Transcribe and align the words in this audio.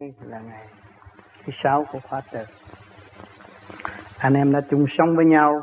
là 0.00 0.40
ngày 0.40 0.66
thứ 1.44 1.52
sáu 1.62 1.84
của 1.92 2.00
khóa 2.08 2.22
tự. 2.32 2.44
Anh 4.18 4.34
em 4.34 4.52
đã 4.52 4.60
chung 4.70 4.86
sống 4.88 5.16
với 5.16 5.24
nhau, 5.24 5.62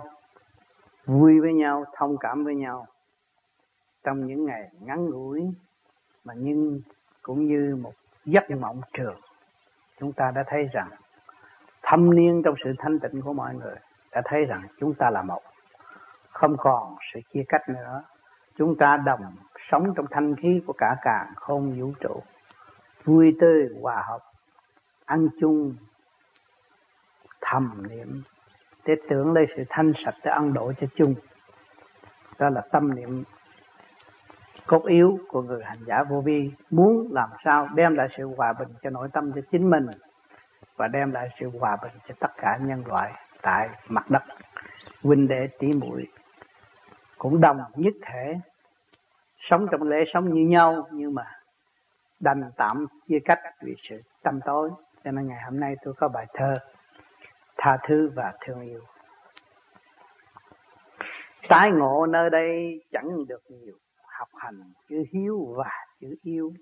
vui 1.06 1.40
với 1.42 1.54
nhau, 1.54 1.86
thông 1.98 2.17
cảm 2.17 2.43
với 2.43 2.55
nhau 2.55 2.88
trong 4.04 4.27
những 4.27 4.46
ngày 4.46 4.69
ngắn 4.79 5.05
ngủi, 5.09 5.41
mà 6.23 6.33
nhưng 6.38 6.81
cũng 7.21 7.46
như 7.46 7.77
một 7.81 7.93
giấc 8.25 8.51
mộng 8.51 8.81
trường. 8.93 9.19
Chúng 9.99 10.14
ta 10.14 10.32
đã 10.36 10.43
thấy 10.47 10.63
rằng 10.73 10.89
thâm 11.81 12.15
niên 12.15 12.41
trong 12.45 12.55
sự 12.63 12.73
thanh 12.77 13.00
tịnh 13.00 13.21
của 13.21 13.34
mọi 13.34 13.55
người 13.55 13.75
đã 14.11 14.21
thấy 14.25 14.45
rằng 14.45 14.68
chúng 14.79 14.93
ta 14.93 15.09
là 15.09 15.21
một. 15.21 15.41
Không 16.29 16.55
còn 16.57 16.95
sự 17.13 17.20
chia 17.34 17.43
cách 17.50 17.70
nữa. 17.70 18.04
Chúng 18.57 18.77
ta 18.77 18.97
đồng 19.05 19.36
sống 19.59 19.93
trong 19.95 20.05
thanh 20.11 20.36
khí 20.36 20.61
của 20.68 20.73
cả 20.77 20.95
càng 21.02 21.34
không 21.36 21.79
vũ 21.79 21.93
trụ 22.00 22.21
vui 23.05 23.35
tươi 23.39 23.70
hòa 23.81 24.04
hợp, 24.07 24.20
ăn 25.05 25.27
chung, 25.41 25.75
thầm 27.41 27.84
niệm. 27.89 28.21
Để 28.85 28.95
tưởng 29.09 29.34
lấy 29.34 29.45
sự 29.55 29.63
thanh 29.70 29.94
sạch 29.95 30.16
để 30.23 30.31
ăn 30.31 30.53
độ 30.53 30.73
cho 30.81 30.88
chung. 30.95 31.16
Đó 32.39 32.49
là 32.49 32.61
tâm 32.71 32.95
niệm 32.95 33.23
cốt 34.67 34.85
yếu 34.85 35.20
của 35.27 35.41
người 35.41 35.63
hành 35.63 35.77
giả 35.85 36.03
vô 36.03 36.21
vi. 36.21 36.52
Muốn 36.70 37.08
làm 37.11 37.30
sao 37.44 37.67
đem 37.75 37.95
lại 37.95 38.08
sự 38.11 38.27
hòa 38.38 38.53
bình 38.53 38.70
cho 38.81 38.89
nội 38.89 39.09
tâm 39.13 39.31
cho 39.35 39.41
chính 39.52 39.70
mình 39.70 39.85
và 40.75 40.88
đem 40.88 41.11
lại 41.11 41.30
sự 41.39 41.49
hòa 41.59 41.77
bình 41.83 41.91
cho 42.08 42.16
tất 42.20 42.31
cả 42.38 42.58
nhân 42.61 42.83
loại 42.88 43.13
tại 43.41 43.70
mặt 43.88 44.11
đất. 44.11 44.23
Huynh 45.03 45.27
đệ 45.27 45.47
tỷ 45.59 45.67
muội 45.73 46.08
cũng 47.17 47.41
đồng 47.41 47.58
nhất 47.75 47.94
thể, 48.02 48.39
sống 49.38 49.67
trong 49.72 49.83
lễ 49.83 50.03
sống 50.13 50.33
như 50.33 50.47
nhau 50.47 50.88
nhưng 50.91 51.13
mà 51.13 51.25
đành 52.20 52.52
tạm 52.58 52.88
chia 53.08 53.20
cách 53.26 53.40
vì 53.62 53.76
sự 53.90 54.02
tâm 54.23 54.40
tối. 54.45 54.70
Cho 55.03 55.12
nên 55.12 55.27
ngày 55.27 55.41
hôm 55.45 55.59
nay 55.59 55.76
tôi 55.84 55.94
có 55.98 56.08
bài 56.08 56.26
thơ, 56.34 56.53
tha 57.58 57.77
thứ 57.88 58.12
và 58.16 58.33
thương 58.45 58.61
yêu. 58.61 58.81
Tái 61.50 61.72
ngộ 61.72 62.06
nơi 62.06 62.30
đây 62.30 62.81
chẳng 62.91 63.25
được 63.28 63.41
nhiều, 63.50 63.75
học 64.19 64.28
hành 64.36 64.59
chữ 64.89 65.03
hiếu 65.11 65.53
và 65.58 65.72
chữ 66.02 66.16
yêu. 66.23 66.53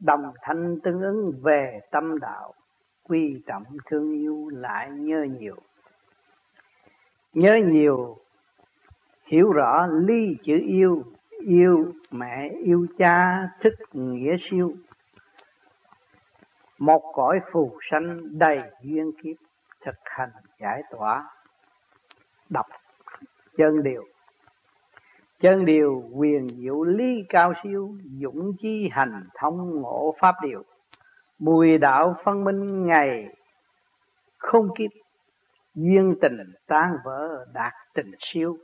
Đồng 0.00 0.32
thanh 0.42 0.80
tương 0.84 1.00
ứng 1.02 1.32
về 1.42 1.80
tâm 1.90 2.18
đạo, 2.20 2.54
quy 3.02 3.42
trọng 3.46 3.64
thương 3.86 4.12
yêu 4.12 4.48
lại 4.52 4.90
nhớ 4.90 5.26
nhiều. 5.38 5.56
Nhớ 7.32 7.58
nhiều, 7.64 8.16
hiểu 9.26 9.52
rõ 9.52 9.86
ly 9.86 10.36
chữ 10.44 10.58
yêu 10.66 11.02
yêu 11.40 11.92
mẹ, 12.10 12.50
yêu 12.64 12.86
cha 12.98 13.48
thức 13.60 13.74
nghĩa 13.92 14.36
siêu. 14.38 14.74
Một 16.78 17.12
cõi 17.14 17.40
phù 17.52 17.78
sanh 17.90 18.38
đầy 18.38 18.58
duyên 18.82 19.10
kiếp 19.22 19.36
thực 19.84 19.96
hành 20.04 20.30
giải 20.60 20.82
tỏa. 20.90 21.24
Đọc 22.48 22.66
chân 23.56 23.82
điều. 23.82 24.04
Chân 25.40 25.64
điều 25.64 26.02
quyền 26.14 26.48
diệu 26.48 26.84
ly 26.84 27.24
cao 27.28 27.52
siêu, 27.62 27.94
dũng 28.20 28.52
chi 28.58 28.88
hành 28.92 29.28
thông 29.34 29.80
ngộ 29.80 30.14
pháp 30.20 30.34
điều. 30.42 30.62
Mùi 31.38 31.78
đạo 31.78 32.16
phân 32.24 32.44
minh 32.44 32.86
ngày 32.86 33.36
không 34.38 34.68
kiếp, 34.74 34.90
duyên 35.74 36.14
tình 36.20 36.36
tan 36.66 36.96
vỡ 37.04 37.46
đạt 37.54 37.72
tình 37.94 38.10
siêu. 38.18 38.56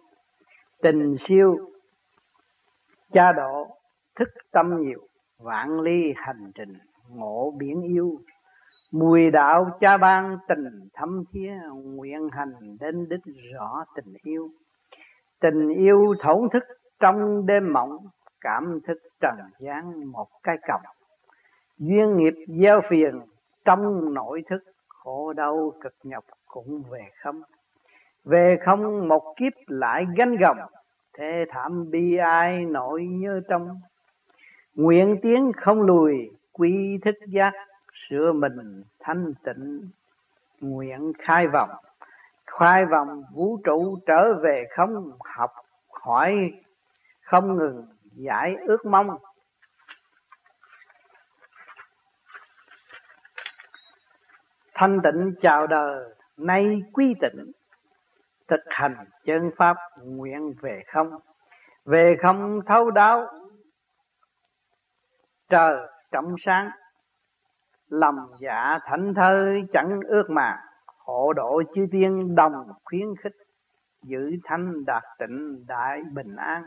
Tình 0.83 1.17
siêu 1.21 1.57
cha 3.13 3.33
độ 3.33 3.67
thức 4.19 4.29
tâm 4.53 4.81
nhiều, 4.81 5.01
vạn 5.39 5.81
ly 5.81 6.13
hành 6.17 6.51
trình 6.55 6.73
ngộ 7.09 7.55
biển 7.59 7.83
yêu. 7.83 8.19
Mùi 8.93 9.31
đạo 9.31 9.71
cha 9.81 9.97
ban 9.97 10.39
tình 10.49 10.89
thâm 10.95 11.25
thía, 11.33 11.53
nguyện 11.75 12.29
hành 12.33 12.53
đến 12.81 13.09
đích 13.09 13.35
rõ 13.53 13.85
tình 13.95 14.15
yêu. 14.23 14.49
Tình 15.41 15.69
yêu 15.69 16.15
thổn 16.23 16.49
thức 16.53 16.65
trong 17.01 17.47
đêm 17.47 17.73
mộng, 17.73 17.97
cảm 18.41 18.81
thức 18.87 18.99
trần 19.21 19.37
gian 19.59 20.05
một 20.05 20.29
cái 20.43 20.57
còng 20.69 20.83
duyên 21.79 22.17
nghiệp 22.17 22.35
gieo 22.49 22.81
phiền 22.89 23.21
trong 23.65 24.15
nội 24.15 24.43
thức, 24.51 24.63
khổ 24.89 25.33
đau 25.33 25.73
cực 25.81 25.95
nhọc 26.03 26.25
cũng 26.47 26.83
về 26.91 27.11
không. 27.23 27.43
Về 28.25 28.57
không 28.65 29.09
một 29.09 29.35
kiếp 29.37 29.53
lại 29.67 30.05
gánh 30.17 30.37
gồng 30.37 30.59
thế 31.17 31.45
thảm 31.49 31.91
bi 31.91 32.17
ai 32.17 32.65
nổi 32.65 33.05
nhớ 33.05 33.41
trong? 33.49 33.81
Nguyện 34.75 35.19
tiến 35.23 35.53
không 35.57 35.83
lùi, 35.83 36.31
quy 36.53 36.99
thức 37.05 37.15
giác 37.27 37.53
sửa 38.09 38.33
mình 38.33 38.83
thanh 39.01 39.35
tịnh. 39.45 39.91
Nguyện 40.61 41.13
khai 41.19 41.47
vọng 41.49 41.71
khai 42.47 42.85
vọng 42.87 43.25
vũ 43.33 43.59
trụ 43.65 43.99
trở 44.07 44.35
về 44.43 44.65
không 44.71 45.13
học 45.21 45.51
hỏi, 45.91 46.53
không 47.23 47.57
ngừng 47.57 47.87
giải 48.13 48.57
ước 48.67 48.87
mong. 48.87 49.19
Thanh 54.75 55.01
tịnh 55.05 55.35
chào 55.43 55.67
đời, 55.67 56.15
nay 56.37 56.83
quy 56.93 57.15
tịnh 57.21 57.53
thực 58.49 58.61
hành 58.67 58.97
chân 59.25 59.51
pháp 59.57 59.77
nguyện 60.05 60.55
về 60.61 60.83
không? 60.93 61.11
Về 61.85 62.17
không 62.23 62.61
thấu 62.67 62.91
đáo, 62.91 63.27
trời 65.49 65.89
trong 66.13 66.35
sáng, 66.39 66.71
lòng 67.89 68.17
dạ 68.41 68.79
thảnh 68.85 69.15
thơi 69.15 69.63
chẳng 69.73 70.01
ước 70.07 70.31
mà, 70.31 70.59
hộ 70.99 71.33
độ 71.33 71.63
chư 71.75 71.87
tiên 71.93 72.35
đồng 72.35 72.53
khuyến 72.85 73.17
khích, 73.23 73.37
giữ 74.03 74.31
thanh 74.45 74.85
đạt 74.87 75.03
tịnh 75.19 75.67
đại 75.67 76.03
bình 76.15 76.37
an. 76.37 76.63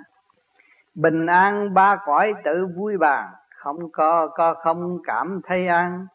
Bình 0.95 1.25
an 1.25 1.73
ba 1.73 1.95
cõi 2.05 2.33
tự 2.43 2.67
vui 2.75 2.97
bàn 2.97 3.33
không 3.49 3.91
có 3.91 4.27
có 4.27 4.53
không 4.53 4.97
cảm 5.03 5.41
thấy 5.43 5.67
an 5.67 6.07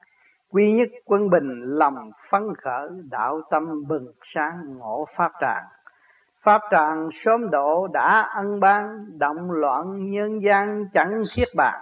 quy 0.54 0.72
nhất 0.72 0.88
quân 1.04 1.30
bình, 1.30 1.62
lòng 1.64 2.10
phấn 2.30 2.42
khởi, 2.58 2.88
đạo 3.10 3.40
tâm 3.50 3.62
bừng 3.88 4.06
sáng, 4.22 4.78
ngộ 4.78 5.06
pháp 5.16 5.32
tràng. 5.40 5.64
Pháp 6.42 6.60
tràng 6.70 7.08
sớm 7.12 7.50
độ 7.50 7.86
đã 7.92 8.20
ân 8.34 8.60
ban, 8.60 9.06
động 9.18 9.50
loạn 9.50 10.10
nhân 10.10 10.42
gian 10.42 10.84
chẳng 10.94 11.22
thiết 11.36 11.44
bàn. 11.56 11.80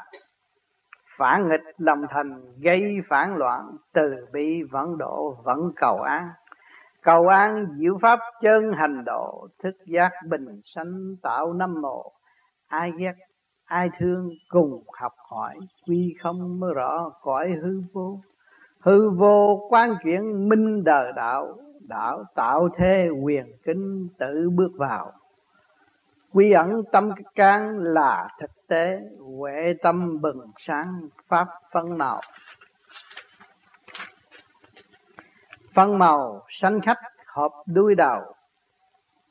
Phản 1.19 1.49
nghịch 1.49 1.61
lòng 1.79 2.07
thành, 2.11 2.41
gây 2.61 2.83
phản 3.09 3.37
loạn, 3.37 3.61
từ 3.95 4.27
bi 4.33 4.63
vẫn 4.71 4.99
độ, 4.99 5.37
vẫn 5.45 5.59
cầu 5.77 6.01
an. 6.01 6.29
Cầu 7.03 7.29
an 7.29 7.67
diệu 7.77 7.99
pháp 8.03 8.19
chân 8.43 8.73
hành 8.73 9.05
độ, 9.05 9.49
thức 9.63 9.75
giác 9.87 10.11
bình 10.29 10.61
sanh 10.65 11.17
tạo 11.23 11.53
năm 11.53 11.81
mộ. 11.83 12.13
Ai 12.69 12.93
ghét, 12.99 13.15
ai 13.65 13.91
thương 13.99 14.29
cùng 14.49 14.83
học 15.01 15.13
hỏi, 15.31 15.55
quy 15.87 16.15
không 16.23 16.61
mới 16.61 16.75
rõ 16.75 17.11
cõi 17.23 17.53
hư 17.63 17.83
vô 17.93 18.19
hư 18.83 19.11
vô 19.11 19.67
quan 19.71 19.97
chuyển 20.03 20.49
minh 20.49 20.85
đời 20.85 21.13
đạo 21.17 21.57
đạo 21.89 22.25
tạo 22.35 22.69
thế 22.77 23.09
quyền 23.23 23.47
kính 23.65 24.09
tự 24.19 24.51
bước 24.51 24.71
vào. 24.77 25.13
Quy 26.33 26.53
ẩn 26.53 26.83
tâm 26.93 27.11
can 27.35 27.79
là 27.79 28.29
thực 28.41 28.51
tế, 28.69 29.01
huệ 29.39 29.75
tâm 29.83 30.21
bừng 30.21 30.41
sáng, 30.59 31.09
pháp 31.29 31.49
phân 31.73 31.99
màu. 31.99 32.21
Phân 35.75 35.99
màu 35.99 36.43
sanh 36.49 36.81
khách 36.81 36.99
hợp 37.27 37.53
đuôi 37.67 37.95
đầu. 37.95 38.21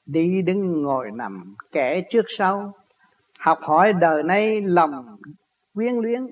Đi 0.05 0.41
đứng 0.41 0.81
ngồi 0.81 1.11
nằm 1.11 1.55
kẻ 1.71 2.01
trước 2.09 2.25
sau. 2.27 2.73
Học 3.39 3.59
hỏi 3.61 3.93
đời 3.93 4.23
nay 4.23 4.61
lòng 4.61 5.17
quyến 5.73 5.95
luyến, 5.95 6.27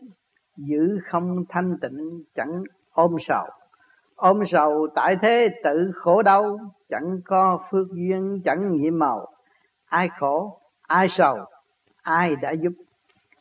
giữ 0.57 0.99
không 1.05 1.43
thanh 1.49 1.77
tịnh, 1.81 2.23
chẳng 2.35 2.63
ôm 2.93 3.15
sầu. 3.19 3.45
Ôm 4.15 4.45
sầu 4.45 4.87
tại 4.95 5.15
thế 5.21 5.49
tự 5.63 5.91
khổ 5.95 6.21
đau, 6.21 6.59
chẳng 6.89 7.19
có 7.25 7.59
phước 7.71 7.87
duyên, 7.91 8.41
chẳng 8.45 8.71
nhiệm 8.71 8.99
màu. 8.99 9.27
Ai 9.85 10.09
khổ, 10.19 10.59
ai 10.87 11.07
sầu, 11.07 11.37
ai 12.01 12.35
đã 12.35 12.51
giúp. 12.51 12.73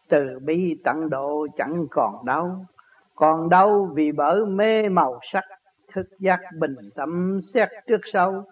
Từ 0.09 0.39
bi 0.43 0.81
tận 0.85 1.11
độ 1.11 1.47
chẳng 1.57 1.87
còn 1.91 2.25
đau. 2.25 2.65
Còn 3.15 3.49
đau 3.49 3.91
vì 3.95 4.13
bởi 4.13 4.47
mê 4.47 4.89
màu 4.89 5.21
sắc, 5.23 5.45
thức 5.93 6.07
giác 6.19 6.41
bình 6.59 6.77
tâm 6.95 7.39
xét 7.55 7.69
trước 7.87 8.01
sau. 8.05 8.45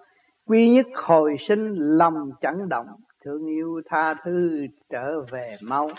Quy 0.47 0.71
nhất 0.71 0.87
hồi 0.95 1.37
sinh, 1.41 1.75
lòng 1.77 2.31
chẳng 2.41 2.69
động, 2.69 2.87
thương 3.25 3.47
yêu 3.47 3.83
tha 3.87 4.15
thứ 4.15 4.67
trở 4.91 5.21
về 5.21 5.57
mau 5.63 5.91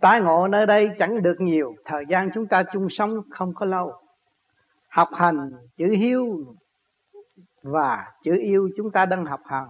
tái 0.00 0.20
ngộ 0.20 0.48
nơi 0.48 0.66
đây 0.66 0.90
chẳng 0.98 1.22
được 1.22 1.36
nhiều, 1.38 1.74
thời 1.84 2.04
gian 2.08 2.30
chúng 2.34 2.46
ta 2.46 2.62
chung 2.62 2.90
sống 2.90 3.22
không 3.30 3.54
có 3.54 3.66
lâu. 3.66 3.92
Học 4.88 5.08
hành, 5.12 5.52
chữ 5.76 5.86
hiếu 5.86 6.44
và 7.62 8.06
chữ 8.22 8.36
yêu 8.40 8.70
chúng 8.76 8.90
ta 8.90 9.06
đang 9.06 9.24
học 9.26 9.40
hành. 9.44 9.68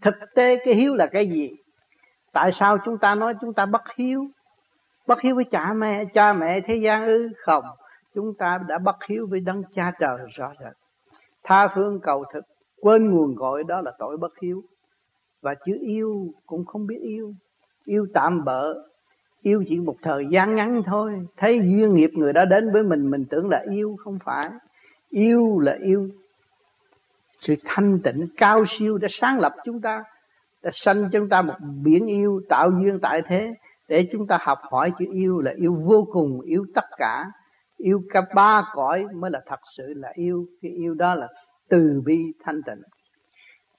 Thực 0.00 0.14
tế 0.34 0.56
cái 0.64 0.74
hiếu 0.74 0.94
là 0.94 1.06
cái 1.06 1.28
gì? 1.28 1.50
Tại 2.32 2.52
sao 2.52 2.78
chúng 2.84 2.98
ta 2.98 3.14
nói 3.14 3.34
chúng 3.40 3.54
ta 3.54 3.66
bất 3.66 3.82
hiếu? 3.96 4.26
Bất 5.06 5.20
hiếu 5.20 5.34
với 5.34 5.44
cha 5.44 5.72
mẹ 5.72 6.04
cha 6.04 6.32
mẹ 6.32 6.60
thế 6.60 6.76
gian 6.76 7.04
ư? 7.04 7.28
Không, 7.36 7.64
chúng 8.14 8.34
ta 8.34 8.58
đã 8.68 8.78
bất 8.78 8.96
hiếu 9.08 9.26
với 9.30 9.40
đấng 9.40 9.62
cha 9.74 9.92
trời 10.00 10.18
rõ 10.28 10.52
rệt. 10.60 10.72
Tha 11.42 11.68
phương 11.74 12.00
cầu 12.00 12.24
thực, 12.32 12.44
quên 12.80 13.10
nguồn 13.10 13.34
gọi 13.34 13.64
đó 13.64 13.80
là 13.80 13.92
tội 13.98 14.16
bất 14.16 14.38
hiếu. 14.42 14.62
Và 15.40 15.54
chữ 15.54 15.78
yêu 15.80 16.26
cũng 16.46 16.64
không 16.64 16.86
biết 16.86 16.98
yêu. 17.02 17.34
Yêu 17.84 18.06
tạm 18.14 18.44
bợ 18.44 18.74
yêu 19.42 19.64
chỉ 19.66 19.78
một 19.78 19.96
thời 20.02 20.26
gian 20.30 20.54
ngắn 20.54 20.82
thôi. 20.86 21.26
Thấy 21.36 21.58
duyên 21.58 21.94
nghiệp 21.94 22.10
người 22.14 22.32
đó 22.32 22.44
đến 22.44 22.72
với 22.72 22.82
mình 22.82 23.10
mình 23.10 23.24
tưởng 23.30 23.48
là 23.48 23.64
yêu, 23.70 23.96
không 23.98 24.18
phải. 24.24 24.48
Yêu 25.10 25.58
là 25.58 25.76
yêu. 25.80 26.08
Sự 27.40 27.54
thanh 27.64 27.98
tịnh 28.04 28.26
cao 28.36 28.64
siêu 28.66 28.98
đã 28.98 29.08
sáng 29.10 29.38
lập 29.38 29.52
chúng 29.64 29.80
ta, 29.80 30.04
đã 30.62 30.70
sanh 30.72 31.08
chúng 31.12 31.28
ta 31.28 31.42
một 31.42 31.54
biển 31.82 32.06
yêu, 32.06 32.40
tạo 32.48 32.70
duyên 32.70 32.98
tại 33.02 33.22
thế. 33.26 33.54
Để 33.88 34.08
chúng 34.12 34.26
ta 34.26 34.38
học 34.40 34.58
hỏi 34.70 34.92
chữ 34.98 35.06
yêu 35.12 35.40
là 35.40 35.52
yêu 35.56 35.74
vô 35.74 36.06
cùng, 36.12 36.40
yêu 36.40 36.66
tất 36.74 36.84
cả. 36.96 37.24
Yêu 37.76 38.02
cả 38.10 38.22
ba 38.34 38.68
cõi 38.72 39.06
mới 39.14 39.30
là 39.30 39.40
thật 39.46 39.60
sự 39.76 39.94
là 39.96 40.12
yêu. 40.14 40.46
Cái 40.62 40.72
yêu 40.72 40.94
đó 40.94 41.14
là 41.14 41.28
từ 41.68 42.02
bi 42.04 42.18
thanh 42.44 42.62
tịnh. 42.66 42.82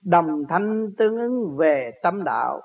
Đồng 0.04 0.44
thanh 0.50 0.92
tương 0.98 1.18
ứng 1.18 1.58
về 1.58 1.92
tâm 2.04 2.24
đạo 2.24 2.62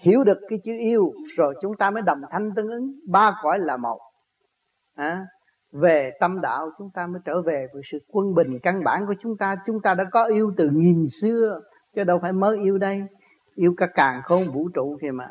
hiểu 0.00 0.24
được 0.24 0.38
cái 0.48 0.58
chữ 0.64 0.72
yêu 0.80 1.12
rồi 1.36 1.54
chúng 1.62 1.76
ta 1.76 1.90
mới 1.90 2.02
đồng 2.02 2.18
thanh 2.30 2.50
tương 2.56 2.68
ứng. 2.68 2.92
Ba 3.08 3.36
cõi 3.42 3.58
là 3.58 3.76
một. 3.76 3.98
À, 4.94 5.26
về 5.72 6.10
tâm 6.20 6.40
đạo 6.40 6.70
chúng 6.78 6.90
ta 6.94 7.06
mới 7.06 7.20
trở 7.24 7.42
về 7.42 7.66
với 7.72 7.82
sự 7.92 7.98
quân 8.08 8.34
bình 8.34 8.58
căn 8.62 8.84
bản 8.84 9.06
của 9.06 9.14
chúng 9.20 9.36
ta. 9.36 9.56
Chúng 9.66 9.80
ta 9.82 9.94
đã 9.94 10.04
có 10.12 10.24
yêu 10.24 10.52
từ 10.56 10.70
nghìn 10.72 11.06
xưa 11.20 11.60
chứ 11.96 12.04
đâu 12.04 12.18
phải 12.22 12.32
mới 12.32 12.58
yêu 12.58 12.78
đây. 12.78 13.02
Yêu 13.54 13.74
cả 13.76 13.86
càng 13.94 14.20
không 14.24 14.52
vũ 14.52 14.68
trụ 14.74 14.98
kìa 15.02 15.10
mà. 15.10 15.28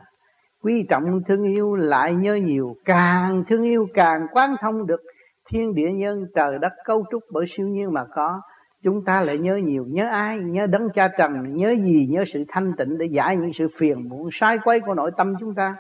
Quý 0.63 0.85
trọng 0.89 1.03
thương 1.27 1.43
yêu 1.43 1.75
lại 1.75 2.15
nhớ 2.15 2.35
nhiều 2.35 2.75
càng 2.85 3.43
thương 3.47 3.63
yêu 3.63 3.87
càng 3.93 4.27
quán 4.31 4.55
thông 4.61 4.87
được. 4.87 5.01
Thiên 5.49 5.73
địa 5.73 5.91
nhân 5.91 6.25
trời 6.35 6.59
đất 6.61 6.73
cấu 6.85 7.05
trúc 7.11 7.23
bởi 7.31 7.45
siêu 7.47 7.67
nhiên 7.67 7.93
mà 7.93 8.05
có 8.15 8.41
chúng 8.83 9.05
ta 9.05 9.21
lại 9.21 9.37
nhớ 9.37 9.55
nhiều. 9.55 9.85
Nhớ 9.87 10.07
ai? 10.07 10.37
Nhớ 10.37 10.67
đấng 10.67 10.89
cha 10.93 11.07
trần. 11.07 11.55
Nhớ 11.55 11.75
gì? 11.83 12.07
Nhớ 12.11 12.23
sự 12.25 12.43
thanh 12.47 12.73
tịnh 12.77 12.97
để 12.97 13.05
giải 13.05 13.37
những 13.37 13.53
sự 13.53 13.67
phiền 13.77 14.09
muộn, 14.09 14.29
sai 14.31 14.57
quấy 14.63 14.79
của 14.79 14.93
nội 14.93 15.11
tâm 15.17 15.33
chúng 15.39 15.55
ta. 15.55 15.75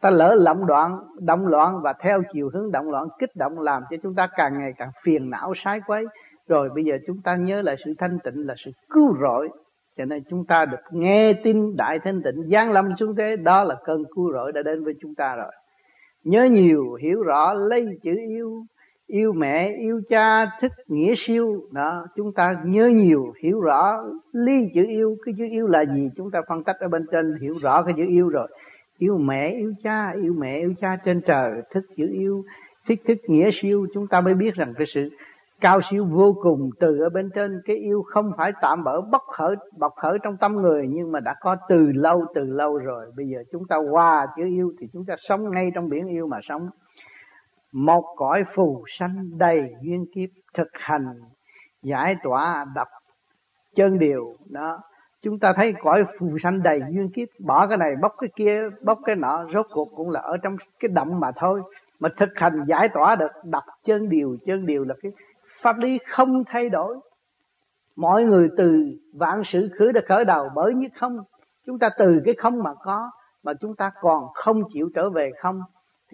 Ta 0.00 0.10
lỡ 0.10 0.34
lộng 0.38 0.66
đoạn 0.66 0.98
động 1.20 1.46
loạn 1.46 1.80
và 1.82 1.92
theo 2.00 2.22
chiều 2.32 2.50
hướng 2.52 2.72
động 2.72 2.90
loạn, 2.90 3.08
kích 3.18 3.36
động 3.36 3.60
làm 3.60 3.82
cho 3.90 3.96
chúng 4.02 4.14
ta 4.14 4.28
càng 4.36 4.58
ngày 4.58 4.72
càng 4.78 4.90
phiền 5.02 5.30
não, 5.30 5.52
sai 5.56 5.80
quấy. 5.86 6.04
Rồi 6.48 6.70
bây 6.74 6.84
giờ 6.84 6.98
chúng 7.06 7.22
ta 7.22 7.36
nhớ 7.36 7.62
lại 7.62 7.76
sự 7.84 7.94
thanh 7.98 8.18
tịnh 8.24 8.46
là 8.46 8.54
sự 8.56 8.70
cứu 8.90 9.16
rỗi. 9.20 9.48
Cho 9.98 10.04
nên 10.04 10.22
chúng 10.30 10.44
ta 10.46 10.64
được 10.64 10.80
nghe 10.90 11.32
tin 11.32 11.76
đại 11.76 11.98
thanh 12.04 12.22
tịnh 12.22 12.50
giáng 12.52 12.70
lâm 12.70 12.96
xuống 12.96 13.16
thế. 13.16 13.36
Đó 13.36 13.64
là 13.64 13.76
cơn 13.84 14.02
cứu 14.14 14.32
rỗi 14.32 14.52
đã 14.52 14.62
đến 14.62 14.84
với 14.84 14.94
chúng 15.00 15.14
ta 15.14 15.36
rồi. 15.36 15.52
Nhớ 16.24 16.44
nhiều, 16.44 16.94
hiểu 16.94 17.22
rõ, 17.22 17.52
lấy 17.52 17.86
chữ 18.02 18.14
yêu 18.28 18.62
yêu 19.06 19.32
mẹ, 19.32 19.76
yêu 19.80 20.00
cha, 20.08 20.46
thích 20.60 20.72
nghĩa 20.88 21.14
siêu. 21.16 21.62
Đó, 21.72 22.06
chúng 22.16 22.32
ta 22.32 22.56
nhớ 22.64 22.86
nhiều, 22.86 23.32
hiểu 23.42 23.60
rõ 23.60 24.04
ly 24.32 24.70
chữ 24.74 24.86
yêu. 24.88 25.16
Cái 25.24 25.34
chữ 25.38 25.44
yêu 25.50 25.66
là 25.66 25.84
gì? 25.84 26.10
Chúng 26.16 26.30
ta 26.30 26.40
phân 26.48 26.64
tích 26.64 26.76
ở 26.80 26.88
bên 26.88 27.06
trên, 27.12 27.38
hiểu 27.40 27.54
rõ 27.62 27.82
cái 27.82 27.94
chữ 27.96 28.04
yêu 28.08 28.28
rồi. 28.28 28.48
Yêu 28.98 29.18
mẹ, 29.18 29.50
yêu 29.50 29.72
cha, 29.82 30.10
yêu 30.10 30.34
mẹ, 30.38 30.58
yêu 30.58 30.74
cha 30.78 30.96
trên 31.04 31.20
trời. 31.20 31.50
Thức 31.70 31.84
chữ 31.96 32.08
yêu, 32.12 32.44
thích 32.88 33.00
thức 33.06 33.18
nghĩa 33.26 33.50
siêu. 33.52 33.86
Chúng 33.94 34.06
ta 34.06 34.20
mới 34.20 34.34
biết 34.34 34.54
rằng 34.54 34.74
cái 34.78 34.86
sự 34.86 35.10
cao 35.60 35.80
siêu 35.90 36.04
vô 36.04 36.36
cùng 36.42 36.70
từ 36.80 36.98
ở 36.98 37.08
bên 37.08 37.30
trên. 37.34 37.60
Cái 37.64 37.76
yêu 37.76 38.02
không 38.02 38.32
phải 38.36 38.52
tạm 38.62 38.84
bỡ 38.84 39.00
bốc 39.00 39.22
khởi, 39.32 39.56
bộc 39.78 39.92
khởi 39.96 40.18
trong 40.22 40.36
tâm 40.36 40.56
người, 40.56 40.86
nhưng 40.88 41.12
mà 41.12 41.20
đã 41.20 41.34
có 41.40 41.56
từ 41.68 41.92
lâu 41.92 42.24
từ 42.34 42.44
lâu 42.44 42.78
rồi. 42.78 43.06
Bây 43.16 43.28
giờ 43.28 43.42
chúng 43.52 43.66
ta 43.68 43.76
qua 43.76 44.26
chữ 44.36 44.42
yêu 44.46 44.72
thì 44.80 44.86
chúng 44.92 45.04
ta 45.04 45.14
sống 45.18 45.50
ngay 45.50 45.70
trong 45.74 45.88
biển 45.88 46.06
yêu 46.06 46.26
mà 46.26 46.38
sống 46.42 46.68
một 47.76 48.04
cõi 48.16 48.44
phù 48.54 48.84
sanh 48.88 49.38
đầy 49.38 49.74
duyên 49.82 50.06
kiếp 50.14 50.28
thực 50.54 50.68
hành, 50.72 51.20
giải 51.82 52.16
tỏa 52.22 52.66
đập 52.74 52.88
chân 53.74 53.98
điều. 53.98 54.36
Đó, 54.50 54.80
chúng 55.20 55.38
ta 55.38 55.52
thấy 55.52 55.74
cõi 55.82 56.04
phù 56.18 56.38
sanh 56.38 56.62
đầy 56.62 56.80
duyên 56.90 57.10
kiếp, 57.14 57.28
bỏ 57.38 57.66
cái 57.66 57.78
này, 57.78 57.96
bóc 58.02 58.14
cái 58.18 58.30
kia, 58.36 58.62
bóc 58.82 58.98
cái 59.04 59.16
nọ, 59.16 59.46
rốt 59.52 59.66
cuộc 59.70 59.88
cũng 59.96 60.10
là 60.10 60.20
ở 60.20 60.36
trong 60.42 60.56
cái 60.80 60.88
động 60.88 61.20
mà 61.20 61.30
thôi. 61.36 61.62
Mà 62.00 62.08
thực 62.16 62.30
hành 62.36 62.64
giải 62.66 62.88
tỏa 62.88 63.16
được, 63.16 63.30
đập 63.44 63.64
chân 63.84 64.08
điều 64.08 64.36
chân 64.46 64.66
điều 64.66 64.84
là 64.84 64.94
cái 65.02 65.12
pháp 65.62 65.78
lý 65.78 65.98
không 66.08 66.44
thay 66.46 66.68
đổi. 66.68 66.96
Mọi 67.96 68.24
người 68.24 68.48
từ 68.56 68.92
vạn 69.14 69.44
sự 69.44 69.68
khứ 69.78 69.92
đã 69.92 70.00
khởi 70.08 70.24
đầu, 70.24 70.48
bởi 70.54 70.74
như 70.74 70.88
không, 70.94 71.18
chúng 71.66 71.78
ta 71.78 71.88
từ 71.98 72.20
cái 72.24 72.34
không 72.38 72.62
mà 72.62 72.74
có, 72.74 73.10
mà 73.42 73.52
chúng 73.60 73.76
ta 73.76 73.92
còn 74.00 74.24
không 74.34 74.62
chịu 74.72 74.90
trở 74.94 75.10
về 75.10 75.30
không? 75.42 75.60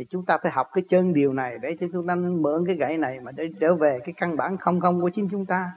Thì 0.02 0.06
chúng 0.10 0.25
ta 0.25 0.38
phải 0.43 0.52
học 0.52 0.66
cái 0.72 0.84
chân 0.88 1.12
điều 1.12 1.32
này 1.32 1.58
để 1.62 1.76
cho 1.81 1.87
chúng 1.93 2.06
ta 2.06 2.14
mượn 2.14 2.64
cái 2.66 2.76
gậy 2.76 2.99
này 2.99 3.20
mà 3.20 3.32
để 3.32 3.49
trở 3.60 3.75
về 3.75 3.99
cái 4.04 4.14
căn 4.16 4.37
bản 4.37 4.56
không 4.56 4.81
không 4.81 5.00
của 5.00 5.10
chính 5.10 5.28
chúng 5.31 5.46
ta. 5.46 5.72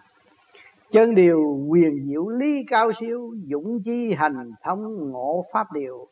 Chân 0.92 1.16
điều 1.16 1.66
quyền 1.70 2.06
diệu 2.08 2.30
lý 2.30 2.64
cao 2.68 2.92
siêu 3.00 3.34
dũng 3.50 3.84
chi 3.84 4.14
hành 4.14 4.52
thông 4.64 5.12
ngộ 5.12 5.46
pháp 5.54 5.68
điều. 5.74 6.08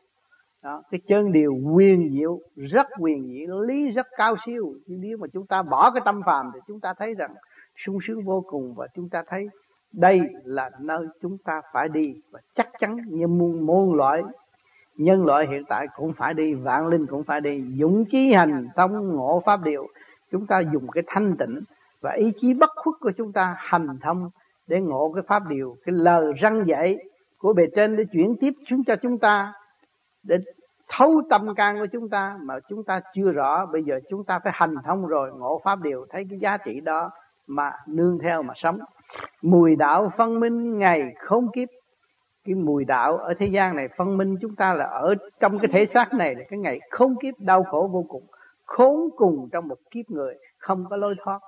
Đó, 0.63 0.83
cái 0.91 1.01
chân 1.07 1.31
điều 1.31 1.53
quyền 1.73 2.09
diệu 2.13 2.39
rất 2.55 2.87
quyền 2.99 3.27
diệu 3.33 3.61
lý 3.61 3.91
rất 3.91 4.07
cao 4.17 4.35
siêu. 4.45 4.73
Nhưng 4.85 5.01
nếu 5.01 5.17
mà 5.17 5.27
chúng 5.33 5.47
ta 5.47 5.61
bỏ 5.61 5.91
cái 5.91 6.01
tâm 6.05 6.21
phàm 6.25 6.51
thì 6.53 6.59
chúng 6.67 6.79
ta 6.79 6.93
thấy 6.93 7.13
rằng 7.13 7.33
sung 7.75 7.97
sướng 8.01 8.23
vô 8.23 8.43
cùng 8.47 8.73
và 8.75 8.87
chúng 8.95 9.09
ta 9.09 9.23
thấy 9.27 9.47
đây 9.91 10.19
là 10.43 10.69
nơi 10.79 11.05
chúng 11.21 11.37
ta 11.37 11.61
phải 11.73 11.89
đi. 11.89 12.15
Và 12.31 12.39
chắc 12.55 12.69
chắn 12.79 12.97
như 13.07 13.27
muôn 13.27 13.65
muôn 13.65 13.93
loại 13.93 14.21
nhân 14.97 15.25
loại 15.25 15.47
hiện 15.47 15.63
tại 15.69 15.87
cũng 15.95 16.13
phải 16.13 16.33
đi, 16.33 16.53
vạn 16.53 16.87
linh 16.87 17.05
cũng 17.05 17.23
phải 17.23 17.41
đi, 17.41 17.63
dũng 17.79 18.05
chí 18.05 18.33
hành 18.33 18.67
thông 18.75 19.15
ngộ 19.15 19.41
pháp 19.45 19.63
điều 19.63 19.87
chúng 20.31 20.47
ta 20.47 20.59
dùng 20.59 20.87
cái 20.91 21.03
thanh 21.07 21.35
tịnh 21.37 21.61
và 22.01 22.11
ý 22.11 22.33
chí 22.41 22.53
bất 22.53 22.69
khuất 22.75 22.95
của 22.99 23.11
chúng 23.17 23.31
ta 23.31 23.55
hành 23.57 23.87
thông 24.01 24.29
để 24.67 24.81
ngộ 24.81 25.11
cái 25.15 25.23
pháp 25.27 25.43
điều 25.47 25.77
cái 25.85 25.95
lời 25.95 26.33
răng 26.33 26.67
dạy 26.67 26.97
của 27.37 27.53
bề 27.53 27.63
trên 27.75 27.95
để 27.95 28.05
chuyển 28.11 28.35
tiếp 28.39 28.53
xuống 28.69 28.83
cho 28.83 28.95
chúng 28.95 29.17
ta, 29.17 29.53
để 30.23 30.37
thấu 30.89 31.21
tâm 31.29 31.55
can 31.55 31.79
của 31.79 31.85
chúng 31.91 32.09
ta 32.09 32.37
mà 32.41 32.59
chúng 32.69 32.83
ta 32.83 33.01
chưa 33.13 33.31
rõ. 33.31 33.65
Bây 33.65 33.83
giờ 33.83 33.99
chúng 34.09 34.23
ta 34.23 34.39
phải 34.43 34.53
hành 34.55 34.75
thông 34.85 35.07
rồi, 35.07 35.31
ngộ 35.37 35.61
pháp 35.63 35.81
điều 35.81 36.05
thấy 36.09 36.25
cái 36.29 36.39
giá 36.39 36.57
trị 36.57 36.81
đó 36.81 37.11
mà 37.47 37.71
nương 37.87 38.19
theo 38.19 38.43
mà 38.43 38.53
sống. 38.55 38.79
Mùi 39.41 39.75
đạo 39.75 40.11
phân 40.17 40.39
minh 40.39 40.79
ngày 40.79 41.13
không 41.19 41.51
kiếp 41.51 41.69
cái 42.45 42.55
mùi 42.55 42.85
đạo 42.85 43.17
ở 43.17 43.33
thế 43.33 43.47
gian 43.47 43.75
này, 43.75 43.87
phân 43.97 44.17
minh 44.17 44.35
chúng 44.41 44.55
ta 44.55 44.73
là 44.73 44.85
ở 44.85 45.15
trong 45.39 45.59
cái 45.59 45.67
thể 45.67 45.85
xác 45.93 46.13
này 46.13 46.35
là 46.35 46.41
cái 46.49 46.59
ngày 46.59 46.79
không 46.91 47.15
kiếp, 47.21 47.33
đau 47.39 47.63
khổ 47.63 47.89
vô 47.91 48.05
cùng, 48.07 48.23
khốn 48.65 49.09
cùng 49.15 49.49
trong 49.51 49.67
một 49.67 49.77
kiếp 49.91 50.09
người, 50.09 50.35
không 50.57 50.85
có 50.89 50.97
lối 50.97 51.15
thoát. 51.23 51.39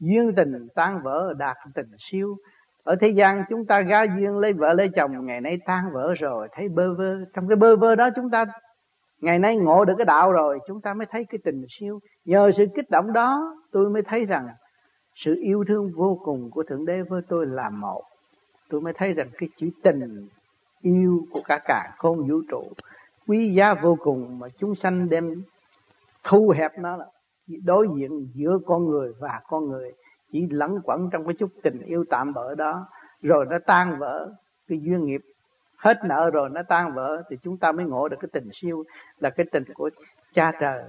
Duyên 0.00 0.32
tình 0.36 0.68
tan 0.74 1.02
vỡ, 1.02 1.34
đạt 1.38 1.56
tình 1.74 1.90
siêu. 1.98 2.36
Ở 2.84 2.96
thế 3.00 3.08
gian 3.08 3.44
chúng 3.48 3.66
ta 3.66 3.80
ga 3.80 4.02
duyên 4.02 4.38
lấy 4.38 4.52
vợ 4.52 4.72
lấy 4.72 4.88
chồng, 4.96 5.26
ngày 5.26 5.40
nay 5.40 5.58
tan 5.66 5.84
vỡ 5.92 6.14
rồi, 6.18 6.48
thấy 6.52 6.68
bơ 6.68 6.94
vơ. 6.94 7.16
Trong 7.34 7.48
cái 7.48 7.56
bơ 7.56 7.76
vơ 7.76 7.94
đó 7.94 8.08
chúng 8.16 8.30
ta, 8.30 8.44
ngày 9.20 9.38
nay 9.38 9.56
ngộ 9.56 9.84
được 9.84 9.94
cái 9.98 10.04
đạo 10.04 10.32
rồi, 10.32 10.58
chúng 10.66 10.80
ta 10.80 10.94
mới 10.94 11.06
thấy 11.10 11.24
cái 11.24 11.38
tình 11.44 11.64
siêu. 11.68 12.00
Nhờ 12.24 12.50
sự 12.52 12.66
kích 12.74 12.90
động 12.90 13.12
đó, 13.12 13.56
tôi 13.72 13.90
mới 13.90 14.02
thấy 14.02 14.24
rằng 14.24 14.48
sự 15.14 15.36
yêu 15.42 15.64
thương 15.68 15.90
vô 15.96 16.20
cùng 16.24 16.50
của 16.50 16.62
thượng 16.62 16.86
đế 16.86 17.02
với 17.02 17.22
tôi 17.28 17.46
là 17.46 17.70
một. 17.70 18.02
Tôi 18.70 18.80
mới 18.80 18.92
thấy 18.92 19.12
rằng 19.12 19.28
cái 19.38 19.48
chữ 19.56 19.70
tình 19.82 20.28
yêu 20.80 21.26
của 21.30 21.42
cả 21.44 21.58
cả 21.64 21.94
không 21.98 22.28
vũ 22.28 22.42
trụ. 22.50 22.72
Quý 23.26 23.54
giá 23.54 23.74
vô 23.74 23.98
cùng 24.00 24.38
mà 24.38 24.48
chúng 24.58 24.74
sanh 24.74 25.08
đem 25.08 25.42
thu 26.24 26.52
hẹp 26.56 26.78
nó 26.78 26.96
là 26.96 27.06
đối 27.64 27.88
diện 27.96 28.28
giữa 28.34 28.58
con 28.66 28.84
người 28.84 29.12
và 29.18 29.40
con 29.48 29.68
người. 29.68 29.92
Chỉ 30.32 30.46
lẫn 30.50 30.80
quẩn 30.84 31.10
trong 31.12 31.24
cái 31.24 31.34
chút 31.34 31.50
tình 31.62 31.82
yêu 31.82 32.04
tạm 32.10 32.32
bỡ 32.34 32.54
đó, 32.54 32.86
rồi 33.22 33.46
nó 33.50 33.58
tan 33.66 33.98
vỡ 33.98 34.32
cái 34.68 34.80
duyên 34.82 35.04
nghiệp. 35.04 35.20
Hết 35.76 35.98
nợ 36.04 36.30
rồi 36.30 36.50
nó 36.50 36.62
tan 36.62 36.94
vỡ 36.94 37.22
thì 37.30 37.36
chúng 37.42 37.56
ta 37.56 37.72
mới 37.72 37.86
ngộ 37.86 38.08
được 38.08 38.16
cái 38.20 38.28
tình 38.32 38.48
siêu, 38.52 38.84
là 39.18 39.30
cái 39.30 39.46
tình 39.52 39.64
của 39.74 39.90
cha 40.32 40.52
trời. 40.60 40.82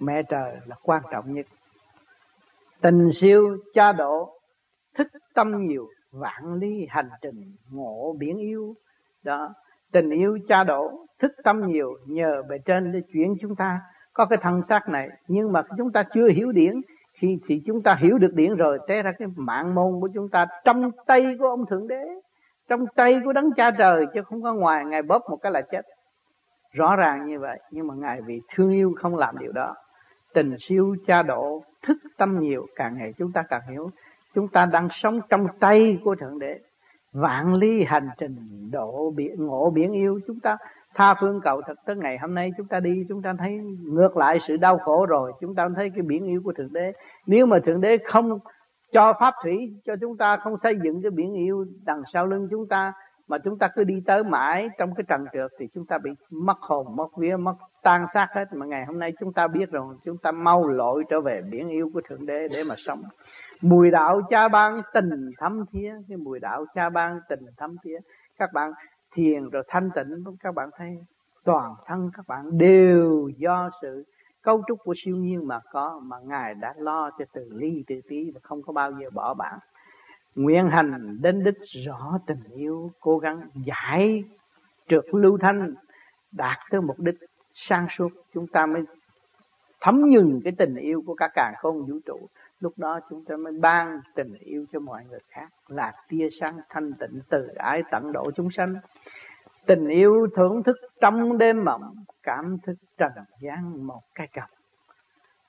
Mẹ 0.00 0.22
trời 0.22 0.56
là 0.66 0.76
quan 0.82 1.02
trọng 1.10 1.34
nhất. 1.34 1.46
Tình 2.80 3.10
siêu, 3.12 3.58
cha 3.74 3.92
độ, 3.92 4.38
thức 4.94 5.08
tâm 5.34 5.66
nhiều 5.66 5.88
vạn 6.18 6.54
ly 6.60 6.86
hành 6.88 7.08
trình 7.22 7.54
ngộ 7.70 8.14
biển 8.18 8.36
yêu. 8.38 8.74
Đó, 9.24 9.54
tình 9.92 10.10
yêu 10.10 10.38
cha 10.48 10.64
độ 10.64 11.06
thức 11.18 11.32
tâm 11.44 11.66
nhiều, 11.66 11.96
nhờ 12.06 12.42
bề 12.48 12.58
trên 12.58 12.92
để 12.92 13.00
chuyển 13.12 13.34
chúng 13.40 13.56
ta. 13.56 13.80
Có 14.12 14.26
cái 14.26 14.38
thân 14.42 14.62
xác 14.62 14.88
này, 14.88 15.08
nhưng 15.28 15.52
mà 15.52 15.62
chúng 15.78 15.92
ta 15.92 16.02
chưa 16.02 16.28
hiểu 16.28 16.52
điển. 16.52 16.80
Khi 17.20 17.38
thì 17.46 17.62
chúng 17.66 17.82
ta 17.82 17.94
hiểu 17.94 18.18
được 18.18 18.34
điển 18.34 18.54
rồi, 18.54 18.78
té 18.88 19.02
ra 19.02 19.12
cái 19.18 19.28
mạng 19.36 19.74
môn 19.74 20.00
của 20.00 20.08
chúng 20.14 20.28
ta, 20.28 20.46
trong 20.64 20.90
tay 21.06 21.36
của 21.38 21.46
ông 21.46 21.66
thượng 21.66 21.88
đế, 21.88 22.04
trong 22.68 22.86
tay 22.96 23.20
của 23.24 23.32
đấng 23.32 23.52
cha 23.52 23.70
trời, 23.70 24.06
chứ 24.14 24.22
không 24.22 24.42
có 24.42 24.54
ngoài. 24.54 24.84
Ngài 24.84 25.02
bóp 25.02 25.22
một 25.30 25.36
cái 25.36 25.52
là 25.52 25.62
chết. 25.70 25.82
Rõ 26.72 26.96
ràng 26.96 27.26
như 27.26 27.38
vậy, 27.38 27.58
nhưng 27.70 27.86
mà 27.86 27.94
ngài 27.94 28.20
vì 28.26 28.40
thương 28.54 28.70
yêu 28.70 28.94
không 28.96 29.16
làm 29.16 29.38
điều 29.38 29.52
đó. 29.52 29.74
Tình 30.34 30.56
siêu 30.60 30.96
cha 31.06 31.22
độ 31.22 31.62
thức 31.82 31.96
tâm 32.18 32.38
nhiều, 32.40 32.66
càng 32.74 32.96
ngày 32.98 33.12
chúng 33.18 33.32
ta 33.32 33.42
càng 33.48 33.62
hiểu 33.70 33.90
chúng 34.36 34.48
ta 34.48 34.66
đang 34.66 34.88
sống 34.90 35.20
trong 35.28 35.46
tay 35.60 35.98
của 36.04 36.14
thượng 36.14 36.38
đế. 36.38 36.58
Vạn 37.12 37.52
ly 37.60 37.84
hành 37.84 38.08
trình, 38.18 38.36
độ 38.70 39.10
biển, 39.16 39.44
ngộ 39.44 39.70
biển 39.70 39.92
yêu. 39.92 40.20
Chúng 40.26 40.40
ta 40.40 40.56
tha 40.94 41.14
phương 41.20 41.40
cầu 41.40 41.62
thật 41.66 41.74
tới 41.86 41.96
ngày 41.96 42.18
hôm 42.18 42.34
nay. 42.34 42.52
Chúng 42.56 42.66
ta 42.66 42.80
đi, 42.80 43.04
chúng 43.08 43.22
ta 43.22 43.34
thấy 43.38 43.58
ngược 43.82 44.16
lại 44.16 44.38
sự 44.40 44.56
đau 44.56 44.78
khổ 44.78 45.06
rồi. 45.06 45.32
Chúng 45.40 45.54
ta 45.54 45.68
thấy 45.76 45.90
cái 45.90 46.02
biển 46.02 46.26
yêu 46.26 46.40
của 46.44 46.52
thượng 46.52 46.72
đế. 46.72 46.92
Nếu 47.26 47.46
mà 47.46 47.58
thượng 47.64 47.80
đế 47.80 47.98
không 48.04 48.38
cho 48.92 49.12
pháp 49.20 49.34
thủy, 49.42 49.74
cho 49.84 49.96
chúng 50.00 50.16
ta 50.16 50.36
không 50.36 50.58
xây 50.58 50.74
dựng 50.84 51.02
cái 51.02 51.10
biển 51.10 51.32
yêu 51.32 51.66
đằng 51.84 52.02
sau 52.12 52.26
lưng 52.26 52.48
chúng 52.50 52.68
ta, 52.68 52.92
mà 53.28 53.38
chúng 53.38 53.58
ta 53.58 53.68
cứ 53.68 53.84
đi 53.84 54.02
tới 54.06 54.24
mãi 54.24 54.68
trong 54.78 54.94
cái 54.94 55.04
trần 55.08 55.24
trượt, 55.32 55.50
thì 55.58 55.66
chúng 55.72 55.86
ta 55.86 55.98
bị 55.98 56.10
mất 56.30 56.58
hồn, 56.60 56.96
mất 56.96 57.16
vía, 57.16 57.36
mất 57.36 57.54
tan 57.86 58.06
xác 58.14 58.28
hết. 58.32 58.44
Mà 58.52 58.66
ngày 58.66 58.84
hôm 58.84 58.98
nay 58.98 59.12
chúng 59.20 59.32
ta 59.32 59.48
biết 59.48 59.70
rồi, 59.70 59.94
chúng 60.04 60.18
ta 60.18 60.32
mau 60.32 60.68
lội 60.68 61.04
trở 61.08 61.20
về 61.20 61.42
biển 61.50 61.68
yêu 61.68 61.90
của 61.94 62.00
thượng 62.08 62.26
đế 62.26 62.48
để 62.48 62.64
mà 62.64 62.74
sống. 62.78 63.02
Mùi 63.60 63.90
đạo 63.90 64.22
cha 64.30 64.48
ban 64.48 64.82
tình 64.94 65.30
thấm 65.38 65.64
thía, 65.72 65.94
cái 66.08 66.16
mùi 66.16 66.40
đạo 66.40 66.64
cha 66.74 66.90
ban 66.90 67.20
tình 67.28 67.40
thấm 67.56 67.76
thía. 67.84 67.98
Các 68.38 68.52
bạn 68.52 68.72
thiền 69.14 69.48
rồi 69.50 69.62
thanh 69.68 69.90
tịnh, 69.94 70.24
các 70.40 70.54
bạn 70.54 70.68
thấy 70.76 70.98
toàn 71.44 71.74
thân 71.86 72.10
các 72.16 72.26
bạn 72.28 72.58
đều 72.58 73.28
do 73.36 73.70
sự 73.82 74.04
cấu 74.42 74.62
trúc 74.68 74.78
của 74.84 74.94
siêu 74.96 75.16
nhiên 75.16 75.46
mà 75.46 75.60
có, 75.72 76.00
mà 76.02 76.16
ngài 76.24 76.54
đã 76.54 76.74
lo 76.76 77.10
cho 77.18 77.24
từ 77.32 77.48
ly 77.52 77.84
từ 77.86 78.00
tí 78.08 78.30
và 78.34 78.40
không 78.42 78.62
có 78.62 78.72
bao 78.72 78.92
giờ 78.92 79.10
bỏ 79.14 79.34
bạn. 79.34 79.58
Nguyện 80.34 80.68
hành 80.70 81.18
đến 81.20 81.44
đích 81.44 81.58
rõ 81.86 82.18
tình 82.26 82.42
yêu, 82.54 82.90
cố 83.00 83.18
gắng 83.18 83.40
giải 83.54 84.24
trượt 84.88 85.04
lưu 85.12 85.38
thanh 85.38 85.74
đạt 86.32 86.56
tới 86.70 86.80
mục 86.80 86.98
đích 86.98 87.14
sang 87.56 87.86
suốt, 87.90 88.08
chúng 88.34 88.46
ta 88.46 88.66
mới 88.66 88.82
thấm 89.80 90.10
nhuần 90.10 90.40
cái 90.44 90.52
tình 90.58 90.76
yêu 90.76 91.02
của 91.06 91.14
cả 91.14 91.28
càng 91.34 91.54
không 91.58 91.86
vũ 91.86 91.98
trụ. 92.06 92.28
Lúc 92.60 92.72
đó 92.76 93.00
chúng 93.10 93.24
ta 93.24 93.36
mới 93.36 93.52
ban 93.52 94.00
tình 94.14 94.34
yêu 94.34 94.66
cho 94.72 94.80
mọi 94.80 95.04
người 95.10 95.20
khác. 95.28 95.48
Là 95.68 95.92
tia 96.08 96.28
sáng 96.40 96.60
thanh 96.68 96.92
tịnh 96.92 97.20
từ 97.28 97.46
ái 97.46 97.82
tận 97.90 98.12
độ 98.12 98.30
chúng 98.30 98.50
sanh. 98.50 98.74
Tình 99.66 99.88
yêu 99.88 100.26
thưởng 100.36 100.62
thức 100.62 100.76
trong 101.00 101.38
đêm 101.38 101.64
mộng, 101.64 101.94
cảm 102.22 102.56
thức 102.66 102.74
trần 102.98 103.12
gian 103.40 103.86
một 103.86 104.02
cái 104.14 104.28
cầm 104.32 104.48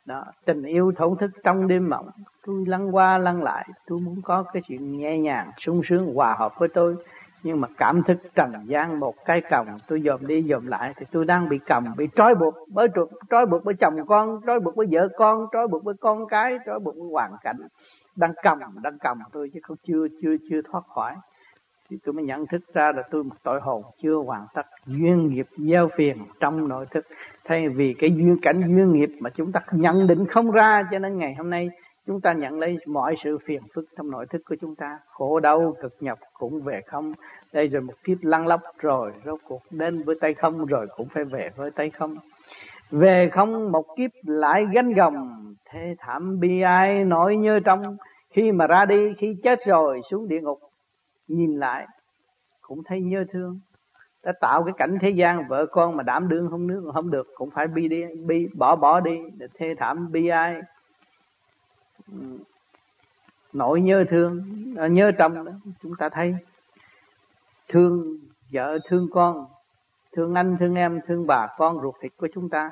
đó, 0.07 0.25
tình 0.45 0.63
yêu 0.63 0.91
thổn 0.95 1.17
thức 1.17 1.31
trong 1.43 1.67
đêm 1.67 1.89
mộng. 1.89 2.09
Tôi 2.45 2.63
lăn 2.67 2.95
qua 2.95 3.17
lăn 3.17 3.43
lại, 3.43 3.69
tôi 3.87 3.99
muốn 3.99 4.21
có 4.21 4.43
cái 4.43 4.61
chuyện 4.67 4.97
nhẹ 4.97 5.17
nhàng, 5.17 5.51
sung 5.57 5.81
sướng, 5.83 6.15
hòa 6.15 6.35
hợp 6.39 6.53
với 6.59 6.69
tôi 6.69 6.95
nhưng 7.43 7.61
mà 7.61 7.67
cảm 7.77 8.03
thức 8.03 8.17
trần 8.35 8.51
gian 8.65 8.99
một 8.99 9.15
cái 9.25 9.41
còng, 9.41 9.67
tôi 9.87 10.01
dòm 10.05 10.27
đi 10.27 10.45
dòm 10.49 10.67
lại 10.67 10.93
thì 10.97 11.05
tôi 11.11 11.25
đang 11.25 11.49
bị 11.49 11.59
cầm 11.65 11.85
bị 11.97 12.07
trói 12.15 12.35
buộc 12.35 12.55
bởi 12.67 12.87
trói 13.29 13.45
buộc 13.45 13.65
bởi 13.65 13.73
chồng 13.73 14.05
con, 14.07 14.41
trói 14.45 14.59
buộc 14.59 14.75
với 14.75 14.87
vợ 14.91 15.07
con, 15.17 15.45
trói 15.53 15.67
buộc 15.67 15.83
với 15.83 15.95
con 16.01 16.27
cái, 16.27 16.57
trói 16.65 16.79
buộc 16.79 16.95
với 16.95 17.07
hoàn 17.11 17.31
cảnh. 17.43 17.57
Đang 18.15 18.33
cầm 18.43 18.59
đang 18.83 18.97
cầm 18.99 19.17
tôi 19.31 19.49
chứ 19.53 19.59
không, 19.63 19.77
chưa 19.83 20.07
chưa 20.21 20.35
chưa 20.49 20.61
thoát 20.61 20.83
khỏi. 20.87 21.15
Thì 21.89 21.97
tôi 22.05 22.13
mới 22.13 22.25
nhận 22.25 22.47
thức 22.47 22.61
ra 22.73 22.91
là 22.91 23.03
tôi 23.11 23.23
một 23.23 23.35
tội 23.43 23.59
hồn 23.61 23.83
chưa 24.01 24.15
hoàn 24.15 24.45
tất. 24.53 24.65
Duyên 24.85 25.27
nghiệp 25.27 25.47
gieo 25.57 25.89
phiền 25.95 26.17
trong 26.39 26.67
nội 26.67 26.85
thức. 26.91 27.05
Thay 27.45 27.69
vì 27.69 27.95
cái 27.99 28.11
duyên 28.11 28.37
cảnh 28.41 28.61
duyên 28.61 28.93
nghiệp 28.93 29.09
mà 29.19 29.29
chúng 29.29 29.51
ta 29.51 29.59
nhận 29.71 30.07
định 30.07 30.25
không 30.25 30.51
ra 30.51 30.83
cho 30.91 30.99
nên 30.99 31.17
ngày 31.17 31.35
hôm 31.35 31.49
nay 31.49 31.69
chúng 32.07 32.21
ta 32.21 32.33
nhận 32.33 32.59
lấy 32.59 32.77
mọi 32.85 33.15
sự 33.23 33.37
phiền 33.45 33.61
phức 33.75 33.85
trong 33.97 34.11
nội 34.11 34.25
thức 34.29 34.41
của 34.49 34.55
chúng 34.61 34.75
ta. 34.75 34.99
Khổ 35.07 35.39
đau, 35.39 35.75
cực 35.81 35.95
nhọc 35.99 36.19
cũng 36.33 36.61
về 36.61 36.81
không. 36.87 37.13
Đây 37.53 37.67
rồi 37.67 37.81
một 37.81 37.93
kiếp 38.03 38.17
lăn 38.21 38.47
lóc 38.47 38.61
rồi, 38.77 39.11
rốt 39.25 39.39
cuộc 39.47 39.61
đến 39.71 40.03
với 40.03 40.15
tay 40.21 40.33
không 40.33 40.65
rồi 40.65 40.87
cũng 40.97 41.07
phải 41.13 41.23
về 41.23 41.49
với 41.55 41.71
tay 41.71 41.89
không. 41.89 42.15
Về 42.91 43.29
không 43.31 43.71
một 43.71 43.85
kiếp 43.97 44.11
lại 44.23 44.65
gánh 44.73 44.93
gồng. 44.93 45.29
Thế 45.71 45.95
thảm 45.99 46.39
bi 46.39 46.61
ai 46.61 47.05
nỗi 47.05 47.35
nhớ 47.35 47.59
trong. 47.65 47.81
Khi 48.29 48.51
mà 48.51 48.67
ra 48.67 48.85
đi, 48.85 49.13
khi 49.17 49.35
chết 49.43 49.59
rồi, 49.65 50.01
xuống 50.11 50.27
địa 50.27 50.41
ngục, 50.41 50.59
nhìn 51.27 51.55
lại, 51.55 51.87
cũng 52.61 52.79
thấy 52.85 53.01
nhớ 53.01 53.25
thương. 53.33 53.59
Đã 54.23 54.33
tạo 54.41 54.63
cái 54.63 54.73
cảnh 54.77 54.97
thế 55.01 55.09
gian, 55.09 55.47
vợ 55.49 55.65
con 55.65 55.97
mà 55.97 56.03
đảm 56.03 56.27
đương 56.27 56.47
không 56.49 56.67
nước, 56.67 56.91
không 56.93 57.11
được, 57.11 57.27
cũng 57.35 57.49
phải 57.55 57.67
bi 57.67 57.87
đi, 57.87 58.03
bi, 58.25 58.47
bỏ 58.57 58.75
bỏ 58.75 58.99
đi. 58.99 59.17
Để 59.37 59.45
thê 59.59 59.73
thảm 59.77 60.11
bi 60.11 60.27
ai 60.27 60.61
nỗi 63.53 63.81
nhớ 63.81 64.05
thương 64.09 64.43
à, 64.77 64.87
nhớ 64.87 65.11
trong 65.17 65.45
đó, 65.45 65.51
chúng 65.83 65.95
ta 65.99 66.09
thấy. 66.09 66.35
Thương 67.67 68.17
vợ, 68.51 68.79
thương 68.89 69.07
con, 69.11 69.45
thương 70.11 70.35
anh, 70.35 70.57
thương 70.59 70.75
em, 70.75 70.99
thương 71.07 71.27
bà 71.27 71.47
con 71.57 71.81
ruột 71.81 71.95
thịt 72.01 72.11
của 72.17 72.27
chúng 72.33 72.49
ta. 72.49 72.71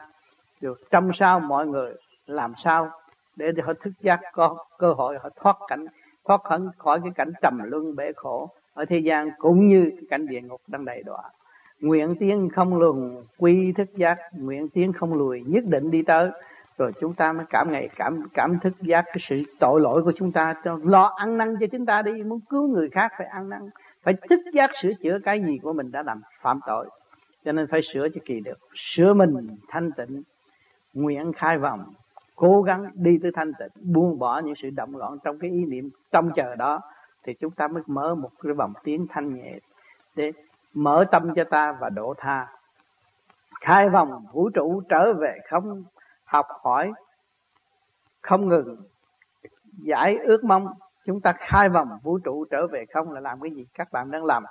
Rồi 0.61 0.75
trong 0.91 1.13
sao 1.13 1.39
mọi 1.39 1.67
người 1.67 1.93
làm 2.27 2.53
sao 2.57 2.89
để 3.35 3.51
họ 3.63 3.73
thức 3.73 3.93
giác, 4.01 4.19
có 4.33 4.57
cơ 4.77 4.93
hội 4.93 5.17
họ 5.21 5.29
thoát 5.35 5.57
cảnh, 5.67 5.85
thoát 6.25 6.43
khỏi 6.43 6.59
khỏi 6.77 6.99
cái 7.03 7.11
cảnh 7.15 7.31
trầm 7.41 7.59
luân 7.63 7.95
bể 7.95 8.11
khổ 8.15 8.49
ở 8.73 8.85
thế 8.85 8.97
gian 8.97 9.29
cũng 9.37 9.67
như 9.67 9.91
cái 9.95 10.05
cảnh 10.09 10.27
địa 10.27 10.41
ngục 10.41 10.61
đang 10.67 10.85
đầy 10.85 11.03
đọa. 11.03 11.23
Nguyện 11.79 12.15
tiến 12.19 12.49
không 12.49 12.77
lùn 12.77 13.21
quy 13.37 13.71
thức 13.71 13.87
giác, 13.95 14.17
nguyện 14.31 14.69
tiến 14.69 14.93
không 14.93 15.13
lùi, 15.13 15.43
nhất 15.47 15.63
định 15.67 15.91
đi 15.91 16.03
tới 16.03 16.29
rồi 16.77 16.91
chúng 17.01 17.13
ta 17.13 17.33
mới 17.33 17.45
cảm 17.49 17.71
ngày 17.71 17.89
cảm 17.95 18.27
cảm 18.33 18.59
thức 18.59 18.73
giác 18.81 19.05
cái 19.05 19.17
sự 19.19 19.43
tội 19.59 19.81
lỗi 19.81 20.03
của 20.03 20.11
chúng 20.11 20.31
ta. 20.31 20.53
Lo 20.83 21.13
ăn 21.17 21.37
năn 21.37 21.55
cho 21.59 21.67
chúng 21.71 21.85
ta 21.85 22.01
đi, 22.01 22.11
muốn 22.23 22.39
cứu 22.49 22.67
người 22.67 22.89
khác 22.89 23.11
phải 23.17 23.27
ăn 23.27 23.49
năn, 23.49 23.61
phải 24.03 24.13
thức 24.29 24.39
giác 24.53 24.71
sửa 24.81 24.93
chữa 25.03 25.19
cái 25.23 25.43
gì 25.43 25.59
của 25.61 25.73
mình 25.73 25.91
đã 25.91 26.03
làm 26.03 26.21
phạm 26.41 26.59
tội. 26.67 26.89
Cho 27.45 27.51
nên 27.51 27.67
phải 27.67 27.81
sửa 27.81 28.09
cho 28.09 28.21
kỳ 28.25 28.39
được. 28.39 28.57
Sửa 28.75 29.13
mình 29.13 29.47
thanh 29.67 29.91
tịnh, 29.91 30.23
nguyện 30.93 31.33
khai 31.33 31.57
vòng 31.57 31.93
cố 32.35 32.61
gắng 32.61 32.89
đi 32.93 33.19
tới 33.21 33.31
thanh 33.35 33.51
tịnh, 33.59 33.93
buông 33.93 34.19
bỏ 34.19 34.39
những 34.39 34.55
sự 34.55 34.69
động 34.69 34.95
loạn 34.95 35.17
trong 35.23 35.39
cái 35.39 35.49
ý 35.49 35.65
niệm 35.65 35.89
trong 36.11 36.31
chờ 36.35 36.55
đó, 36.55 36.81
thì 37.23 37.33
chúng 37.33 37.51
ta 37.51 37.67
mới 37.67 37.83
mở 37.87 38.15
một 38.15 38.29
cái 38.43 38.53
vòng 38.53 38.73
tiếng 38.83 39.07
thanh 39.09 39.33
nhẹ 39.35 39.59
để 40.15 40.31
mở 40.73 41.05
tâm 41.11 41.35
cho 41.35 41.43
ta 41.43 41.71
và 41.79 41.89
độ 41.89 42.13
tha. 42.17 42.47
Khai 43.61 43.89
vòng 43.89 44.25
vũ 44.33 44.49
trụ 44.49 44.81
trở 44.89 45.13
về 45.13 45.37
không 45.49 45.83
học 46.35 46.47
hỏi. 46.63 46.91
Không 48.21 48.49
ngừng. 48.49 48.77
Giải 49.83 50.17
ước 50.17 50.43
mong 50.43 50.67
chúng 51.05 51.21
ta 51.21 51.33
khai 51.37 51.69
vòng 51.69 51.89
vũ 52.03 52.17
trụ 52.17 52.45
trở 52.51 52.67
về 52.67 52.85
không 52.93 53.11
là 53.11 53.19
làm 53.19 53.41
cái 53.41 53.51
gì 53.51 53.65
các 53.73 53.87
bạn 53.91 54.11
đang 54.11 54.25
làm. 54.25 54.43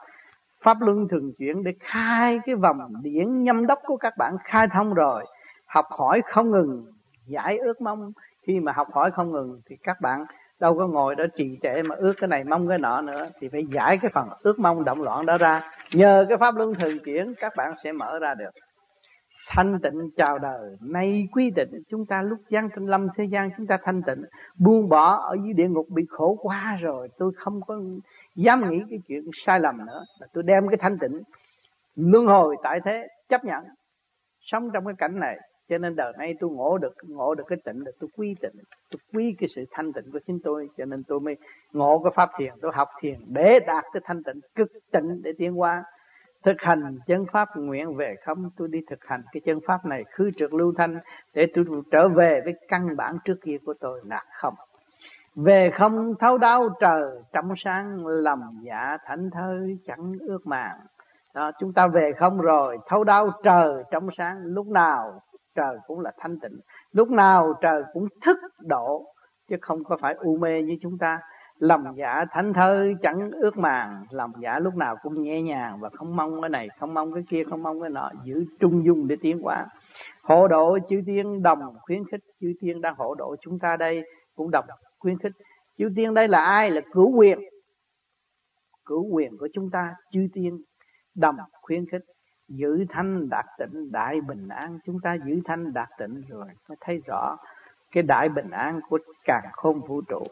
Pháp 0.62 0.76
luân 0.80 1.08
thường 1.08 1.32
chuyển 1.38 1.64
để 1.64 1.72
khai 1.80 2.40
cái 2.46 2.54
vòng 2.54 2.78
điển 3.02 3.44
nhâm 3.44 3.66
đốc 3.66 3.78
của 3.84 3.96
các 3.96 4.14
bạn 4.18 4.36
khai 4.44 4.68
thông 4.68 4.94
rồi. 4.94 5.26
Học 5.66 5.86
hỏi 5.90 6.22
không 6.32 6.50
ngừng. 6.50 6.84
Giải 7.26 7.58
ước 7.58 7.80
mong. 7.80 8.12
Khi 8.42 8.60
mà 8.60 8.72
học 8.72 8.88
hỏi 8.92 9.10
không 9.10 9.32
ngừng 9.32 9.60
thì 9.66 9.76
các 9.82 10.00
bạn 10.00 10.24
đâu 10.60 10.78
có 10.78 10.86
ngồi 10.86 11.14
đó 11.14 11.24
trì 11.36 11.58
trệ 11.62 11.82
mà 11.82 11.96
ước 11.96 12.12
cái 12.20 12.28
này 12.28 12.44
mong 12.44 12.68
cái 12.68 12.78
nọ 12.78 13.00
nữa 13.00 13.26
thì 13.40 13.48
phải 13.48 13.66
giải 13.66 13.98
cái 14.02 14.10
phần 14.14 14.28
ước 14.42 14.58
mong 14.58 14.84
động 14.84 15.02
loạn 15.02 15.26
đó 15.26 15.38
ra. 15.38 15.72
Nhờ 15.92 16.26
cái 16.28 16.38
pháp 16.38 16.56
luân 16.56 16.74
thường 16.74 16.98
chuyển, 17.04 17.34
các 17.40 17.56
bạn 17.56 17.74
sẽ 17.84 17.92
mở 17.92 18.18
ra 18.18 18.34
được 18.34 18.50
thanh 19.46 19.78
tịnh 19.82 20.10
chào 20.16 20.38
đời. 20.38 20.76
Nay 20.80 21.28
quy 21.32 21.50
định 21.50 21.70
chúng 21.88 22.06
ta 22.06 22.22
lúc 22.22 22.38
gian 22.48 22.68
trên 22.76 22.86
lâm 22.86 23.06
thế 23.16 23.24
gian 23.24 23.50
chúng 23.56 23.66
ta 23.66 23.78
thanh 23.82 24.02
tịnh. 24.02 24.24
Buông 24.58 24.88
bỏ 24.88 25.16
ở 25.16 25.36
dưới 25.44 25.52
địa 25.52 25.68
ngục 25.68 25.86
bị 25.90 26.02
khổ 26.08 26.38
quá 26.42 26.76
rồi, 26.80 27.08
tôi 27.18 27.32
không 27.36 27.60
có 27.66 27.80
dám 28.36 28.70
nghĩ 28.70 28.82
cái 28.90 28.98
chuyện 29.08 29.22
sai 29.46 29.60
lầm 29.60 29.86
nữa. 29.86 30.04
Là 30.20 30.26
tôi 30.32 30.42
đem 30.42 30.68
cái 30.68 30.76
thanh 30.76 30.98
tịnh 30.98 31.22
luân 31.96 32.26
hồi 32.26 32.56
tại 32.62 32.80
thế, 32.84 33.08
chấp 33.28 33.44
nhận. 33.44 33.64
Sống 34.42 34.70
trong 34.72 34.84
cái 34.86 34.94
cảnh 34.98 35.20
này, 35.20 35.38
cho 35.68 35.78
nên 35.78 35.96
đời 35.96 36.12
nay 36.18 36.34
tôi 36.40 36.50
ngộ 36.50 36.78
được 36.78 36.94
ngộ 37.08 37.34
được 37.34 37.44
cái 37.48 37.58
tịnh 37.64 37.84
là 37.84 37.90
tôi 38.00 38.10
quy 38.16 38.34
tịnh. 38.40 38.62
Tôi 38.90 38.98
quy 39.12 39.34
cái 39.38 39.48
sự 39.54 39.64
thanh 39.70 39.92
tịnh 39.92 40.04
của 40.12 40.18
chính 40.26 40.38
tôi, 40.44 40.68
cho 40.76 40.84
nên 40.84 41.02
tôi 41.08 41.20
mới 41.20 41.36
ngộ 41.72 42.00
cái 42.04 42.12
pháp 42.14 42.30
thiền, 42.38 42.52
tôi 42.60 42.72
học 42.74 42.88
thiền 43.00 43.18
để 43.28 43.60
đạt 43.66 43.84
cái 43.92 44.00
thanh 44.04 44.22
tịnh 44.22 44.40
cực 44.54 44.68
tịnh 44.92 45.22
để 45.24 45.32
tiến 45.38 45.60
qua 45.60 45.84
thực 46.44 46.60
hành 46.60 46.98
chân 47.06 47.26
pháp 47.32 47.48
nguyện 47.56 47.94
về 47.96 48.14
không? 48.24 48.50
Tôi 48.56 48.68
đi 48.68 48.80
thực 48.90 49.04
hành 49.04 49.22
cái 49.32 49.40
chân 49.44 49.58
pháp 49.66 49.84
này 49.84 50.04
khứ 50.04 50.30
trượt 50.36 50.52
lưu 50.52 50.72
thanh 50.76 50.98
để 51.34 51.46
tôi 51.54 51.64
trở 51.90 52.08
về 52.08 52.40
với 52.44 52.54
căn 52.68 52.96
bản 52.96 53.16
trước 53.24 53.36
kia 53.42 53.56
của 53.66 53.74
tôi. 53.80 54.00
Là 54.04 54.24
không. 54.40 54.54
Về 55.36 55.70
không 55.74 56.14
thấu 56.20 56.38
đau 56.38 56.68
trời 56.80 57.18
trong 57.32 57.54
sáng 57.56 58.06
lầm 58.06 58.40
dạ 58.62 58.96
thảnh 59.04 59.30
thơi 59.30 59.78
chẳng 59.86 60.12
ước 60.20 60.46
màng. 60.46 60.78
Đó, 61.34 61.50
chúng 61.60 61.72
ta 61.72 61.86
về 61.86 62.12
không 62.18 62.40
rồi 62.40 62.78
thấu 62.88 63.04
đau 63.04 63.30
trời 63.44 63.84
trong 63.90 64.08
sáng. 64.16 64.36
Lúc 64.44 64.66
nào 64.66 65.20
trời 65.54 65.76
cũng 65.86 66.00
là 66.00 66.12
thanh 66.18 66.38
tịnh. 66.40 66.58
Lúc 66.92 67.10
nào 67.10 67.54
trời 67.60 67.82
cũng 67.92 68.08
thức 68.24 68.36
độ 68.60 69.04
chứ 69.48 69.56
không 69.60 69.84
có 69.84 69.96
phải 70.00 70.14
u 70.14 70.36
mê 70.36 70.62
như 70.62 70.76
chúng 70.82 70.98
ta 71.00 71.20
lòng 71.58 71.94
dạ 71.96 72.24
thánh 72.30 72.52
thơi 72.52 72.94
chẳng 73.02 73.30
ước 73.30 73.58
màng, 73.58 74.04
lòng 74.10 74.32
dạ 74.40 74.58
lúc 74.58 74.76
nào 74.76 74.96
cũng 75.02 75.22
nhẹ 75.22 75.42
nhàng 75.42 75.80
và 75.80 75.88
không 75.88 76.16
mong 76.16 76.40
cái 76.40 76.50
này, 76.50 76.68
không 76.78 76.94
mong 76.94 77.12
cái 77.12 77.22
kia, 77.28 77.44
không 77.50 77.62
mong 77.62 77.80
cái 77.80 77.90
nọ, 77.90 78.10
giữ 78.24 78.44
trung 78.60 78.84
dung 78.84 79.08
để 79.08 79.16
tiến 79.20 79.38
qua 79.42 79.66
hộ 80.22 80.48
độ 80.48 80.78
chư 80.88 81.00
tiên 81.06 81.42
đồng 81.42 81.74
khuyến 81.80 82.02
khích, 82.10 82.20
chư 82.40 82.52
tiên 82.60 82.80
đang 82.80 82.94
hộ 82.98 83.14
độ 83.14 83.36
chúng 83.42 83.58
ta 83.58 83.76
đây 83.76 84.02
cũng 84.34 84.50
đồng 84.50 84.64
khuyến 84.98 85.18
khích. 85.18 85.32
Chư 85.78 85.88
tiên 85.96 86.14
đây 86.14 86.28
là 86.28 86.44
ai? 86.44 86.70
Là 86.70 86.80
cửu 86.92 87.16
quyền. 87.16 87.38
Cửu 88.86 89.08
quyền 89.12 89.36
của 89.38 89.48
chúng 89.54 89.70
ta, 89.70 89.94
chư 90.10 90.26
tiên 90.34 90.62
đồng 91.14 91.36
khuyến 91.62 91.86
khích. 91.92 92.02
Giữ 92.48 92.84
thanh 92.88 93.28
đạt 93.28 93.44
tịnh, 93.58 93.92
đại 93.92 94.20
bình 94.20 94.48
an. 94.48 94.78
Chúng 94.86 95.00
ta 95.00 95.14
giữ 95.14 95.40
thanh 95.44 95.72
đạt 95.72 95.88
tịnh 95.98 96.22
rồi 96.28 96.46
mới 96.68 96.76
thấy 96.80 97.00
rõ 97.06 97.36
cái 97.90 98.02
đại 98.02 98.28
bình 98.28 98.50
an 98.50 98.80
của 98.88 98.98
càng 99.24 99.44
khôn 99.52 99.80
vũ 99.80 100.00
trụ 100.08 100.26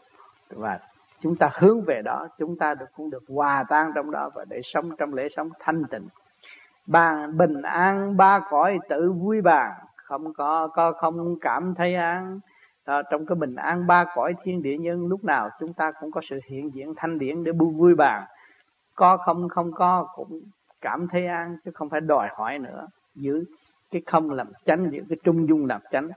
và 0.49 0.79
chúng 1.23 1.35
ta 1.35 1.51
hướng 1.53 1.81
về 1.81 2.01
đó 2.01 2.27
chúng 2.37 2.57
ta 2.57 2.73
được 2.73 2.85
cũng 2.95 3.09
được 3.09 3.23
hòa 3.29 3.63
tan 3.69 3.91
trong 3.95 4.11
đó 4.11 4.29
và 4.35 4.45
để 4.49 4.61
sống 4.63 4.95
trong 4.97 5.13
lễ 5.13 5.27
sống 5.35 5.49
thanh 5.59 5.83
tịnh. 5.91 6.07
Bàn 6.87 7.37
bình 7.37 7.61
an 7.61 8.17
ba 8.17 8.39
cõi 8.49 8.79
tự 8.89 9.11
vui 9.11 9.41
bàn. 9.41 9.71
Không 9.95 10.33
có 10.33 10.67
có 10.67 10.91
không 10.91 11.35
cảm 11.41 11.75
thấy 11.75 11.95
an. 11.95 12.39
À, 12.85 13.01
trong 13.11 13.25
cái 13.25 13.35
bình 13.35 13.55
an 13.55 13.87
ba 13.87 14.05
cõi 14.15 14.33
thiên 14.43 14.63
địa 14.63 14.77
nhân 14.77 15.07
lúc 15.07 15.23
nào 15.23 15.49
chúng 15.59 15.73
ta 15.73 15.91
cũng 15.91 16.11
có 16.11 16.21
sự 16.29 16.39
hiện 16.45 16.73
diện 16.73 16.93
thanh 16.97 17.19
điển 17.19 17.43
để 17.43 17.51
bu 17.51 17.69
vui 17.69 17.95
bàn. 17.95 18.23
Có 18.95 19.17
không 19.17 19.49
không 19.49 19.71
có 19.71 20.07
cũng 20.15 20.41
cảm 20.81 21.07
thấy 21.07 21.27
an 21.27 21.57
chứ 21.65 21.71
không 21.73 21.89
phải 21.89 22.01
đòi 22.01 22.27
hỏi 22.35 22.59
nữa. 22.59 22.87
Giữ 23.15 23.43
cái 23.91 24.01
không 24.05 24.31
làm 24.31 24.47
chánh 24.65 24.91
giữ 24.91 25.03
cái 25.09 25.17
trung 25.23 25.47
dung 25.47 25.65
làm 25.65 25.81
chánh 25.91 26.09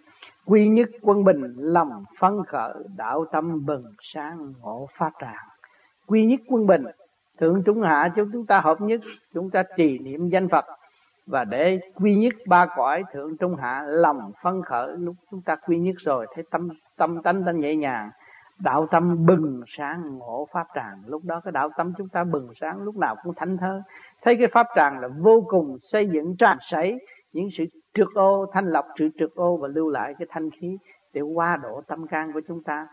quy 0.47 0.69
nhất 0.69 0.88
quân 1.03 1.25
bình 1.25 1.55
lòng 1.57 2.05
phấn 2.19 2.45
khởi, 2.47 2.75
đạo 2.97 3.25
tâm 3.33 3.67
bừng 3.67 3.85
sáng 4.03 4.53
ngộ 4.62 4.88
phát 4.99 5.11
tràng 5.21 5.47
quy 6.07 6.26
nhất 6.26 6.41
quân 6.49 6.67
bình, 6.67 6.85
thượng 7.38 7.62
trung 7.62 7.83
hạ, 7.83 8.12
chúng 8.17 8.29
chúng 8.33 8.47
ta 8.47 8.61
hợp 8.61 8.81
nhất, 8.81 9.00
chúng 9.35 9.50
ta 9.50 9.62
trì 9.76 9.99
niệm 9.99 10.29
danh 10.29 10.49
phật. 10.49 10.65
Và 11.26 11.45
để 11.45 11.81
quy 11.95 12.15
nhất 12.15 12.35
ba 12.47 12.67
cõi 12.76 13.03
thượng 13.12 13.37
trung 13.37 13.57
hạ 13.57 13.83
lòng 13.87 14.33
phân 14.43 14.62
khởi, 14.62 14.97
lúc 14.99 15.15
chúng 15.31 15.43
ta 15.43 15.57
quy 15.57 15.79
nhất 15.79 15.95
rồi, 15.99 16.26
thấy 16.35 16.45
tâm 16.50 16.69
tâm 16.97 17.23
tánh 17.23 17.45
ta 17.45 17.53
nhẹ 17.53 17.76
nhàng, 17.76 18.11
đạo 18.59 18.87
tâm 18.91 19.26
bừng 19.26 19.62
sáng 19.67 20.19
ngộ 20.19 20.49
pháp 20.53 20.67
tràng. 20.75 20.99
Lúc 21.07 21.23
đó 21.25 21.41
cái 21.45 21.53
đạo 21.53 21.71
tâm 21.76 21.93
chúng 21.99 22.09
ta 22.09 22.25
bừng 22.25 22.49
sáng, 22.61 22.83
lúc 22.83 22.97
nào 22.97 23.17
cũng 23.23 23.35
thánh 23.35 23.57
thơ. 23.57 23.83
Thấy 24.23 24.37
cái 24.37 24.49
pháp 24.53 24.67
tràng 24.76 24.99
là 24.99 25.09
vô 25.09 25.45
cùng 25.47 25.76
xây 25.81 26.09
dựng, 26.09 26.37
tràn 26.37 26.59
sấy 26.61 26.99
những 27.33 27.49
sự 27.53 27.65
trượt 27.97 28.09
ô, 28.15 28.47
thanh 28.53 28.67
lọc 28.67 28.85
sự 28.99 29.09
trượt 29.19 29.31
ô 29.35 29.57
và 29.57 29.69
lưu 29.69 29.91
lại 29.91 30.15
cái 30.19 30.26
thanh 30.31 30.50
khí 30.50 30.79
để 31.15 31.21
qua 31.21 31.57
độ 31.62 31.83
tâm 31.88 32.07
can 32.07 32.33
của 32.33 32.41
chúng 32.49 32.62
ta. 32.62 32.87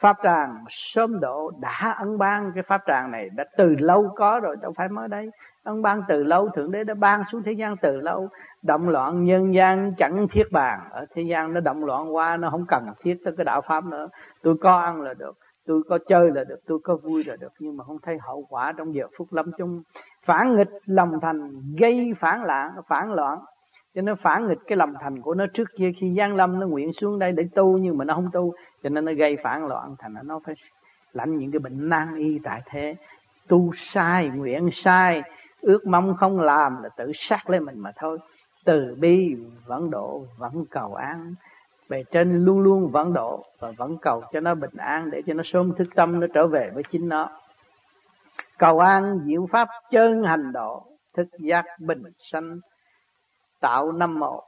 Pháp 0.00 0.16
tràng 0.22 0.64
sớm 0.68 1.20
độ 1.20 1.50
đã 1.60 1.96
ân 1.98 2.18
ban 2.18 2.52
cái 2.54 2.62
pháp 2.62 2.80
tràng 2.86 3.10
này, 3.10 3.28
đã 3.36 3.44
từ 3.56 3.76
lâu 3.78 4.10
có 4.16 4.40
rồi, 4.42 4.56
đâu 4.62 4.72
phải 4.76 4.88
mới 4.88 5.08
đây. 5.08 5.30
Ân 5.64 5.82
ban 5.82 6.02
từ 6.08 6.24
lâu, 6.24 6.48
thượng 6.48 6.70
đế 6.70 6.84
đã 6.84 6.94
ban 6.94 7.22
xuống 7.32 7.42
thế 7.42 7.52
gian 7.52 7.76
từ 7.76 7.96
lâu. 7.96 8.28
Động 8.62 8.88
loạn 8.88 9.24
nhân 9.24 9.54
gian 9.54 9.92
chẳng 9.98 10.26
thiết 10.32 10.42
bàn, 10.52 10.80
ở 10.90 11.06
thế 11.14 11.22
gian 11.22 11.54
nó 11.54 11.60
động 11.60 11.84
loạn 11.84 12.14
qua, 12.14 12.36
nó 12.36 12.50
không 12.50 12.64
cần 12.68 12.86
thiết 13.02 13.16
tới 13.24 13.34
cái 13.36 13.44
đạo 13.44 13.60
pháp 13.60 13.84
nữa. 13.84 14.08
Tôi 14.42 14.54
có 14.60 14.78
ăn 14.78 15.00
là 15.00 15.14
được, 15.14 15.36
tôi 15.66 15.82
có 15.88 15.98
chơi 16.08 16.30
là 16.34 16.44
được, 16.44 16.58
tôi 16.66 16.78
có 16.84 16.96
vui 16.96 17.24
là 17.24 17.36
được, 17.36 17.52
nhưng 17.60 17.76
mà 17.76 17.84
không 17.84 17.98
thấy 18.02 18.18
hậu 18.20 18.44
quả 18.50 18.72
trong 18.76 18.94
giờ 18.94 19.04
phút 19.18 19.28
lâm 19.30 19.50
chung. 19.58 19.82
Phản 20.26 20.56
nghịch 20.56 20.70
lòng 20.86 21.12
thành, 21.22 21.50
gây 21.78 22.14
phản 22.20 22.44
loạn 22.44 22.70
phản 22.88 23.12
loạn 23.12 23.38
cho 23.94 24.02
nó 24.02 24.14
phản 24.22 24.48
nghịch 24.48 24.58
cái 24.66 24.76
lòng 24.76 24.94
thành 25.00 25.22
của 25.22 25.34
nó 25.34 25.46
trước 25.54 25.68
kia. 25.76 25.92
Khi 26.00 26.10
gian 26.10 26.36
lâm 26.36 26.60
nó 26.60 26.66
nguyện 26.66 26.92
xuống 26.92 27.18
đây 27.18 27.32
để 27.32 27.44
tu 27.54 27.78
nhưng 27.78 27.98
mà 27.98 28.04
nó 28.04 28.14
không 28.14 28.30
tu, 28.32 28.54
cho 28.82 28.88
nên 28.88 29.04
nó 29.04 29.12
gây 29.12 29.36
phản 29.42 29.66
loạn 29.66 29.94
thành 29.98 30.14
nó 30.24 30.40
phải 30.44 30.54
lãnh 31.12 31.36
những 31.36 31.50
cái 31.50 31.58
bệnh 31.58 31.88
nan 31.88 32.16
y 32.16 32.38
tại 32.44 32.62
thế. 32.66 32.94
Tu 33.48 33.72
sai, 33.76 34.28
nguyện 34.28 34.70
sai, 34.72 35.22
ước 35.60 35.86
mong 35.86 36.16
không 36.16 36.40
làm 36.40 36.82
là 36.82 36.88
tự 36.88 37.12
sát 37.14 37.50
lấy 37.50 37.60
mình 37.60 37.78
mà 37.78 37.92
thôi. 37.96 38.18
Từ 38.64 38.96
bi 39.00 39.36
vẫn 39.66 39.90
độ 39.90 40.24
vẫn 40.38 40.64
cầu 40.70 40.94
an. 40.94 41.34
Bề 41.88 42.02
trên 42.10 42.44
luôn 42.44 42.60
luôn 42.60 42.88
vẫn 42.90 43.12
độ 43.12 43.44
và 43.58 43.72
vẫn 43.76 43.98
cầu 43.98 44.22
cho 44.32 44.40
nó 44.40 44.54
bình 44.54 44.76
an 44.76 45.10
để 45.10 45.22
cho 45.26 45.34
nó 45.34 45.42
sớm 45.44 45.74
thức 45.74 45.88
tâm, 45.94 46.20
nó 46.20 46.26
trở 46.34 46.46
về 46.46 46.70
với 46.74 46.82
chính 46.90 47.08
nó. 47.08 47.30
Cầu 48.58 48.78
an, 48.78 49.20
diệu 49.26 49.46
pháp 49.52 49.68
chân 49.90 50.22
hành 50.22 50.52
độ, 50.52 50.82
thức 51.16 51.26
giác 51.38 51.64
bình 51.78 52.02
sanh 52.32 52.56
tạo 53.60 53.92
năm 53.92 54.18
mộ 54.18 54.44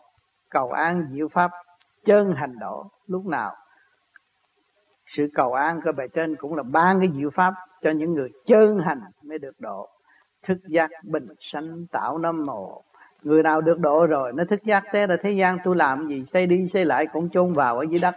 cầu 0.50 0.70
an 0.70 1.08
diệu 1.12 1.28
pháp, 1.28 1.50
chân 2.04 2.34
hành 2.34 2.58
độ. 2.58 2.86
Lúc 3.06 3.26
nào? 3.26 3.56
Sự 5.06 5.28
cầu 5.34 5.52
an 5.52 5.80
của 5.84 5.92
bài 5.92 6.08
trên 6.14 6.36
cũng 6.36 6.54
là 6.54 6.62
ban 6.62 7.00
cái 7.00 7.08
diệu 7.16 7.30
pháp 7.30 7.54
cho 7.82 7.90
những 7.90 8.12
người 8.14 8.28
chân 8.46 8.78
hành 8.78 9.00
mới 9.24 9.38
được 9.38 9.54
độ. 9.58 9.88
Thức 10.42 10.58
giác 10.68 10.90
bình 11.02 11.26
sanh, 11.40 11.86
tạo 11.92 12.18
năm 12.18 12.46
mộ 12.46 12.82
người 13.22 13.42
nào 13.42 13.60
được 13.60 13.78
độ 13.78 14.06
rồi, 14.06 14.32
nó 14.32 14.44
thức 14.44 14.64
giác 14.64 14.84
thế 14.92 15.06
là 15.06 15.16
thế 15.22 15.30
gian, 15.30 15.58
tôi 15.64 15.76
làm 15.76 16.08
gì, 16.08 16.24
xây 16.32 16.46
đi 16.46 16.68
xây 16.72 16.84
lại 16.84 17.06
cũng 17.12 17.30
chôn 17.30 17.52
vào 17.52 17.78
ở 17.78 17.82
dưới 17.82 17.98
đất. 17.98 18.14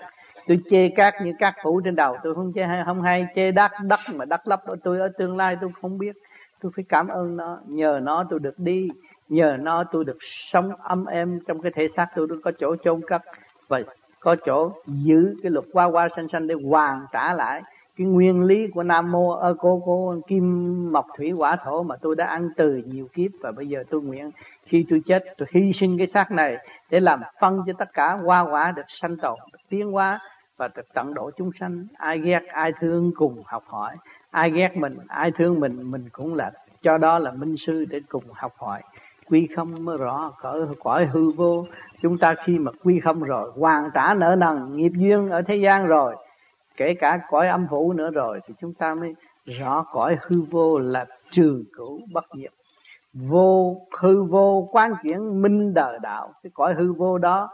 Tôi 0.47 0.59
chê 0.69 0.89
cát 0.89 1.13
như 1.21 1.33
cát 1.39 1.55
phủ 1.63 1.81
trên 1.81 1.95
đầu, 1.95 2.17
tôi 2.23 2.35
không 2.35 2.51
chê 2.55 2.67
không 2.85 3.01
hay, 3.01 3.27
chê 3.35 3.51
đất 3.51 3.71
đất 3.83 3.99
mà 4.13 4.25
đất 4.25 4.47
lấp 4.47 4.61
ở 4.65 4.75
tôi 4.83 4.99
ở 4.99 5.09
tương 5.17 5.37
lai 5.37 5.57
tôi 5.61 5.69
không 5.81 5.97
biết. 5.97 6.15
Tôi 6.61 6.71
phải 6.75 6.85
cảm 6.89 7.07
ơn 7.07 7.37
nó, 7.37 7.57
nhờ 7.67 7.99
nó 8.03 8.23
tôi 8.29 8.39
được 8.39 8.59
đi 8.59 8.89
nhờ 9.29 9.57
nó 9.59 9.83
tôi 9.83 10.05
được 10.05 10.17
sống 10.51 10.71
âm 10.83 11.05
êm 11.05 11.39
trong 11.47 11.61
cái 11.61 11.71
thể 11.75 11.87
xác 11.95 12.07
tôi 12.15 12.27
được 12.27 12.39
có 12.43 12.51
chỗ 12.59 12.75
chôn 12.83 13.01
cất 13.07 13.21
và 13.67 13.81
có 14.19 14.35
chỗ 14.45 14.71
giữ 14.87 15.35
cái 15.43 15.51
luật 15.51 15.65
qua 15.73 15.85
qua 15.85 16.09
sanh 16.15 16.27
sanh 16.27 16.47
để 16.47 16.55
hoàn 16.69 17.05
trả 17.11 17.33
lại 17.33 17.61
cái 17.97 18.07
nguyên 18.07 18.43
lý 18.43 18.67
của 18.67 18.83
nam 18.83 19.11
mô 19.11 19.29
ơ 19.29 19.55
cô 19.59 19.81
cô 19.85 20.15
kim 20.27 20.91
mộc 20.91 21.05
thủy 21.17 21.31
hỏa 21.31 21.55
thổ 21.55 21.83
mà 21.83 21.95
tôi 22.01 22.15
đã 22.15 22.25
ăn 22.25 22.49
từ 22.55 22.81
nhiều 22.85 23.07
kiếp. 23.13 23.31
Và 23.41 23.51
bây 23.51 23.67
giờ 23.67 23.83
tôi 23.89 24.01
nguyện 24.01 24.31
khi 24.65 24.85
tôi 24.89 25.01
chết, 25.05 25.23
tôi 25.37 25.47
hy 25.51 25.73
sinh 25.73 25.97
cái 25.97 26.07
xác 26.07 26.31
này 26.31 26.57
để 26.89 26.99
làm 26.99 27.21
phân 27.39 27.63
cho 27.67 27.73
tất 27.77 27.93
cả 27.93 28.13
hoa 28.13 28.41
quả 28.41 28.71
được 28.71 28.85
sanh 28.87 29.17
tồn, 29.17 29.39
được 29.51 29.59
tiến 29.69 29.91
hóa 29.91 30.19
và 30.57 30.69
được 30.75 30.93
tận 30.93 31.13
độ 31.13 31.31
chúng 31.37 31.51
sanh. 31.59 31.87
Ai 31.97 32.19
ghét, 32.19 32.43
ai 32.47 32.71
thương 32.79 33.11
cùng 33.15 33.43
học 33.45 33.63
hỏi. 33.67 33.95
Ai 34.31 34.51
ghét 34.51 34.77
mình, 34.77 34.97
ai 35.07 35.31
thương 35.31 35.59
mình 35.59 35.91
mình 35.91 36.09
cũng 36.11 36.35
là, 36.35 36.51
cho 36.81 36.97
đó 36.97 37.19
là 37.19 37.31
minh 37.31 37.55
sư 37.57 37.85
để 37.89 37.99
cùng 38.09 38.23
học 38.33 38.53
hỏi 38.57 38.81
quy 39.33 39.47
không 39.55 39.85
mới 39.85 39.97
rõ 39.97 40.31
cõi 40.41 40.59
cõi 40.83 41.05
hư 41.05 41.31
vô. 41.31 41.65
Chúng 42.01 42.17
ta 42.17 42.35
khi 42.45 42.59
mà 42.59 42.71
quy 42.83 42.99
không 42.99 43.23
rồi, 43.23 43.51
hoàn 43.55 43.89
trả 43.93 44.13
nợ 44.13 44.35
nần, 44.37 44.77
nghiệp 44.77 44.91
duyên 44.95 45.29
ở 45.29 45.41
thế 45.41 45.55
gian 45.55 45.87
rồi, 45.87 46.15
kể 46.77 46.93
cả 46.93 47.19
cõi 47.29 47.47
âm 47.47 47.67
phủ 47.69 47.93
nữa 47.93 48.11
rồi, 48.11 48.39
thì 48.47 48.53
chúng 48.61 48.73
ta 48.73 48.95
mới 48.95 49.15
rõ 49.45 49.85
cõi 49.91 50.17
hư 50.21 50.41
vô 50.41 50.79
là 50.79 51.05
trừ 51.31 51.63
cửu 51.77 52.01
bất 52.11 52.25
diệt. 52.37 52.51
Vô 53.13 53.77
hư 53.99 54.23
vô 54.23 54.69
quan 54.71 54.93
chuyển 55.03 55.41
minh 55.41 55.73
đời 55.73 55.99
đạo, 56.01 56.33
cái 56.43 56.51
cõi 56.53 56.73
hư 56.73 56.93
vô 56.93 57.17
đó 57.17 57.49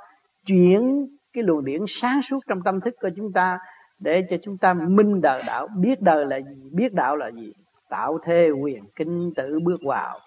chuyển 0.46 1.08
cái 1.34 1.44
luồng 1.44 1.66
điển 1.66 1.82
sáng 1.88 2.22
suốt 2.30 2.40
trong 2.48 2.62
tâm 2.62 2.82
thức 2.82 2.96
của 3.02 3.10
chúng 3.16 3.32
ta 3.32 3.60
để 4.00 4.28
cho 4.30 4.38
chúng 4.44 4.58
ta 4.58 4.74
minh 4.74 5.22
đời 5.22 5.44
đạo, 5.48 5.68
biết 5.78 6.02
đời 6.02 6.26
là 6.26 6.38
gì, 6.38 6.70
biết 6.72 6.94
đạo 6.94 7.16
là 7.16 7.32
gì. 7.32 7.54
Tạo 7.90 8.18
thế 8.24 8.50
quyền 8.50 8.84
kinh 8.96 9.34
tự 9.36 9.60
bước 9.60 9.80
vào 9.84 10.20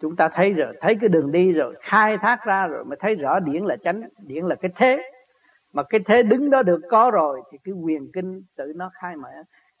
chúng 0.00 0.16
ta 0.16 0.28
thấy 0.28 0.52
rồi, 0.52 0.76
thấy 0.80 0.96
cái 1.00 1.08
đường 1.08 1.32
đi 1.32 1.52
rồi, 1.52 1.74
khai 1.80 2.18
thác 2.18 2.44
ra 2.44 2.66
rồi 2.66 2.84
mới 2.84 2.96
thấy 3.00 3.14
rõ 3.14 3.40
điển 3.40 3.64
là 3.64 3.76
chánh, 3.76 4.02
điển 4.26 4.44
là 4.44 4.54
cái 4.54 4.70
thế. 4.76 5.02
Mà 5.72 5.82
cái 5.82 6.00
thế 6.06 6.22
đứng 6.22 6.50
đó 6.50 6.62
được 6.62 6.80
có 6.90 7.10
rồi 7.10 7.40
thì 7.52 7.58
cái 7.64 7.74
quyền 7.84 8.12
kinh 8.12 8.40
tự 8.56 8.72
nó 8.76 8.90
khai 8.94 9.16
mở. 9.16 9.28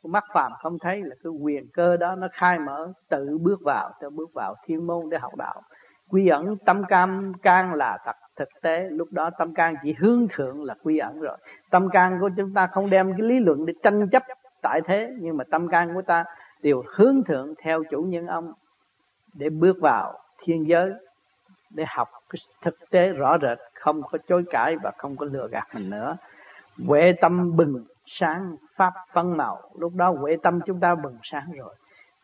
Mắt 0.04 0.24
phàm 0.34 0.52
không 0.62 0.78
thấy 0.78 1.02
là 1.02 1.14
cái 1.24 1.32
quyền 1.42 1.64
cơ 1.72 1.96
đó 1.96 2.14
nó 2.14 2.28
khai 2.32 2.58
mở, 2.58 2.92
tự 3.08 3.38
bước 3.42 3.60
vào, 3.64 3.90
tự 4.00 4.10
bước 4.10 4.30
vào 4.34 4.54
thiên 4.66 4.86
môn 4.86 5.10
để 5.10 5.18
học 5.18 5.36
đạo. 5.36 5.62
Quy 6.10 6.28
ẩn 6.28 6.56
tâm 6.66 6.84
cam 6.84 7.32
can 7.42 7.74
là 7.74 7.98
thật 8.04 8.16
thực 8.36 8.48
tế. 8.62 8.88
Lúc 8.90 9.08
đó 9.10 9.30
tâm 9.38 9.54
can 9.54 9.74
chỉ 9.82 9.94
hướng 9.98 10.26
thượng 10.30 10.64
là 10.64 10.74
quy 10.82 10.98
ẩn 10.98 11.20
rồi. 11.20 11.36
Tâm 11.70 11.88
can 11.88 12.18
của 12.20 12.30
chúng 12.36 12.54
ta 12.54 12.66
không 12.66 12.90
đem 12.90 13.12
cái 13.12 13.28
lý 13.28 13.40
luận 13.40 13.66
để 13.66 13.72
tranh 13.82 14.08
chấp 14.08 14.22
tại 14.62 14.80
thế, 14.86 15.12
nhưng 15.20 15.36
mà 15.36 15.44
tâm 15.50 15.68
can 15.68 15.94
của 15.94 16.02
ta 16.02 16.24
đều 16.62 16.82
hướng 16.96 17.22
thượng 17.26 17.54
theo 17.62 17.82
chủ 17.90 18.02
nhân 18.02 18.26
ông 18.26 18.52
để 19.34 19.48
bước 19.48 19.76
vào 19.80 20.18
thiên 20.44 20.68
giới, 20.68 20.92
để 21.70 21.84
học 21.88 22.08
cái 22.30 22.40
thực 22.62 22.90
tế 22.90 23.08
rõ 23.08 23.38
rệt, 23.42 23.58
không 23.74 24.02
có 24.02 24.18
chối 24.28 24.44
cãi 24.50 24.76
và 24.76 24.90
không 24.98 25.16
có 25.16 25.26
lừa 25.26 25.48
gạt 25.48 25.66
mình 25.74 25.90
nữa. 25.90 26.16
Huệ 26.86 27.12
tâm 27.12 27.56
bừng 27.56 27.84
sáng, 28.06 28.56
pháp 28.76 28.92
phân 29.12 29.36
màu. 29.36 29.60
Lúc 29.78 29.92
đó 29.96 30.10
huệ 30.10 30.36
tâm 30.42 30.60
chúng 30.66 30.80
ta 30.80 30.94
bừng 30.94 31.16
sáng 31.22 31.52
rồi. 31.56 31.74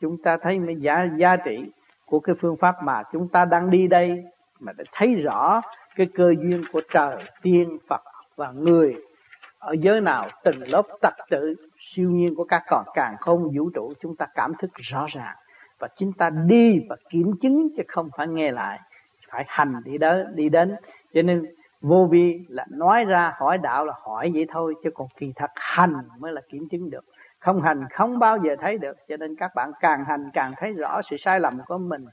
Chúng 0.01 0.17
ta 0.25 0.37
thấy 0.37 0.59
mới 0.59 0.77
giá 0.77 1.09
giá 1.17 1.37
trị 1.37 1.73
của 2.07 2.21
cái 2.21 2.35
phương 2.41 2.57
pháp 2.57 2.83
mà 2.83 3.03
chúng 3.13 3.29
ta 3.29 3.45
đang 3.45 3.71
đi 3.71 3.87
đây, 3.87 4.25
mà 4.61 4.73
để 4.79 4.85
thấy 4.93 5.15
rõ 5.15 5.61
cái 5.97 6.07
cơ 6.15 6.35
duyên 6.39 6.65
của 6.73 6.81
trời, 6.93 7.25
tiên, 7.43 7.79
phật 7.89 8.03
và 8.37 8.51
người. 8.51 8.97
Ở 9.59 9.75
giới 9.81 10.01
nào 10.01 10.29
từng 10.45 10.63
lớp 10.67 10.83
tật 11.03 11.15
tự 11.31 11.55
siêu 11.79 12.11
nhiên 12.11 12.35
của 12.35 12.45
các 12.45 12.63
còn 12.69 12.85
càng 12.95 13.17
không 13.21 13.51
vũ 13.57 13.71
trụ, 13.75 13.93
chúng 14.01 14.17
ta 14.17 14.27
cảm 14.35 14.53
thức 14.55 14.71
rõ 14.75 15.07
ràng 15.09 15.37
và 15.79 15.89
chúng 15.97 16.13
ta 16.13 16.31
đi 16.31 16.81
và 16.89 16.97
kiểm 17.11 17.33
chứng 17.43 17.69
chứ 17.77 17.83
không 17.89 18.09
phải 18.17 18.29
nghe 18.29 18.53
lại, 18.53 18.81
phải 19.29 19.45
hành 19.49 19.75
đi 19.85 19.99
đó, 19.99 20.17
đi 20.35 20.49
đến. 20.49 20.77
Cho 21.15 21.23
nên 21.23 21.47
vô 21.81 22.09
vi 22.11 22.45
là 22.49 22.67
nói 22.71 23.05
ra, 23.05 23.33
hỏi 23.37 23.59
đạo 23.59 23.85
là 23.85 23.93
hỏi 24.03 24.31
vậy 24.35 24.47
thôi, 24.49 24.75
chứ 24.85 24.91
còn 24.95 25.09
kỳ 25.19 25.33
thật 25.37 25.51
hành 25.55 25.95
mới 26.19 26.33
là 26.33 26.41
kiểm 26.51 26.69
chứng 26.71 26.91
được. 26.91 27.05
Không 27.39 27.63
hành 27.63 27.85
không 27.91 28.19
bao 28.19 28.39
giờ 28.39 28.57
thấy 28.61 28.79
được, 28.79 28.97
cho 29.09 29.17
nên 29.17 29.37
các 29.37 29.51
bạn 29.55 29.71
càng 29.81 30.05
hành 30.05 30.31
càng 30.33 30.53
thấy 30.57 30.73
rõ 30.73 31.03
sự 31.03 31.17
sai 31.17 31.41
lầm 31.41 31.59
của 31.67 31.79
mình, 31.79 32.05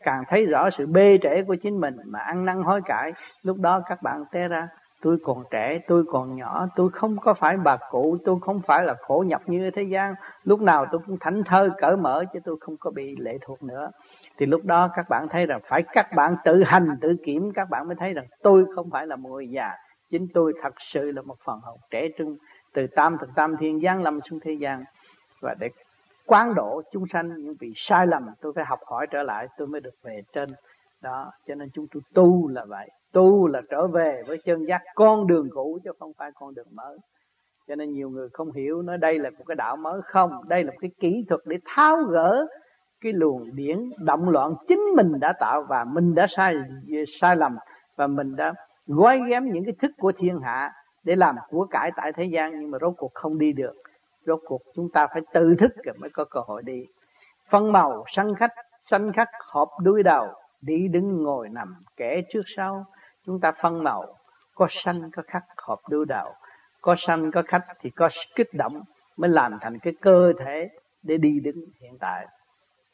càng 0.00 0.24
thấy 0.28 0.46
rõ 0.46 0.70
sự 0.70 0.86
bê 0.86 1.18
trễ 1.22 1.42
của 1.42 1.54
chính 1.54 1.80
mình 1.80 1.96
mà 2.06 2.18
ăn 2.18 2.44
năn 2.44 2.62
hối 2.62 2.80
cải, 2.84 3.12
lúc 3.42 3.56
đó 3.60 3.82
các 3.88 4.02
bạn 4.02 4.24
té 4.32 4.48
ra 4.48 4.68
tôi 5.02 5.18
còn 5.24 5.44
trẻ, 5.50 5.78
tôi 5.86 6.04
còn 6.08 6.36
nhỏ, 6.36 6.66
tôi 6.76 6.90
không 6.90 7.16
có 7.16 7.34
phải 7.34 7.56
bà 7.56 7.76
cụ, 7.90 8.18
tôi 8.24 8.36
không 8.40 8.60
phải 8.66 8.84
là 8.84 8.94
khổ 8.94 9.24
nhọc 9.26 9.48
như 9.48 9.70
thế 9.70 9.82
gian. 9.82 10.14
Lúc 10.44 10.60
nào 10.60 10.86
tôi 10.92 11.00
cũng 11.06 11.16
thảnh 11.20 11.44
thơi, 11.44 11.68
cởi 11.78 11.96
mở, 11.96 12.24
chứ 12.32 12.40
tôi 12.44 12.56
không 12.60 12.76
có 12.80 12.90
bị 12.90 13.16
lệ 13.16 13.38
thuộc 13.40 13.62
nữa. 13.62 13.90
Thì 14.38 14.46
lúc 14.46 14.60
đó 14.64 14.90
các 14.94 15.08
bạn 15.08 15.28
thấy 15.28 15.46
rằng 15.46 15.60
phải 15.68 15.82
các 15.92 16.12
bạn 16.16 16.36
tự 16.44 16.62
hành, 16.62 16.96
tự 17.00 17.16
kiểm, 17.24 17.52
các 17.52 17.70
bạn 17.70 17.86
mới 17.86 17.96
thấy 17.96 18.12
rằng 18.12 18.24
tôi 18.42 18.64
không 18.74 18.90
phải 18.90 19.06
là 19.06 19.16
một 19.16 19.28
người 19.28 19.48
già. 19.48 19.70
Chính 20.10 20.26
tôi 20.34 20.52
thật 20.62 20.74
sự 20.78 21.12
là 21.12 21.22
một 21.22 21.36
phần 21.44 21.60
hồn 21.62 21.78
trẻ 21.90 22.08
trung, 22.18 22.36
từ 22.72 22.86
tam 22.86 23.18
thực 23.18 23.30
tam 23.34 23.56
thiên 23.56 23.80
giáng 23.80 24.02
lâm 24.02 24.20
xuống 24.30 24.40
thế 24.40 24.52
gian. 24.52 24.84
Và 25.40 25.54
để 25.60 25.68
quán 26.26 26.54
độ 26.54 26.82
chúng 26.92 27.04
sanh 27.12 27.28
những 27.28 27.54
vị 27.60 27.72
sai 27.76 28.06
lầm, 28.06 28.26
tôi 28.40 28.52
phải 28.56 28.64
học 28.64 28.80
hỏi 28.86 29.06
trở 29.10 29.22
lại, 29.22 29.46
tôi 29.58 29.68
mới 29.68 29.80
được 29.80 29.94
về 30.02 30.22
trên. 30.32 30.50
Đó, 31.02 31.32
cho 31.46 31.54
nên 31.54 31.68
chúng 31.74 31.86
tôi 31.92 32.02
tu 32.14 32.48
là 32.48 32.64
vậy 32.64 32.90
tu 33.12 33.46
là 33.46 33.62
trở 33.70 33.86
về 33.86 34.22
với 34.26 34.38
chân 34.44 34.66
giác 34.66 34.82
con 34.94 35.26
đường 35.26 35.48
cũ 35.54 35.78
chứ 35.84 35.90
không 35.98 36.12
phải 36.18 36.30
con 36.34 36.54
đường 36.54 36.66
mới. 36.72 36.98
Cho 37.68 37.74
nên 37.74 37.92
nhiều 37.92 38.10
người 38.10 38.28
không 38.32 38.52
hiểu, 38.52 38.82
nói 38.82 38.98
đây 38.98 39.18
là 39.18 39.30
một 39.30 39.44
cái 39.46 39.54
đạo 39.54 39.76
mới. 39.76 40.00
Không, 40.04 40.32
đây 40.48 40.64
là 40.64 40.70
một 40.70 40.76
cái 40.80 40.90
kỹ 41.00 41.24
thuật 41.28 41.40
để 41.44 41.56
tháo 41.64 41.96
gỡ 41.96 42.46
cái 43.00 43.12
luồng 43.12 43.56
điển 43.56 43.90
động 43.98 44.28
loạn 44.28 44.54
chính 44.68 44.80
mình 44.96 45.12
đã 45.20 45.32
tạo 45.32 45.62
và 45.68 45.84
mình 45.84 46.14
đã 46.14 46.26
sai 46.26 46.56
sai 47.20 47.36
lầm 47.36 47.56
và 47.96 48.06
mình 48.06 48.36
đã 48.36 48.54
gói 48.86 49.20
ghém 49.28 49.52
những 49.52 49.64
cái 49.64 49.74
thức 49.80 49.90
của 49.98 50.12
thiên 50.18 50.40
hạ 50.40 50.72
để 51.04 51.16
làm 51.16 51.36
của 51.48 51.66
cải 51.70 51.90
tại 51.96 52.12
thế 52.16 52.24
gian. 52.24 52.60
Nhưng 52.60 52.70
mà 52.70 52.78
rốt 52.80 52.94
cuộc 52.96 53.14
không 53.14 53.38
đi 53.38 53.52
được. 53.52 53.74
Rốt 54.26 54.40
cuộc 54.46 54.60
chúng 54.74 54.88
ta 54.92 55.06
phải 55.06 55.22
tự 55.32 55.54
thức 55.54 55.72
rồi 55.84 55.94
mới 55.98 56.10
có 56.10 56.24
cơ 56.24 56.40
hội 56.46 56.62
đi. 56.62 56.86
Phân 57.50 57.72
màu 57.72 58.04
sân 58.08 58.34
khách 58.34 58.52
sanh 58.90 59.12
khách 59.12 59.28
họp 59.40 59.68
đuôi 59.82 60.02
đầu, 60.02 60.28
đi 60.62 60.88
đứng 60.88 61.22
ngồi 61.22 61.48
nằm 61.48 61.74
kẻ 61.96 62.20
trước 62.32 62.42
sau 62.56 62.84
chúng 63.30 63.40
ta 63.40 63.52
phân 63.62 63.84
màu. 63.84 64.06
Có 64.54 64.66
sanh 64.70 65.10
có 65.16 65.22
khắc 65.26 65.44
hợp 65.56 65.78
đuôi 65.90 66.04
đạo. 66.08 66.34
Có 66.80 66.94
sanh 66.98 67.30
có 67.30 67.42
khách 67.46 67.64
thì 67.80 67.90
có 67.90 68.08
kích 68.36 68.54
động 68.54 68.82
mới 69.16 69.30
làm 69.30 69.58
thành 69.60 69.78
cái 69.78 69.92
cơ 70.00 70.32
thể 70.38 70.68
để 71.02 71.16
đi 71.16 71.40
đứng 71.40 71.56
hiện 71.80 71.98
tại. 72.00 72.26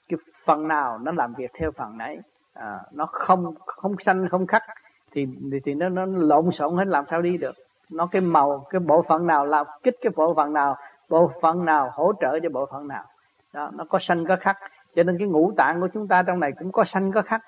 Cái 0.08 0.18
phần 0.44 0.68
nào 0.68 0.98
nó 0.98 1.12
làm 1.12 1.34
việc 1.34 1.50
theo 1.58 1.70
phần 1.70 1.98
nấy 1.98 2.18
à, 2.54 2.80
nó 2.92 3.06
không 3.06 3.54
không 3.66 3.94
sanh 3.98 4.28
không 4.28 4.46
khắc 4.46 4.62
thì 5.12 5.26
thì, 5.64 5.74
nó 5.74 5.88
nó 5.88 6.04
lộn 6.06 6.50
xộn 6.50 6.76
hết 6.76 6.86
làm 6.86 7.04
sao 7.10 7.22
đi 7.22 7.36
được? 7.36 7.54
Nó 7.90 8.06
cái 8.06 8.22
màu 8.22 8.66
cái 8.70 8.80
bộ 8.80 9.02
phận 9.02 9.26
nào 9.26 9.46
làm 9.46 9.66
kích 9.82 9.96
cái 10.02 10.12
bộ 10.16 10.34
phận 10.34 10.52
nào 10.52 10.76
bộ 11.08 11.30
phận 11.42 11.64
nào 11.64 11.90
hỗ 11.92 12.12
trợ 12.20 12.38
cho 12.42 12.48
bộ 12.48 12.66
phận 12.72 12.88
nào? 12.88 13.04
Đó 13.54 13.70
nó 13.74 13.84
có 13.88 13.98
sanh 13.98 14.24
có 14.24 14.36
khắc. 14.40 14.56
Cho 14.94 15.02
nên 15.02 15.18
cái 15.18 15.28
ngũ 15.28 15.52
tạng 15.56 15.80
của 15.80 15.88
chúng 15.94 16.08
ta 16.08 16.22
trong 16.22 16.40
này 16.40 16.52
cũng 16.58 16.72
có 16.72 16.84
sanh 16.84 17.12
có 17.12 17.22
khắc 17.22 17.42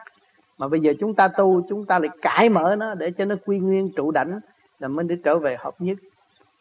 mà 0.59 0.69
bây 0.69 0.81
giờ 0.81 0.93
chúng 1.01 1.15
ta 1.15 1.29
tu, 1.29 1.63
chúng 1.69 1.87
ta 1.87 1.99
lại 1.99 2.11
cải 2.23 2.49
mở 2.49 2.77
nó 2.79 2.95
để 2.95 3.11
cho 3.11 3.25
nó 3.25 3.35
quy 3.47 3.59
nguyên 3.59 3.91
trụ 3.97 4.11
đảnh 4.11 4.41
là 4.79 4.89
mới 4.89 5.05
được 5.05 5.17
trở 5.25 5.39
về 5.39 5.57
hợp 5.59 5.75
nhất. 5.79 5.99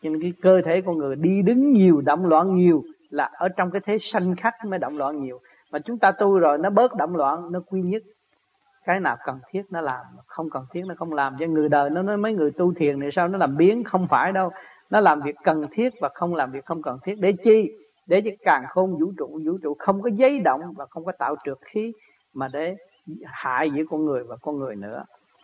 Cho 0.01 0.09
nên 0.09 0.21
cái 0.21 0.33
cơ 0.41 0.61
thể 0.65 0.81
con 0.81 0.97
người 0.97 1.15
đi 1.15 1.41
đứng 1.41 1.71
nhiều, 1.73 2.01
động 2.01 2.25
loạn 2.25 2.55
nhiều 2.55 2.83
là 3.09 3.29
ở 3.33 3.49
trong 3.49 3.71
cái 3.71 3.81
thế 3.85 3.97
sanh 4.01 4.35
khắc 4.35 4.53
mới 4.65 4.79
động 4.79 4.97
loạn 4.97 5.21
nhiều. 5.21 5.39
Mà 5.71 5.79
chúng 5.79 5.97
ta 5.97 6.11
tu 6.11 6.39
rồi 6.39 6.57
nó 6.57 6.69
bớt 6.69 6.95
động 6.95 7.15
loạn, 7.15 7.51
nó 7.51 7.59
quy 7.59 7.81
nhất. 7.81 8.01
Cái 8.85 8.99
nào 8.99 9.17
cần 9.25 9.39
thiết 9.51 9.61
nó 9.69 9.81
làm, 9.81 10.05
không 10.27 10.49
cần 10.49 10.63
thiết 10.71 10.81
nó 10.87 10.95
không 10.97 11.13
làm. 11.13 11.35
Cho 11.39 11.45
người 11.45 11.69
đời 11.69 11.89
nó 11.89 12.01
nói 12.01 12.17
mấy 12.17 12.33
người 12.33 12.51
tu 12.51 12.73
thiền 12.73 12.99
này 12.99 13.09
sao 13.11 13.27
nó 13.27 13.37
làm 13.37 13.57
biến? 13.57 13.83
Không 13.83 14.07
phải 14.09 14.31
đâu. 14.31 14.51
Nó 14.89 14.99
làm 14.99 15.21
việc 15.21 15.35
cần 15.43 15.65
thiết 15.71 15.93
và 16.01 16.09
không 16.13 16.35
làm 16.35 16.51
việc 16.51 16.65
không 16.65 16.81
cần 16.81 16.97
thiết. 17.03 17.15
Để 17.19 17.33
chi? 17.43 17.71
Để 18.07 18.21
cho 18.21 18.31
càng 18.43 18.63
khôn 18.69 18.91
vũ 18.91 19.11
trụ 19.17 19.39
vũ 19.45 19.57
trụ 19.63 19.75
không 19.79 20.01
có 20.01 20.09
giấy 20.13 20.39
động 20.39 20.61
và 20.75 20.85
không 20.85 21.05
có 21.05 21.11
tạo 21.11 21.35
trượt 21.45 21.57
khí, 21.61 21.91
mà 22.33 22.47
để 22.53 22.75
hại 23.25 23.71
giữa 23.71 23.83
con 23.89 24.05
người 24.05 24.23
và 24.23 24.35
con 24.41 24.59
người 24.59 24.75
nữa. 24.75 25.03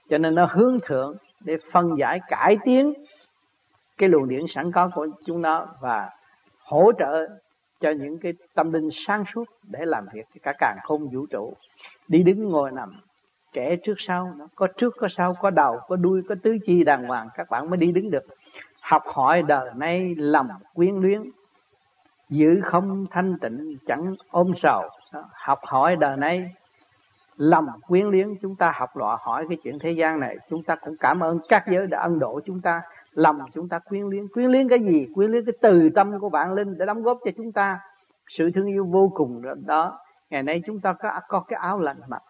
Cho 0.10 0.18
nên 0.18 0.36
nó 0.36 0.46
hướng 0.52 0.80
thượng 0.86 1.16
để 1.40 1.58
phân 1.72 1.98
giải, 1.98 2.20
cải 2.28 2.58
tiến 2.66 2.94
cái 3.98 4.10
luồng 4.10 4.30
điển 4.30 4.46
sẵn 4.50 4.72
có 4.72 4.90
của 4.96 5.08
chúng 5.26 5.42
nó 5.42 5.68
và 5.80 6.10
hỗ 6.64 6.92
trợ 7.00 7.28
cho 7.80 7.92
những 7.92 8.18
cái 8.18 8.34
tâm 8.54 8.74
linh 8.74 8.90
sáng 8.94 9.24
suốt 9.34 9.50
để 9.64 9.80
làm 9.86 10.06
việc. 10.14 10.26
Cả 10.44 10.54
càng 10.60 10.78
không 10.84 11.10
vũ 11.10 11.26
trụ, 11.26 11.54
đi 12.08 12.24
đứng 12.24 12.50
ngồi 12.50 12.72
nằm, 12.72 13.02
kẻ 13.54 13.76
trước 13.76 13.96
sau, 13.98 14.34
nó 14.38 14.48
có 14.56 14.68
trước, 14.68 14.94
có 15.00 15.08
sau, 15.12 15.36
có 15.42 15.50
đầu, 15.50 15.80
có 15.88 15.96
đuôi, 15.96 16.22
có 16.30 16.36
tứ 16.44 16.58
chi 16.66 16.84
đàng 16.84 17.04
hoàng, 17.04 17.30
các 17.36 17.50
bạn 17.50 17.70
mới 17.70 17.78
đi 17.78 17.92
đứng 17.92 18.12
được. 18.12 18.24
Học 18.82 19.04
hỏi 19.06 19.42
đời 19.42 19.70
nay 19.76 20.16
lòng 20.18 20.50
quyến 20.74 20.96
luyến, 20.96 21.22
giữ 22.30 22.62
không 22.64 23.06
thanh 23.12 23.40
tịnh, 23.40 23.78
chẳng 23.88 24.16
ôm 24.30 24.54
sầu. 24.56 24.90
Học 25.34 25.60
hỏi 25.64 25.96
đời 25.96 26.18
nay 26.18 26.52
lòng 27.38 27.68
quyến 27.88 28.08
liếng 28.08 28.36
chúng 28.42 28.56
ta 28.56 28.72
học 28.76 28.90
lọ 28.98 29.18
hỏi 29.22 29.46
cái 29.50 29.58
chuyện 29.64 29.80
thế 29.80 29.92
gian 29.92 30.20
này, 30.20 30.38
chúng 30.50 30.64
ta 30.64 30.76
cũng 30.76 30.96
cảm 31.00 31.20
ơn 31.20 31.40
các 31.50 31.64
giới 31.72 31.88
đã 31.88 32.00
ân 32.00 32.20
độ 32.20 32.40
chúng 32.46 32.62
ta. 32.62 32.82
Lòng 33.14 33.40
chúng 33.54 33.70
ta 33.70 33.80
quyến 33.80 34.04
liếng 34.10 34.28
quyến 34.28 34.52
liếng 34.52 34.70
cái 34.70 34.80
gì? 34.80 35.08
Quyến 35.16 35.32
liếng 35.32 35.46
cái 35.46 35.54
từ 35.62 35.90
tâm 35.96 36.20
của 36.20 36.30
bạn 36.30 36.54
linh 36.54 36.78
để 36.78 36.86
đóng 36.86 37.04
góp 37.04 37.20
cho 37.26 37.32
chúng 37.38 37.52
ta. 37.52 37.80
Sự 38.30 38.52
thương 38.52 38.68
yêu 38.68 38.86
vô 38.86 39.12
cùng 39.16 39.42
đó 39.66 40.00
ngày 40.30 40.44
nay 40.44 40.62
chúng 40.66 40.80
ta 40.80 40.94
có 40.94 41.20
có 41.28 41.40
cái 41.40 41.60
áo 41.62 41.80
lạnh 41.80 41.98
mặc. 42.08 42.24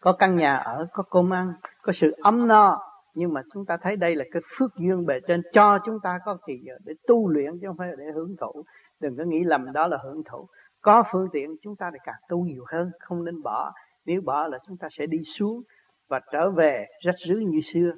Có 0.00 0.12
căn 0.12 0.36
nhà 0.36 0.56
ở, 0.56 0.86
có 0.92 1.02
cơm 1.10 1.32
ăn, 1.32 1.52
có 1.82 1.92
sự 1.92 2.14
ấm 2.22 2.48
no. 2.48 2.80
Nhưng 3.14 3.32
mà 3.32 3.42
chúng 3.52 3.64
ta 3.64 3.76
thấy 3.76 3.96
đây 3.96 4.16
là 4.16 4.24
cái 4.32 4.42
phước 4.58 4.76
duyên 4.76 5.06
bề 5.06 5.20
trên 5.28 5.42
cho 5.52 5.78
chúng 5.86 6.00
ta 6.00 6.18
có 6.24 6.36
kỳ 6.46 6.56
giờ 6.56 6.74
để 6.84 6.94
tu 7.06 7.28
luyện 7.28 7.58
chứ 7.60 7.66
không 7.66 7.76
phải 7.76 7.88
để 7.98 8.04
hưởng 8.14 8.36
thụ. 8.40 8.64
Đừng 9.00 9.16
có 9.16 9.24
nghĩ 9.24 9.44
lầm 9.44 9.72
đó 9.72 9.88
là 9.88 9.98
hưởng 10.04 10.22
thụ 10.24 10.46
có 10.84 11.04
phương 11.12 11.28
tiện 11.32 11.56
chúng 11.62 11.76
ta 11.76 11.90
lại 11.90 12.00
càng 12.04 12.20
tu 12.28 12.44
nhiều 12.44 12.64
hơn, 12.72 12.90
không 13.00 13.24
nên 13.24 13.42
bỏ. 13.42 13.72
Nếu 14.06 14.20
bỏ 14.20 14.48
là 14.48 14.58
chúng 14.66 14.76
ta 14.76 14.88
sẽ 14.90 15.06
đi 15.06 15.18
xuống 15.38 15.62
và 16.08 16.20
trở 16.32 16.50
về 16.50 16.86
rách 17.00 17.18
rưới 17.26 17.44
như 17.44 17.60
xưa. 17.72 17.92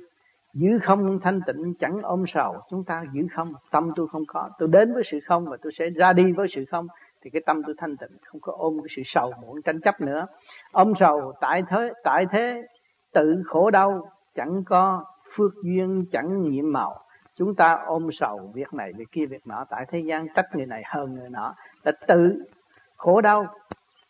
Giữ 0.55 0.79
không 0.79 1.21
thanh 1.21 1.41
tịnh 1.47 1.75
chẳng 1.81 2.03
ôm 2.03 2.25
sầu. 2.29 2.61
Chúng 2.71 2.85
ta 2.85 3.05
giữ 3.13 3.27
không, 3.33 3.53
tâm 3.71 3.91
tôi 3.97 4.09
không 4.09 4.25
có. 4.29 4.51
Tôi 4.59 4.69
đến 4.69 4.95
với 4.95 5.03
sự 5.07 5.21
không 5.27 5.45
và 5.45 5.57
tôi 5.63 5.73
sẽ 5.79 5.91
ra 5.91 6.13
đi 6.13 6.33
với 6.33 6.49
sự 6.49 6.65
không. 6.65 6.87
Thì 7.23 7.31
cái 7.31 7.43
tâm 7.47 7.63
tôi 7.67 7.75
thanh 7.79 7.97
tịnh, 7.97 8.11
không 8.25 8.41
có 8.41 8.53
ôm 8.59 8.79
cái 8.83 8.89
sự 8.97 9.03
sầu 9.05 9.33
muộn 9.43 9.63
tranh 9.63 9.81
chấp 9.81 10.01
nữa. 10.01 10.27
Ôm 10.73 10.93
sầu 10.95 11.33
tại 11.41 11.63
thế 11.69 11.93
tại 12.05 12.27
thế, 12.31 12.67
tự 13.13 13.43
khổ 13.47 13.71
đau 13.71 14.09
chẳng 14.35 14.65
có 14.65 15.05
phước 15.33 15.53
duyên, 15.65 16.05
chẳng 16.13 16.51
nhiệm 16.51 16.73
màu. 16.73 17.01
Chúng 17.37 17.55
ta 17.55 17.79
ôm 17.87 18.09
sầu 18.13 18.51
việc 18.55 18.75
này, 18.75 18.93
việc 18.97 19.13
kia, 19.13 19.27
việc 19.27 19.47
nọ. 19.47 19.65
Tại 19.71 19.87
thế 19.89 19.99
gian 19.99 20.27
trách 20.35 20.57
người 20.57 20.67
này 20.67 20.83
hơn 20.87 21.15
người 21.15 21.31
nọ. 21.31 21.55
Là 21.85 21.93
tự 22.07 22.45
khổ 22.97 23.21
đau, 23.21 23.47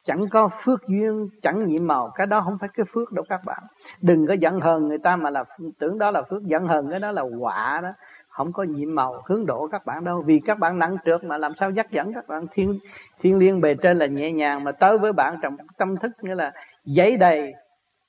chẳng 0.05 0.29
có 0.29 0.51
phước 0.65 0.89
duyên, 0.89 1.29
chẳng 1.43 1.67
nhiệm 1.67 1.87
màu, 1.87 2.11
cái 2.15 2.27
đó 2.27 2.41
không 2.41 2.59
phải 2.61 2.69
cái 2.75 2.87
phước 2.93 3.13
đâu 3.13 3.25
các 3.29 3.45
bạn. 3.45 3.63
Đừng 4.03 4.27
có 4.27 4.35
giận 4.35 4.61
hờn 4.61 4.89
người 4.89 4.99
ta 4.99 5.17
mà 5.17 5.31
là 5.31 5.45
tưởng 5.79 5.99
đó 5.99 6.11
là 6.11 6.23
phước, 6.23 6.43
giận 6.43 6.67
hờn 6.67 6.91
cái 6.91 7.01
đó 7.01 7.13
là 7.13 7.23
quả 7.23 7.81
đó. 7.83 7.93
Không 8.29 8.53
có 8.53 8.63
nhiệm 8.63 8.95
màu, 8.95 9.23
hướng 9.27 9.47
độ 9.47 9.69
các 9.73 9.87
bạn 9.87 10.05
đâu. 10.05 10.23
Vì 10.27 10.41
các 10.47 10.59
bạn 10.59 10.79
nặng 10.79 10.97
trượt 11.05 11.25
mà 11.25 11.39
làm 11.39 11.53
sao 11.61 11.71
dắt 11.71 11.91
dẫn 11.91 12.13
các 12.13 12.29
bạn. 12.29 12.47
Thiên 12.53 12.79
thiên 13.21 13.39
liên 13.39 13.61
bề 13.61 13.75
trên 13.75 13.99
là 13.99 14.07
nhẹ 14.07 14.33
nhàng 14.33 14.65
mà 14.65 14.73
tới 14.73 14.99
với 14.99 15.13
bạn 15.13 15.37
trong 15.43 15.57
tâm 15.79 15.97
thức 15.97 16.11
nghĩa 16.23 16.35
là 16.35 16.53
giấy 16.85 17.17
đầy 17.17 17.55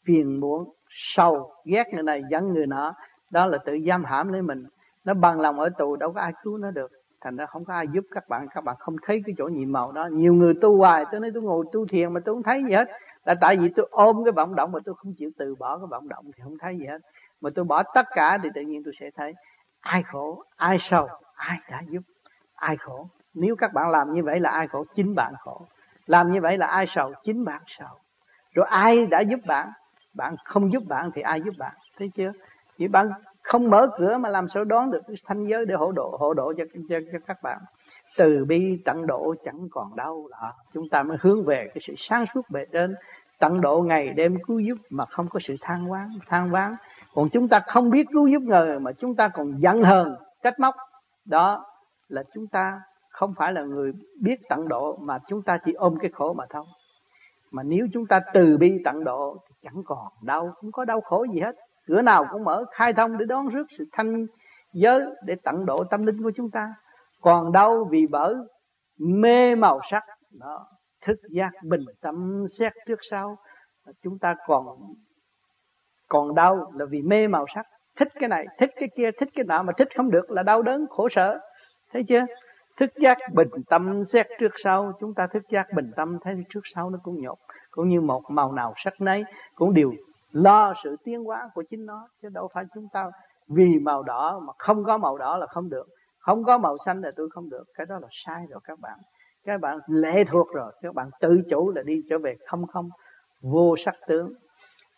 phiền 0.06 0.40
muộn 0.40 0.70
sâu 0.90 1.52
ghét 1.66 1.84
người 1.94 2.04
này, 2.04 2.22
giận 2.30 2.54
người 2.54 2.68
nọ. 2.68 2.94
Đó 3.32 3.46
là 3.46 3.58
tự 3.58 3.80
giam 3.88 4.04
hãm 4.04 4.34
lấy 4.34 4.42
mình. 4.42 4.66
Nó 5.06 5.14
bằng 5.14 5.42
lòng 5.42 5.60
ở 5.60 5.70
tù, 5.70 5.96
đâu 5.96 6.14
có 6.14 6.22
ai 6.22 6.34
cứu 6.44 6.58
nó 6.58 6.72
được 6.72 6.92
thành 7.22 7.38
ra 7.38 7.46
không 7.46 7.66
có 7.66 7.74
ai 7.74 7.88
giúp 7.88 8.06
các 8.12 8.30
bạn 8.30 8.48
các 8.54 8.64
bạn 8.64 8.76
không 8.80 8.96
thấy 9.06 9.22
cái 9.26 9.36
chỗ 9.38 9.48
nhiệm 9.48 9.72
màu 9.72 9.92
đó. 9.92 10.08
Nhiều 10.12 10.34
người 10.34 10.54
tu 10.62 10.78
hoài, 10.78 11.06
tôi 11.12 11.20
nói 11.20 11.32
tôi 11.34 11.44
ngồi 11.44 11.66
tu 11.72 11.86
thiền 11.86 12.14
mà 12.14 12.20
tôi 12.26 12.36
không 12.36 12.44
thấy 12.44 12.64
gì 12.68 12.74
hết. 12.74 12.88
Là 13.26 13.36
tại 13.42 13.58
vì 13.58 13.70
tôi 13.76 13.88
ôm 13.92 14.24
cái 14.26 14.32
vọng 14.32 14.56
động 14.56 14.72
mà 14.72 14.80
tôi 14.86 14.96
không 14.96 15.14
chịu 15.14 15.32
từ 15.38 15.56
bỏ 15.56 15.78
cái 15.78 15.88
vọng 15.88 16.10
động 16.10 16.26
thì 16.36 16.44
không 16.44 16.58
thấy 16.58 16.78
gì 16.78 16.86
hết. 16.86 17.02
Mà 17.42 17.50
tôi 17.56 17.66
bỏ 17.66 17.84
tất 17.84 18.08
cả 18.16 18.38
thì 18.44 18.50
tự 18.56 18.62
nhiên 18.62 18.84
tôi 18.84 18.94
sẽ 19.00 19.10
thấy 19.16 19.34
ai 19.82 20.04
khổ, 20.04 20.44
ai 20.56 20.78
sầu, 20.82 21.08
ai 21.36 21.58
đã 21.70 21.82
giúp, 21.90 22.02
ai 22.56 22.78
khổ. 22.78 23.08
Nếu 23.34 23.56
các 23.56 23.74
bạn 23.74 23.90
làm 23.90 24.14
như 24.14 24.24
vậy 24.24 24.40
là 24.40 24.50
ai 24.50 24.68
khổ? 24.68 24.86
Chính 24.96 25.16
bạn 25.16 25.34
khổ. 25.40 25.62
Làm 26.08 26.32
như 26.32 26.42
vậy 26.42 26.58
là 26.58 26.68
ai 26.68 26.86
sầu? 26.88 27.14
Chính 27.24 27.46
bạn 27.46 27.62
sầu. 27.68 27.98
Rồi 28.54 28.66
ai 28.70 29.06
đã 29.06 29.20
giúp 29.20 29.40
bạn? 29.48 29.70
Bạn 30.14 30.36
không 30.44 30.72
giúp 30.72 30.84
bạn 30.88 31.12
thì 31.16 31.22
ai 31.22 31.42
giúp 31.42 31.54
bạn? 31.58 31.74
Thấy 31.98 32.12
chưa? 32.16 32.32
Chỉ 32.78 32.88
bạn 32.88 33.10
không 33.48 33.70
mở 33.70 33.90
cửa 33.98 34.18
mà 34.18 34.30
làm 34.30 34.48
sao 34.54 34.64
đón 34.64 34.92
được 34.92 35.02
cái 35.08 35.16
thanh 35.26 35.48
giới 35.48 35.66
để 35.66 35.76
hỗ 35.76 35.92
độ 35.92 36.18
hỗ 36.20 36.34
độ 36.34 36.54
cho, 36.58 36.64
cho, 36.90 37.00
cho 37.12 37.20
các 37.28 37.44
bạn. 37.44 37.60
Từ 38.18 38.46
bi 38.46 38.82
tận 38.86 39.08
độ 39.08 39.36
chẳng 39.46 39.68
còn 39.72 39.96
đâu 39.96 40.28
là 40.32 40.54
chúng 40.74 40.90
ta 40.90 41.04
mới 41.04 41.18
hướng 41.22 41.46
về 41.46 41.68
cái 41.74 41.82
sự 41.88 41.94
sáng 41.98 42.26
suốt 42.34 42.42
bề 42.50 42.66
trên. 42.72 42.96
Tận 43.40 43.62
độ 43.62 43.82
ngày 43.82 44.10
đêm 44.10 44.38
cứu 44.48 44.60
giúp 44.60 44.78
mà 44.90 45.06
không 45.06 45.28
có 45.30 45.40
sự 45.44 45.56
than 45.62 45.90
ván 45.90 46.10
than 46.28 46.52
ván 46.52 46.76
còn 47.18 47.30
chúng 47.30 47.48
ta 47.48 47.60
không 47.60 47.90
biết 47.90 48.08
cứu 48.14 48.28
giúp 48.28 48.42
người 48.42 48.80
mà 48.80 48.92
chúng 48.92 49.16
ta 49.16 49.28
còn 49.28 49.54
giận 49.60 49.84
hờn 49.84 50.16
trách 50.44 50.60
móc. 50.60 50.76
Đó 51.26 51.66
là 52.10 52.24
chúng 52.34 52.48
ta 52.48 52.82
không 53.10 53.34
phải 53.38 53.54
là 53.54 53.62
người 53.62 53.92
biết 54.22 54.36
tận 54.50 54.68
độ 54.68 54.98
mà 55.02 55.20
chúng 55.28 55.42
ta 55.42 55.58
chỉ 55.66 55.74
ôm 55.74 55.98
cái 56.02 56.12
khổ 56.14 56.34
mà 56.34 56.44
thôi. 56.50 56.64
Mà 57.52 57.64
nếu 57.64 57.88
chúng 57.94 58.06
ta 58.06 58.20
từ 58.34 58.58
bi 58.58 58.82
tận 58.86 59.04
độ 59.04 59.38
thì 59.50 59.56
chẳng 59.64 59.84
còn 59.86 60.08
đau 60.22 60.52
không 60.56 60.72
có 60.72 60.86
đau 60.86 61.02
khổ 61.02 61.26
gì 61.34 61.40
hết 61.40 61.56
cửa 61.88 62.02
nào 62.02 62.26
cũng 62.32 62.44
mở, 62.44 62.66
khai 62.72 62.94
thông 62.94 63.18
để 63.18 63.26
đón 63.26 63.48
rước 63.48 63.68
sự 63.78 63.86
thanh 63.92 64.26
giới 64.74 65.02
để 65.26 65.36
tận 65.44 65.66
độ 65.66 65.84
tâm 65.84 66.06
linh 66.06 66.24
của 66.24 66.32
chúng 66.36 66.52
ta. 66.52 66.74
Còn 67.22 67.52
đâu 67.52 67.88
vì 67.92 68.08
bởi 68.10 68.36
mê 69.00 69.56
màu 69.56 69.80
sắc, 69.92 70.04
đó, 70.40 70.68
thức 71.06 71.20
giác 71.30 71.52
bình 71.64 71.86
tâm 72.02 72.46
xét 72.60 72.74
trước 72.88 73.00
sau. 73.10 73.38
Chúng 74.04 74.20
ta 74.20 74.36
còn 74.48 74.66
còn 76.08 76.36
đau 76.36 76.72
là 76.76 76.86
vì 76.86 77.02
mê 77.02 77.28
màu 77.28 77.46
sắc. 77.56 77.66
Thích 77.96 78.08
cái 78.20 78.30
này, 78.30 78.46
thích 78.60 78.70
cái 78.76 78.90
kia, 78.98 79.10
thích 79.20 79.30
cái 79.36 79.46
nọ 79.48 79.64
mà 79.64 79.74
thích 79.78 79.88
không 79.96 80.12
được 80.12 80.32
là 80.32 80.44
đau 80.44 80.62
đớn, 80.62 80.86
khổ 80.90 81.10
sở. 81.10 81.40
Thấy 81.94 82.04
chưa? 82.08 82.26
Thức 82.78 82.90
giác 83.02 83.18
bình 83.34 83.48
tâm 83.70 84.04
xét 84.06 84.28
trước 84.40 84.52
sau. 84.64 84.94
Chúng 85.00 85.14
ta 85.14 85.28
thức 85.28 85.44
giác 85.50 85.68
bình 85.76 85.92
tâm, 85.96 86.18
thấy 86.24 86.36
trước 86.50 86.62
sau 86.76 86.90
nó 86.90 86.98
cũng 87.04 87.22
nhột. 87.22 87.38
Cũng 87.72 87.90
như 87.90 88.02
một 88.02 88.22
màu 88.30 88.52
nào 88.52 88.74
sắc 88.78 89.02
nấy, 89.02 89.24
cũng 89.56 89.74
đều 89.74 89.94
lo 90.32 90.74
sự 90.84 90.96
tiến 91.04 91.24
hóa 91.24 91.50
của 91.54 91.64
chính 91.70 91.86
nó, 91.86 92.08
chứ 92.22 92.30
đâu 92.34 92.50
phải 92.54 92.64
chúng 92.74 92.88
ta 92.94 93.12
vì 93.48 93.80
màu 93.82 94.04
đỏ 94.04 94.42
mà 94.48 94.54
không 94.58 94.84
có 94.84 94.98
màu 94.98 95.18
đỏ 95.18 95.38
là 95.38 95.46
không 95.48 95.70
được. 95.70 95.88
Không 96.20 96.44
có 96.44 96.58
màu 96.58 96.78
xanh 96.86 97.02
là 97.02 97.12
tôi 97.16 97.30
không 97.32 97.50
được. 97.50 97.64
Cái 97.78 97.86
đó 97.90 98.00
là 98.02 98.08
sai 98.26 98.46
rồi 98.50 98.60
các 98.64 98.80
bạn. 98.80 99.00
Các 99.46 99.62
bạn 99.62 99.80
lệ 99.88 100.24
thuộc 100.24 100.48
rồi. 100.54 100.72
Các 100.82 100.96
bạn 100.96 101.10
tự 101.20 101.42
chủ 101.50 101.72
là 101.76 101.82
đi 101.82 102.02
trở 102.10 102.18
về 102.18 102.36
không 102.48 102.68
không, 102.68 102.90
vô 103.42 103.76
sắc 103.86 103.96
tướng. 104.08 104.34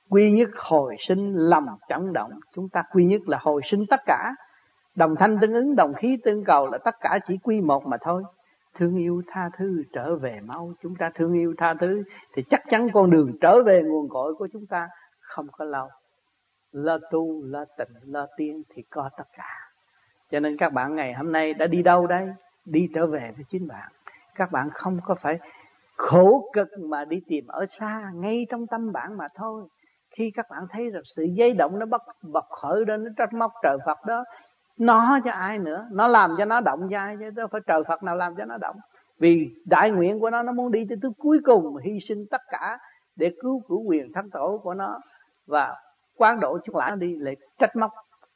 Quy 0.10 0.32
nhất 0.32 0.50
hồi 0.56 0.96
sinh 1.00 1.34
lòng 1.36 1.68
chẳng 1.88 2.14
động. 2.14 2.32
Chúng 2.56 2.70
ta 2.70 2.84
quy 2.92 3.06
nhất 3.06 3.22
là 3.28 3.38
hồi 3.42 3.62
sinh 3.66 3.86
tất 3.90 4.00
cả. 4.06 4.34
Đồng 4.96 5.16
thanh 5.16 5.38
tương 5.42 5.54
ứng, 5.54 5.76
đồng 5.76 5.94
khí 5.94 6.18
tương 6.24 6.44
cầu 6.44 6.68
là 6.68 6.78
tất 6.78 6.96
cả 7.02 7.20
chỉ 7.28 7.38
quy 7.44 7.62
một 7.62 7.86
mà 7.88 7.98
thôi. 8.02 8.24
Thương 8.76 8.98
yêu 8.98 9.22
tha 9.28 9.50
thứ, 9.58 9.84
trở 9.94 10.16
về 10.16 10.40
mau 10.46 10.72
chúng 10.84 10.96
ta 10.96 11.12
thương 11.16 11.34
yêu 11.34 11.54
tha 11.58 11.74
thứ 11.74 12.04
thì 12.36 12.44
chắc 12.50 12.62
chắn 12.70 12.88
con 12.94 13.10
đường 13.10 13.32
trở 13.42 13.64
về 13.64 13.84
nguồn 13.84 14.10
cội 14.10 14.36
của 14.36 14.48
chúng 14.54 14.66
ta 14.70 14.88
không 15.30 15.48
có 15.52 15.66
lâu. 15.66 15.90
Lo 16.72 16.98
tu, 17.12 17.44
lo 17.46 17.66
tịnh, 17.78 18.14
lo 18.14 18.28
tiên 18.38 18.64
thì 18.70 18.84
có 18.90 19.10
tất 19.18 19.28
cả. 19.38 19.70
Cho 20.32 20.40
nên 20.40 20.58
các 20.58 20.74
bạn 20.74 20.96
ngày 20.96 21.14
hôm 21.14 21.32
nay 21.32 21.54
đã 21.54 21.68
đi 21.68 21.84
đâu 21.84 22.08
đây? 22.08 22.30
Đi 22.66 22.90
trở 22.96 23.08
về 23.08 23.32
với 23.36 23.46
chính 23.50 23.68
bạn. 23.68 23.92
Các 24.36 24.52
bạn 24.52 24.70
không 24.74 25.00
có 25.06 25.16
phải 25.16 25.40
khổ 25.98 26.50
cực 26.54 26.68
mà 26.80 27.06
đi 27.06 27.22
tìm 27.28 27.48
ở 27.48 27.66
xa, 27.80 28.12
ngay 28.16 28.48
trong 28.50 28.68
tâm 28.68 28.92
bạn 28.92 29.18
mà 29.18 29.28
thôi. 29.36 29.64
Khi 30.18 30.32
các 30.36 30.46
bạn 30.50 30.64
thấy 30.70 30.90
rằng 30.90 31.04
sự 31.06 31.24
dây 31.24 31.54
động 31.54 31.80
nó 31.80 31.86
bất 31.86 32.02
bật 32.34 32.46
khởi 32.50 32.86
lên, 32.88 33.04
nó 33.04 33.10
trách 33.18 33.34
móc 33.34 33.52
trời 33.64 33.78
Phật 33.86 33.98
đó, 34.08 34.24
nó 34.78 35.20
cho 35.26 35.32
ai 35.32 35.58
nữa? 35.58 35.88
Nó 35.92 36.08
làm 36.08 36.36
cho 36.38 36.46
nó 36.46 36.62
động 36.62 36.90
dai 36.92 37.16
chứ? 37.20 37.30
Đâu 37.30 37.48
phải 37.52 37.62
trời 37.68 37.84
Phật 37.88 38.04
nào 38.04 38.16
làm 38.16 38.36
cho 38.36 38.46
nó 38.46 38.58
động. 38.58 38.76
Vì 39.20 39.50
đại 39.66 39.92
nguyện 39.92 40.20
của 40.20 40.30
nó 40.30 40.44
nó 40.44 40.52
muốn 40.52 40.72
đi 40.72 40.86
tới 40.90 40.98
thứ 41.02 41.12
cuối 41.18 41.40
cùng, 41.46 41.78
hy 41.78 42.00
sinh 42.08 42.26
tất 42.32 42.42
cả 42.52 42.78
để 43.16 43.32
cứu 43.42 43.62
cửu 43.68 43.84
quyền 43.84 44.12
thánh 44.14 44.30
tổ 44.30 44.60
của 44.64 44.74
nó 44.74 45.00
và 45.50 45.76
quán 46.18 46.40
độ 46.40 46.58
chúng 46.66 46.76
lại 46.76 46.92
đi 46.96 47.16
lại 47.16 47.36
trách 47.60 47.76
móc 47.76 47.92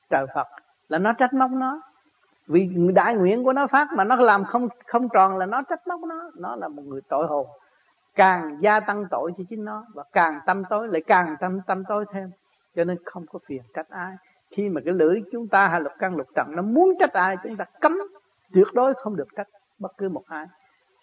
trời 0.10 0.26
Phật. 0.36 0.48
Là 0.88 0.98
nó 0.98 1.14
trách 1.14 1.34
móc 1.34 1.52
nó. 1.52 1.82
Vì 2.48 2.70
đại 2.94 3.16
nguyện 3.16 3.44
của 3.44 3.54
nó 3.54 3.68
phát 3.68 3.88
mà 3.92 4.04
nó 4.04 4.16
làm 4.16 4.46
không 4.46 4.68
không 4.88 5.10
tròn 5.10 5.38
là 5.38 5.46
nó 5.46 5.62
trách 5.62 5.88
móc 5.88 6.00
nó. 6.02 6.32
Nó 6.38 6.56
là 6.56 6.68
một 6.68 6.84
người 6.86 7.02
tội 7.10 7.28
hồn. 7.28 7.48
Càng 8.16 8.58
gia 8.62 8.80
tăng 8.80 9.06
tội 9.12 9.32
cho 9.38 9.44
chính 9.50 9.66
nó 9.66 9.86
và 9.94 10.04
càng 10.12 10.40
tâm 10.46 10.64
tối, 10.70 10.88
lại 10.88 11.02
càng 11.08 11.36
tâm 11.40 11.60
tâm 11.68 11.84
tối 11.88 12.06
thêm. 12.14 12.32
Cho 12.76 12.84
nên 12.84 12.98
không 13.06 13.26
có 13.32 13.40
phiền 13.48 13.62
trách 13.76 13.90
ai. 13.90 14.16
Khi 14.52 14.70
mà 14.70 14.82
cái 14.86 14.94
lưỡi 14.94 15.24
chúng 15.32 15.48
ta 15.48 15.68
hay 15.68 15.82
lục 15.82 15.94
căn 16.00 16.16
lục 16.16 16.28
trần 16.36 16.56
nó 16.56 16.62
muốn 16.62 16.94
trách 17.00 17.14
ai, 17.14 17.38
chúng 17.44 17.58
ta 17.58 17.66
cấm. 17.82 17.98
Tuyệt 18.54 18.68
đối 18.74 18.94
không 18.94 19.16
được 19.16 19.28
trách 19.36 19.48
bất 19.80 19.92
cứ 19.98 20.10
một 20.10 20.24
ai. 20.28 20.46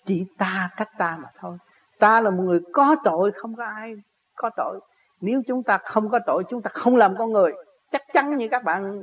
Chỉ 0.07 0.25
ta 0.39 0.71
trách 0.77 0.91
ta 0.99 1.19
mà 1.23 1.29
thôi. 1.39 1.59
Ta 1.99 2.21
là 2.21 2.31
một 2.31 2.43
người 2.43 2.61
có 2.73 2.97
tội, 3.05 3.33
không 3.33 3.57
có 3.57 3.65
ai 3.65 3.95
có 4.37 4.51
tội 4.57 4.81
nếu 5.21 5.43
chúng 5.47 5.63
ta 5.63 5.79
không 5.79 6.09
có 6.09 6.19
tội 6.27 6.45
chúng 6.49 6.63
ta 6.63 6.71
không 6.75 6.97
làm 6.97 7.17
con 7.19 7.33
người 7.33 7.53
chắc 7.93 8.03
chắn 8.13 8.37
như 8.37 8.49
các 8.51 8.65
bạn 8.65 9.03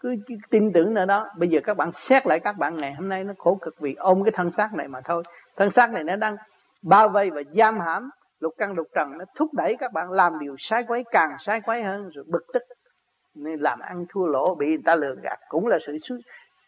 cứ, 0.00 0.16
cứ 0.26 0.34
tin 0.50 0.72
tưởng 0.72 0.94
nữa 0.94 1.04
đó. 1.04 1.28
Bây 1.38 1.48
giờ 1.48 1.60
các 1.64 1.76
bạn 1.76 1.90
xét 2.08 2.26
lại 2.26 2.40
các 2.40 2.58
bạn 2.58 2.76
ngày 2.76 2.94
hôm 2.94 3.08
nay 3.08 3.24
nó 3.24 3.34
khổ 3.38 3.58
cực 3.60 3.74
vì 3.80 3.94
ôm 3.94 4.24
cái 4.24 4.32
thân 4.36 4.52
xác 4.52 4.74
này 4.74 4.88
mà 4.88 5.00
thôi. 5.04 5.22
Thân 5.56 5.70
xác 5.70 5.90
này 5.90 6.04
nó 6.04 6.16
đang 6.16 6.36
bao 6.82 7.08
vây 7.08 7.30
và 7.30 7.42
giam 7.56 7.80
hãm 7.80 8.10
lục 8.40 8.54
căn 8.58 8.72
lục 8.72 8.86
trần 8.94 9.18
nó 9.18 9.24
thúc 9.36 9.48
đẩy 9.54 9.76
các 9.78 9.92
bạn 9.92 10.10
làm 10.10 10.38
điều 10.38 10.56
sai 10.58 10.84
quấy 10.88 11.04
càng 11.10 11.36
sai 11.46 11.60
quấy 11.60 11.82
hơn 11.82 12.10
rồi 12.14 12.24
bực 12.28 12.44
tức. 12.52 12.62
Nên 13.36 13.60
làm 13.60 13.80
ăn 13.80 14.06
thua 14.08 14.26
lỗ 14.26 14.54
bị 14.54 14.66
người 14.66 14.82
ta 14.84 14.94
lừa 14.94 15.14
gạt 15.22 15.38
cũng 15.48 15.66
là 15.66 15.78
sự 15.86 15.98
suối 16.08 16.20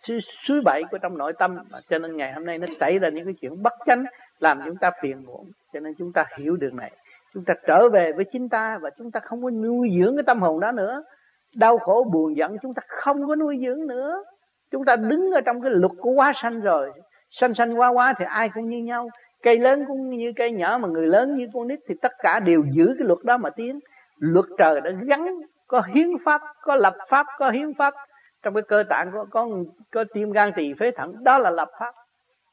suy, 0.03 0.19
suy 0.47 0.55
bậy 0.65 0.83
của 0.91 0.99
trong 0.99 1.19
nội 1.19 1.33
tâm. 1.33 1.59
Mà 1.71 1.79
cho 1.89 1.99
nên 1.99 2.17
ngày 2.17 2.33
hôm 2.33 2.45
nay 2.45 2.59
nó 2.59 2.67
xảy 2.81 2.99
ra 2.99 3.09
những 3.09 3.25
cái 3.25 3.35
chuyện 3.41 3.63
bất 3.63 3.73
chánh 3.87 4.05
làm 4.39 4.61
chúng 4.65 4.77
ta 4.77 4.91
phiền 5.03 5.25
muộn. 5.27 5.47
Cho 5.73 5.81
nên 5.81 5.93
chúng 5.99 6.13
ta 6.13 6.25
hiểu 6.39 6.57
được 6.57 6.75
này 6.75 6.93
chúng 7.35 7.45
ta 7.45 7.55
trở 7.67 7.89
về 7.89 8.13
với 8.13 8.25
chính 8.33 8.49
ta 8.49 8.79
và 8.83 8.91
chúng 8.99 9.11
ta 9.11 9.21
không 9.21 9.43
có 9.43 9.51
nuôi 9.51 9.89
dưỡng 9.99 10.17
cái 10.17 10.23
tâm 10.27 10.41
hồn 10.41 10.61
đó 10.61 10.73
nữa. 10.73 11.03
Đau 11.57 11.79
khổ 11.79 12.07
buồn 12.13 12.37
giận 12.37 12.57
chúng 12.63 12.75
ta 12.75 12.83
không 12.87 13.27
có 13.27 13.37
nuôi 13.37 13.59
dưỡng 13.67 13.87
nữa. 13.87 14.25
Chúng 14.71 14.85
ta 14.85 14.97
đứng 14.97 15.31
ở 15.31 15.41
trong 15.41 15.61
cái 15.61 15.71
luật 15.71 15.93
của 15.99 16.11
quá 16.11 16.33
sanh 16.43 16.61
rồi. 16.61 16.93
Sanh 17.31 17.55
sanh 17.55 17.81
quá 17.81 17.89
quá 17.89 18.15
thì 18.19 18.25
ai 18.29 18.51
cũng 18.55 18.69
như 18.69 18.79
nhau. 18.79 19.09
Cây 19.43 19.59
lớn 19.59 19.85
cũng 19.89 20.11
như 20.11 20.33
cây 20.37 20.53
nhỏ 20.53 20.79
mà 20.79 20.89
người 20.89 21.07
lớn 21.07 21.35
như 21.35 21.49
con 21.55 21.69
nít 21.69 21.79
thì 21.89 21.95
tất 22.03 22.13
cả 22.19 22.41
đều 22.41 22.65
giữ 22.73 22.95
cái 22.99 23.09
luật 23.09 23.19
đó 23.25 23.37
mà 23.37 23.51
tiến. 23.51 23.81
Luật 24.19 24.47
trời 24.59 24.81
đã 24.81 24.91
gắn 24.91 25.41
có 25.67 25.83
hiến 25.95 26.09
pháp 26.25 26.41
có 26.63 26.75
lập 26.75 26.95
pháp 27.09 27.27
có 27.39 27.51
hiến 27.51 27.75
pháp. 27.75 27.95
Trong 28.43 28.55
cái 28.55 28.63
cơ 28.63 28.83
tạng 28.89 29.11
có 29.13 29.27
có, 29.31 29.49
có 29.93 30.05
tim 30.15 30.33
gan 30.33 30.53
tỳ 30.57 30.75
phế 30.81 30.91
thận 30.91 31.25
đó 31.25 31.39
là 31.39 31.51
lập 31.51 31.69
pháp. 31.81 31.95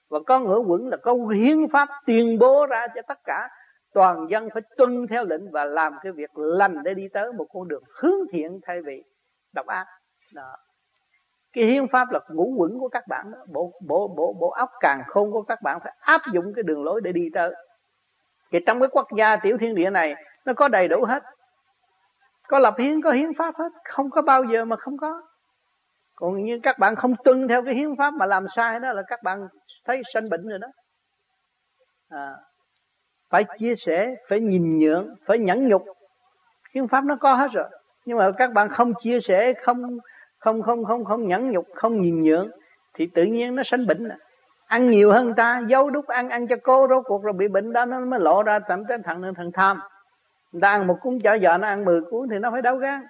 Và 0.10 0.20
có 0.26 0.40
ngữ 0.40 0.64
quẩn 0.68 0.88
là 0.88 0.98
có 0.98 1.14
hiến 1.14 1.68
pháp 1.74 1.90
tuyên 2.06 2.40
bố 2.40 2.66
ra 2.66 2.88
cho 2.96 3.02
tất 3.08 3.18
cả 3.26 3.50
toàn 3.94 4.28
dân 4.30 4.50
phải 4.54 4.62
tuân 4.78 5.08
theo 5.08 5.26
lệnh 5.26 5.52
và 5.52 5.66
làm 5.66 5.94
cái 6.02 6.12
việc 6.12 6.38
lành 6.38 6.84
để 6.84 6.94
đi 6.94 7.08
tới 7.14 7.34
một 7.34 7.46
con 7.54 7.68
đường 7.68 7.84
hướng 7.94 8.20
thiện 8.32 8.60
thay 8.64 8.82
vì 8.82 9.04
độc 9.54 9.68
ác. 9.68 9.86
Đó. 10.34 10.56
Cái 11.54 11.64
hiến 11.66 11.88
pháp 11.88 12.12
là 12.12 12.20
ngũ 12.30 12.54
quẩn 12.58 12.80
của 12.80 12.90
các 12.90 13.08
bạn 13.08 13.32
đó. 13.32 13.38
Bộ 13.54 13.72
bộ 13.88 14.08
bộ 14.08 14.34
bộ 14.40 14.50
óc 14.50 14.70
càng 14.80 15.04
khôn 15.08 15.32
của 15.32 15.42
các 15.42 15.60
bạn 15.64 15.80
phải 15.84 15.94
áp 16.00 16.22
dụng 16.34 16.54
cái 16.56 16.64
đường 16.64 16.84
lối 16.84 17.02
để 17.04 17.12
đi 17.12 17.30
tới. 17.34 17.56
Thì 18.52 18.60
trong 18.68 18.80
cái 18.80 18.90
quốc 18.92 19.08
gia 19.18 19.36
tiểu 19.36 19.58
thiên 19.60 19.76
địa 19.76 19.90
này 19.90 20.16
nó 20.46 20.54
có 20.54 20.68
đầy 20.68 20.88
đủ 20.88 21.06
hết. 21.06 21.24
Có 22.48 22.60
lập 22.60 22.76
hiến 22.78 23.02
có 23.02 23.12
hiến 23.12 23.34
pháp 23.38 23.56
hết. 23.58 23.70
Không 23.84 24.10
có 24.10 24.22
bao 24.22 24.44
giờ 24.44 24.66
mà 24.66 24.76
không 24.76 24.98
có. 24.98 25.22
Còn 26.16 26.44
như 26.44 26.60
các 26.64 26.80
bạn 26.80 26.96
không 26.96 27.16
tuân 27.24 27.48
theo 27.48 27.64
cái 27.66 27.76
hiến 27.76 27.96
pháp 27.98 28.14
mà 28.14 28.26
làm 28.26 28.46
sai 28.56 28.80
đó 28.80 28.94
là 28.94 29.02
các 29.08 29.24
bạn 29.24 29.48
thấy 29.86 30.02
sanh 30.14 30.30
bệnh 30.30 30.50
rồi 30.50 30.60
đó. 30.60 30.68
À, 32.10 32.36
phải 33.30 33.44
chia 33.60 33.76
sẻ, 33.76 34.16
phải 34.30 34.40
nhìn 34.40 34.80
nhượng, 34.80 35.16
phải 35.26 35.40
nhẫn 35.40 35.68
nhục. 35.68 35.86
Hiến 36.74 36.88
pháp 36.88 37.04
nó 37.04 37.16
có 37.16 37.34
hết 37.34 37.52
rồi. 37.52 37.66
Nhưng 38.06 38.18
mà 38.18 38.32
các 38.38 38.54
bạn 38.54 38.70
không 38.70 38.94
chia 39.04 39.22
sẻ, 39.22 39.54
không 39.54 39.98
không 40.40 40.62
không 40.62 40.86
không 40.86 41.06
không 41.06 41.28
nhẫn 41.28 41.52
nhục, 41.52 41.66
không 41.76 42.02
nhìn 42.02 42.24
nhượng, 42.24 42.50
thì 42.94 43.08
tự 43.16 43.24
nhiên 43.24 43.56
nó 43.56 43.64
sanh 43.64 43.88
bệnh. 43.88 44.10
Ăn 44.68 44.90
nhiều 44.90 45.12
hơn 45.12 45.34
ta, 45.34 45.62
giấu 45.68 45.90
đúc 45.90 46.08
ăn 46.08 46.30
ăn 46.30 46.48
cho 46.48 46.56
cô 46.64 46.88
rốt 46.90 47.04
cuộc 47.06 47.24
rồi 47.24 47.34
bị 47.34 47.48
bệnh 47.48 47.74
đó, 47.74 47.86
nó 47.86 48.00
mới 48.00 48.20
lộ 48.20 48.44
ra 48.44 48.60
tầm 48.60 48.86
cái 48.86 48.98
thằng 49.04 49.34
thằng 49.38 49.52
tham. 49.52 49.80
Người 50.52 50.62
ta 50.62 50.70
ăn 50.72 50.88
một 50.88 50.98
cuốn 51.02 51.20
chở 51.24 51.38
vợ 51.42 51.58
nó 51.58 51.68
ăn 51.68 51.86
10 51.86 52.02
cuốn 52.02 52.30
thì 52.30 52.40
nó 52.40 52.52
phải 52.52 52.62
đau 52.62 52.76
gan 52.76 53.02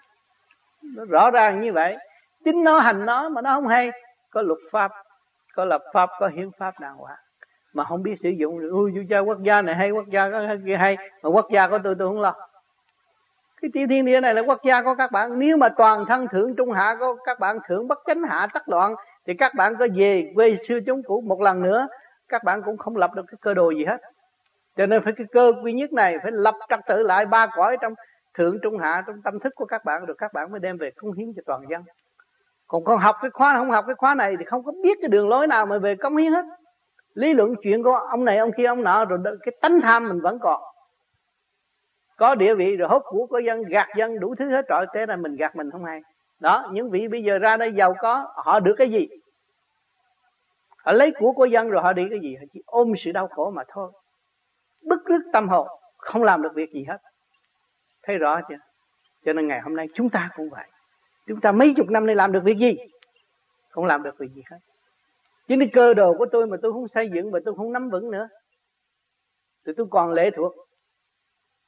nó 0.95 1.05
rõ 1.05 1.31
ràng 1.31 1.61
như 1.61 1.73
vậy. 1.73 1.97
Chính 2.45 2.63
nó 2.63 2.79
hành 2.79 3.05
nó 3.05 3.29
mà 3.29 3.41
nó 3.41 3.53
không 3.55 3.67
hay. 3.67 3.91
Có 4.31 4.41
luật 4.41 4.59
pháp, 4.71 4.91
có 5.55 5.65
lập 5.65 5.81
pháp, 5.93 6.09
có 6.19 6.27
hiến 6.27 6.51
pháp 6.57 6.79
đàng 6.79 6.95
hoàng 6.95 7.17
mà 7.79 7.85
không 7.85 8.03
biết 8.03 8.15
sử 8.23 8.29
dụng. 8.29 8.59
Ui, 8.71 8.91
chú 8.95 9.01
cha, 9.09 9.19
quốc 9.19 9.43
gia 9.43 9.61
này 9.61 9.75
hay, 9.75 9.91
quốc 9.91 10.07
gia 10.07 10.29
có 10.29 10.55
kia 10.65 10.77
hay. 10.77 10.97
Mà 11.23 11.29
quốc 11.29 11.47
gia 11.51 11.67
của 11.67 11.79
tôi 11.83 11.95
tôi 11.99 12.07
không 12.07 12.21
lo. 12.21 12.35
Cái 13.61 13.71
tiểu 13.73 13.87
thiên 13.89 14.05
địa 14.05 14.21
này 14.21 14.33
là 14.33 14.41
quốc 14.41 14.59
gia 14.63 14.81
của 14.81 14.95
các 14.97 15.11
bạn. 15.11 15.39
Nếu 15.39 15.57
mà 15.57 15.69
toàn 15.69 16.05
thân 16.05 16.27
thượng 16.27 16.55
trung 16.55 16.71
hạ 16.71 16.95
của 16.99 17.15
các 17.25 17.39
bạn 17.39 17.59
thượng 17.67 17.87
bất 17.87 17.99
chánh 18.07 18.23
hạ 18.23 18.47
tắc 18.53 18.69
loạn, 18.69 18.95
thì 19.25 19.33
các 19.33 19.53
bạn 19.55 19.75
có 19.79 19.87
về 19.95 20.31
quê 20.35 20.57
xưa 20.67 20.79
chúng 20.85 21.03
cũ 21.03 21.21
một 21.21 21.41
lần 21.41 21.61
nữa, 21.61 21.87
các 22.29 22.43
bạn 22.43 22.61
cũng 22.61 22.77
không 22.77 22.97
lập 22.97 23.11
được 23.15 23.25
cái 23.27 23.37
cơ 23.41 23.53
đồ 23.53 23.69
gì 23.71 23.85
hết. 23.85 24.01
Cho 24.77 24.85
nên 24.85 25.03
phải 25.03 25.13
cái 25.17 25.27
cơ 25.31 25.53
duy 25.63 25.73
nhất 25.73 25.93
này 25.93 26.17
phải 26.23 26.31
lập 26.31 26.55
trật 26.69 26.79
tự 26.87 27.03
lại 27.03 27.25
ba 27.25 27.47
cõi 27.47 27.77
trong 27.81 27.93
thượng 28.33 28.57
trung 28.63 28.77
hạ, 28.77 29.03
trong 29.07 29.21
tâm 29.21 29.39
thức 29.39 29.53
của 29.55 29.65
các 29.65 29.85
bạn, 29.85 30.05
rồi 30.05 30.15
các 30.17 30.33
bạn 30.33 30.51
mới 30.51 30.59
đem 30.59 30.77
về 30.77 30.91
cống 30.91 31.11
hiến 31.11 31.27
cho 31.35 31.41
toàn 31.45 31.61
dân. 31.69 31.81
Còn 32.67 32.83
con 32.83 32.99
học 32.99 33.15
cái 33.21 33.31
khóa, 33.31 33.55
không 33.57 33.71
học 33.71 33.85
cái 33.87 33.95
khóa 33.95 34.15
này 34.15 34.35
thì 34.39 34.45
không 34.45 34.63
có 34.63 34.71
biết 34.83 34.97
cái 35.01 35.09
đường 35.09 35.29
lối 35.29 35.47
nào 35.47 35.65
mà 35.65 35.77
về 35.77 35.95
cống 35.95 36.17
hiến 36.17 36.33
hết 36.33 36.45
lý 37.19 37.33
luận 37.33 37.55
chuyện 37.63 37.83
của 37.83 37.93
ông 37.93 38.25
này, 38.25 38.37
ông 38.37 38.51
kia, 38.57 38.65
ông 38.65 38.83
nọ, 38.83 39.05
rồi 39.05 39.19
cái 39.41 39.55
tánh 39.61 39.81
tham 39.81 40.07
mình 40.07 40.19
vẫn 40.21 40.39
còn. 40.39 40.61
Có 42.17 42.35
địa 42.35 42.53
vị 42.55 42.75
rồi 42.75 42.89
hốt 42.89 43.03
của 43.05 43.25
của 43.29 43.39
dân, 43.39 43.63
gạt 43.63 43.87
dân 43.97 44.19
đủ 44.19 44.35
thứ 44.35 44.49
hết 44.49 44.65
trọi 44.69 44.85
thế 44.93 45.05
là 45.05 45.15
mình 45.15 45.35
gạt 45.35 45.55
mình 45.55 45.71
không 45.71 45.85
hay. 45.85 46.01
Đó, 46.39 46.69
những 46.73 46.89
vị 46.89 47.07
bây 47.07 47.23
giờ 47.23 47.37
ra 47.37 47.57
đây 47.57 47.73
giàu 47.73 47.95
có, 47.99 48.33
họ 48.35 48.59
được 48.59 48.75
cái 48.77 48.91
gì? 48.91 49.07
Họ 50.85 50.91
lấy 50.91 51.11
của 51.19 51.31
của 51.31 51.45
dân 51.45 51.69
rồi 51.69 51.83
họ 51.83 51.93
đi 51.93 52.07
cái 52.09 52.19
gì? 52.19 52.35
Họ 52.35 52.45
chỉ 52.53 52.61
ôm 52.65 52.93
sự 53.03 53.11
đau 53.11 53.27
khổ 53.27 53.51
mà 53.51 53.63
thôi. 53.67 53.91
Bức 54.85 55.05
rứt 55.05 55.21
tâm 55.33 55.49
hồn, 55.49 55.67
không 55.97 56.23
làm 56.23 56.41
được 56.41 56.53
việc 56.55 56.71
gì 56.71 56.85
hết. 56.87 56.97
Thấy 58.03 58.17
rõ 58.17 58.41
chưa? 58.49 58.55
Cho 59.25 59.33
nên 59.33 59.47
ngày 59.47 59.61
hôm 59.61 59.75
nay 59.75 59.87
chúng 59.93 60.09
ta 60.09 60.29
cũng 60.35 60.49
vậy. 60.49 60.65
Chúng 61.27 61.41
ta 61.41 61.51
mấy 61.51 61.73
chục 61.77 61.89
năm 61.89 62.05
nay 62.05 62.15
làm 62.15 62.31
được 62.31 62.43
việc 62.43 62.57
gì? 62.57 62.75
Không 63.69 63.85
làm 63.85 64.03
được 64.03 64.17
việc 64.19 64.31
gì 64.35 64.43
hết 64.51 64.57
chính 65.49 65.59
cái 65.59 65.69
cơ 65.73 65.93
đồ 65.93 66.13
của 66.17 66.25
tôi 66.31 66.47
mà 66.47 66.57
tôi 66.61 66.73
không 66.73 66.87
xây 66.87 67.09
dựng 67.13 67.31
mà 67.31 67.39
tôi 67.45 67.55
không 67.55 67.73
nắm 67.73 67.89
vững 67.89 68.11
nữa, 68.11 68.27
thì 69.65 69.73
tôi 69.77 69.87
còn 69.89 70.13
lệ 70.13 70.29
thuộc. 70.35 70.53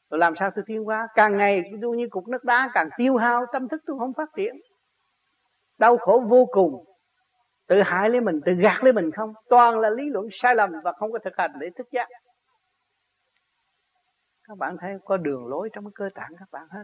Rồi 0.09 0.19
làm 0.19 0.33
sao 0.39 0.51
tôi 0.55 0.63
tiến 0.67 0.83
hóa? 0.83 1.07
Càng 1.15 1.37
ngày 1.37 1.61
tôi 1.81 1.97
như 1.97 2.07
cục 2.09 2.27
nước 2.27 2.43
đá 2.43 2.69
càng 2.73 2.89
tiêu 2.97 3.17
hao, 3.17 3.45
tâm 3.53 3.67
thức 3.67 3.81
tôi 3.85 3.99
không 3.99 4.13
phát 4.13 4.29
triển. 4.35 4.55
Đau 5.79 5.97
khổ 5.97 6.23
vô 6.27 6.45
cùng. 6.51 6.83
Tự 7.67 7.81
hại 7.81 8.09
lấy 8.09 8.21
mình, 8.21 8.39
tự 8.45 8.51
gạt 8.53 8.83
lấy 8.83 8.93
mình 8.93 9.11
không? 9.11 9.33
Toàn 9.49 9.79
là 9.79 9.89
lý 9.89 10.09
luận 10.09 10.27
sai 10.41 10.55
lầm 10.55 10.71
và 10.83 10.91
không 10.91 11.11
có 11.11 11.19
thực 11.19 11.33
hành 11.37 11.51
để 11.59 11.69
thức 11.75 11.87
giác. 11.91 12.07
Các 14.47 14.57
bạn 14.57 14.77
thấy 14.77 14.97
có 15.05 15.17
đường 15.17 15.47
lối 15.47 15.69
trong 15.73 15.83
cái 15.83 15.91
cơ 15.95 16.09
tạng 16.15 16.31
các 16.39 16.47
bạn 16.51 16.67
hết 16.69 16.83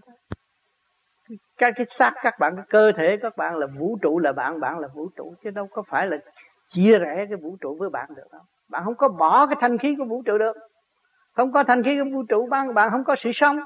cái 1.58 1.72
cái 1.76 1.86
xác 2.00 2.12
các 2.24 2.40
bạn, 2.40 2.56
cái 2.56 2.66
cơ 2.70 2.92
thể 2.98 3.18
các 3.22 3.38
bạn 3.38 3.58
là 3.58 3.68
vũ 3.68 3.98
trụ, 4.02 4.20
là 4.20 4.32
bạn 4.32 4.60
bạn 4.60 4.80
là 4.80 4.88
vũ 4.88 5.10
trụ, 5.16 5.34
chứ 5.44 5.50
đâu 5.50 5.68
có 5.68 5.84
phải 5.88 6.08
là 6.08 6.18
chia 6.74 6.98
rẽ 6.98 7.26
cái 7.30 7.38
vũ 7.42 7.58
trụ 7.62 7.76
với 7.80 7.90
bạn 7.90 8.10
được 8.16 8.28
không? 8.32 8.46
bạn 8.70 8.84
không 8.86 8.96
có 8.96 9.08
bỏ 9.08 9.48
cái 9.48 9.56
thanh 9.62 9.78
khí 9.78 9.96
của 9.98 10.06
vũ 10.06 10.22
trụ 10.26 10.38
được. 10.38 10.58
Không 11.36 11.52
có 11.52 11.64
thanh 11.64 11.84
khí 11.84 11.98
của 11.98 12.10
vũ 12.14 12.24
trụ, 12.30 12.48
bạn 12.48 12.74
bạn 12.74 12.92
không 12.92 13.04
có 13.04 13.16
sự 13.16 13.32
sống. 13.34 13.60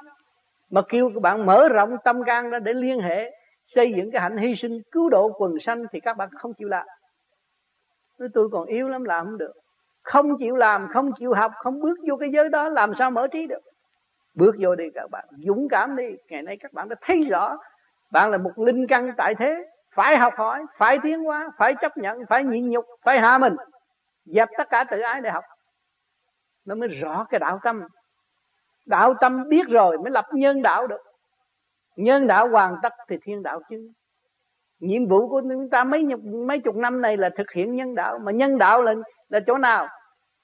Mà 0.71 0.81
kêu 0.89 1.11
các 1.13 1.21
bạn 1.21 1.45
mở 1.45 1.69
rộng 1.69 1.97
tâm 2.03 2.23
can 2.23 2.49
ra 2.49 2.59
để 2.59 2.73
liên 2.73 2.99
hệ, 2.99 3.31
xây 3.67 3.93
dựng 3.97 4.11
cái 4.11 4.21
hạnh 4.21 4.37
hy 4.37 4.55
sinh, 4.55 4.81
cứu 4.91 5.09
độ 5.09 5.31
quần 5.37 5.59
sanh 5.59 5.83
thì 5.91 5.99
các 5.99 6.17
bạn 6.17 6.29
không 6.29 6.53
chịu 6.53 6.67
làm. 6.67 6.85
Nói 8.19 8.29
tôi 8.33 8.49
còn 8.51 8.65
yếu 8.65 8.89
lắm 8.89 9.03
làm 9.03 9.25
không 9.25 9.37
được. 9.37 9.53
Không 10.03 10.37
chịu 10.37 10.55
làm, 10.55 10.87
không 10.93 11.11
chịu 11.19 11.33
học, 11.33 11.51
không 11.57 11.81
bước 11.81 11.97
vô 12.07 12.15
cái 12.19 12.29
giới 12.33 12.49
đó, 12.49 12.69
làm 12.69 12.93
sao 12.99 13.11
mở 13.11 13.27
trí 13.27 13.47
được? 13.47 13.61
Bước 14.35 14.55
vô 14.59 14.75
đi 14.75 14.89
các 14.93 15.11
bạn, 15.11 15.25
dũng 15.37 15.67
cảm 15.69 15.95
đi. 15.95 16.15
Ngày 16.29 16.41
nay 16.41 16.57
các 16.59 16.73
bạn 16.73 16.89
đã 16.89 16.95
thấy 17.01 17.23
rõ, 17.23 17.57
bạn 18.11 18.31
là 18.31 18.37
một 18.37 18.51
linh 18.59 18.87
căn 18.87 19.11
tại 19.17 19.35
thế 19.35 19.65
phải 19.95 20.17
học 20.17 20.33
hỏi, 20.37 20.65
phải 20.77 20.99
tiến 21.03 21.23
hóa, 21.23 21.51
phải 21.57 21.73
chấp 21.81 21.97
nhận, 21.97 22.17
phải 22.29 22.43
nhịn 22.43 22.69
nhục, 22.69 22.85
phải 23.03 23.19
hạ 23.19 23.37
mình. 23.37 23.55
Dẹp 24.25 24.49
tất 24.57 24.69
cả 24.69 24.83
tự 24.83 24.99
ái 24.99 25.21
để 25.21 25.29
học. 25.29 25.43
Nó 26.65 26.75
mới 26.75 26.89
rõ 26.89 27.25
cái 27.29 27.39
đạo 27.39 27.59
tâm. 27.63 27.83
Đạo 28.85 29.13
tâm 29.21 29.49
biết 29.49 29.67
rồi 29.67 29.97
mới 29.97 30.11
lập 30.11 30.25
nhân 30.33 30.61
đạo 30.61 30.87
được. 30.87 31.01
Nhân 31.95 32.27
đạo 32.27 32.47
hoàn 32.49 32.75
tất 32.83 32.93
thì 33.07 33.17
thiên 33.21 33.43
đạo 33.43 33.61
chứ. 33.69 33.91
Nhiệm 34.79 35.07
vụ 35.07 35.29
của 35.29 35.41
chúng 35.41 35.69
ta 35.69 35.83
mấy 35.83 36.05
mấy 36.47 36.59
chục 36.59 36.75
năm 36.75 37.01
này 37.01 37.17
là 37.17 37.29
thực 37.37 37.51
hiện 37.51 37.75
nhân 37.75 37.95
đạo. 37.95 38.19
Mà 38.19 38.31
nhân 38.31 38.57
đạo 38.57 38.81
là 38.81 38.93
là 39.29 39.39
chỗ 39.47 39.57
nào? 39.57 39.87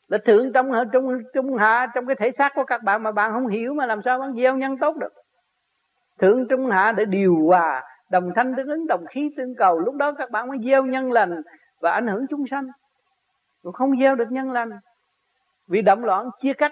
Là 0.08 0.18
thượng 0.26 0.54
trong 0.54 0.72
trong 0.94 1.20
trung 1.34 1.58
hạ 1.58 1.88
trong 1.96 2.06
cái 2.06 2.16
thể 2.16 2.32
xác 2.38 2.52
của 2.56 2.64
các 2.64 2.84
bạn 2.84 3.04
mà 3.04 3.12
bạn 3.12 3.32
không 3.34 3.48
hiểu 3.48 3.74
mà 3.74 3.86
làm 3.86 4.02
sao 4.06 4.20
bạn 4.20 4.34
gieo 4.34 4.58
nhân 4.58 4.78
tốt 4.78 4.96
được. 4.98 5.14
Thượng 6.20 6.48
trung 6.50 6.70
hạ 6.70 6.92
để 6.92 7.06
điều 7.06 7.36
hòa 7.46 7.84
đồng 8.12 8.32
thanh 8.36 8.54
tương 8.58 8.68
ứng, 8.68 8.88
đồng 8.88 9.06
khí 9.10 9.34
tương 9.38 9.56
cầu. 9.56 9.80
Lúc 9.80 9.96
đó 9.96 10.12
các 10.18 10.32
bạn 10.32 10.48
mới 10.48 10.58
gieo 10.66 10.86
nhân 10.86 11.12
lành 11.12 11.42
và 11.82 11.92
ảnh 11.92 12.08
hưởng 12.08 12.26
chúng 12.30 12.46
sanh. 12.52 12.68
Còn 13.64 13.74
không 13.74 14.00
gieo 14.00 14.16
được 14.16 14.32
nhân 14.32 14.52
lành, 14.52 14.70
vì 15.68 15.82
động 15.82 16.06
loạn 16.06 16.30
chia 16.42 16.54
cắt. 16.54 16.72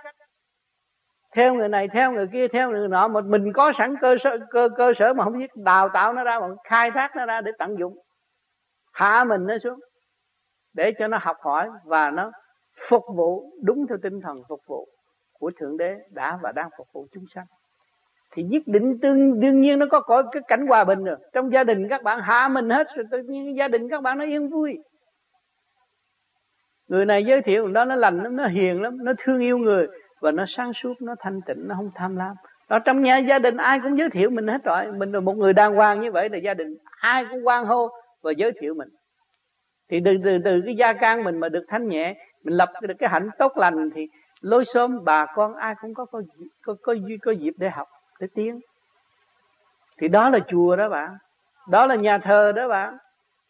Theo 1.36 1.54
người 1.54 1.70
này, 1.70 1.88
theo 1.94 2.12
người 2.12 2.28
kia, 2.28 2.48
theo 2.48 2.72
người 2.72 2.88
nọ 2.88 3.08
mà 3.08 3.22
mình 3.22 3.54
có 3.54 3.72
sẵn 3.78 3.96
cơ 4.02 4.16
sở, 4.24 4.38
cơ 4.50 4.70
cơ 4.78 4.94
sở 5.00 5.14
mà 5.14 5.24
không 5.24 5.40
biết, 5.40 5.52
đào 5.56 5.90
tạo 5.94 6.14
nó 6.14 6.24
ra, 6.24 6.40
mà 6.40 6.48
khai 6.64 6.92
thác 6.92 7.16
nó 7.16 7.26
ra 7.26 7.42
để 7.42 7.52
tận 7.58 7.80
dụng. 7.80 7.94
Hạ 8.94 9.24
mình 9.24 9.48
nó 9.48 9.58
xuống, 9.64 9.80
để 10.74 10.94
cho 11.00 11.08
nó 11.08 11.18
học 11.22 11.38
hỏi 11.42 11.70
và 11.86 12.12
nó 12.12 12.32
phục 12.90 13.04
vụ 13.16 13.44
đúng 13.64 13.88
theo 13.88 13.98
tinh 14.04 14.22
thần 14.22 14.38
phục 14.50 14.60
vụ 14.68 14.88
của 15.40 15.52
thượng 15.60 15.78
đế 15.78 15.96
đã 16.12 16.40
và 16.42 16.52
đang 16.52 16.70
phục 16.78 16.88
vụ 16.94 17.06
chúng 17.14 17.26
sanh 17.36 17.46
thì 18.36 18.44
nhất 18.44 18.64
định 18.66 19.00
tương 19.02 19.40
đương 19.40 19.62
nhiên 19.62 19.80
nó 19.80 19.86
có 19.92 20.00
cõi 20.00 20.24
cái 20.32 20.42
cảnh 20.48 20.68
hòa 20.68 20.84
bình 20.84 21.04
rồi. 21.04 21.16
Trong 21.34 21.54
gia 21.54 21.64
đình 21.64 21.88
các 21.90 22.04
bạn 22.04 22.20
hạ 22.22 22.48
mình 22.48 22.70
hết 22.70 22.88
rồi 22.96 23.06
tự 23.12 23.18
nhiên 23.28 23.58
gia 23.58 23.68
đình 23.68 23.90
các 23.90 24.02
bạn 24.02 24.18
nó 24.18 24.26
yên 24.26 24.50
vui. 24.50 24.78
Người 26.88 27.06
này 27.06 27.26
giới 27.26 27.42
thiệu 27.42 27.68
đó 27.68 27.86
nó 27.86 27.96
lành 27.96 28.24
lắm 28.24 28.36
nó 28.36 28.48
hiền 28.48 28.82
lắm 28.82 28.98
nó 29.04 29.14
thương 29.24 29.40
yêu 29.40 29.58
người 29.58 29.88
và 30.22 30.32
nó 30.32 30.46
sáng 30.48 30.72
suốt 30.74 30.94
nó 31.02 31.16
thanh 31.20 31.40
tịnh 31.48 31.68
nó 31.68 31.76
không 31.76 31.90
tham 31.96 32.16
lam. 32.16 32.36
Đó 32.70 32.80
trong 32.80 33.04
nhà 33.04 33.18
gia 33.18 33.40
đình 33.40 33.58
ai 33.58 33.80
cũng 33.84 33.98
giới 33.98 34.10
thiệu 34.10 34.30
mình 34.30 34.48
hết 34.48 34.64
rồi. 34.64 34.92
Mình 34.92 35.12
là 35.12 35.20
một 35.20 35.38
người 35.38 35.54
đàng 35.54 35.76
hoàng 35.76 36.02
như 36.02 36.12
vậy 36.12 36.30
là 36.30 36.38
gia 36.38 36.54
đình 36.54 36.68
ai 37.00 37.26
cũng 37.32 37.48
quan 37.48 37.66
hô 37.66 37.90
và 38.24 38.32
giới 38.32 38.52
thiệu 38.62 38.74
mình. 38.74 38.90
Thì 39.90 40.00
từ 40.06 40.12
từ 40.24 40.38
từ 40.46 40.62
cái 40.66 40.76
gia 40.76 40.94
can 40.94 41.24
mình 41.24 41.40
mà 41.40 41.50
được 41.50 41.64
thanh 41.68 41.88
nhẹ 41.88 42.16
mình 42.44 42.54
lập 42.54 42.70
được 42.82 42.94
cái 43.00 43.10
hạnh 43.10 43.30
tốt 43.40 43.58
lành 43.58 43.90
thì 43.96 44.08
lối 44.42 44.66
xóm 44.74 45.04
bà 45.06 45.26
con 45.36 45.56
ai 45.56 45.76
cũng 45.82 45.94
có 45.94 46.06
có 46.06 46.22
có 46.66 46.74
có, 46.84 46.94
có, 46.96 46.96
có 47.22 47.32
dịp 47.32 47.54
để 47.58 47.70
học 47.70 47.88
để 48.20 48.28
tiến 48.36 48.60
thì 49.98 50.08
đó 50.08 50.30
là 50.30 50.40
chùa 50.48 50.76
đó 50.76 50.90
bạn. 50.90 51.18
Đó 51.70 51.86
là 51.86 51.96
nhà 51.96 52.18
thờ 52.18 52.52
đó 52.52 52.68
bạn. 52.68 52.98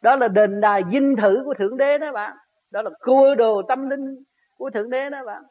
Đó 0.01 0.15
là 0.15 0.27
đền 0.27 0.61
đài 0.61 0.81
dinh 0.91 1.15
thự 1.15 1.41
của 1.45 1.53
thượng 1.53 1.77
đế 1.77 1.97
đó 1.97 2.11
bạn. 2.11 2.37
Đó 2.71 2.81
là 2.81 2.89
cua 2.99 3.35
đồ 3.35 3.61
tâm 3.61 3.89
linh 3.89 4.15
của 4.57 4.69
thượng 4.69 4.89
đế 4.89 5.09
đó 5.09 5.25
bạn. 5.25 5.43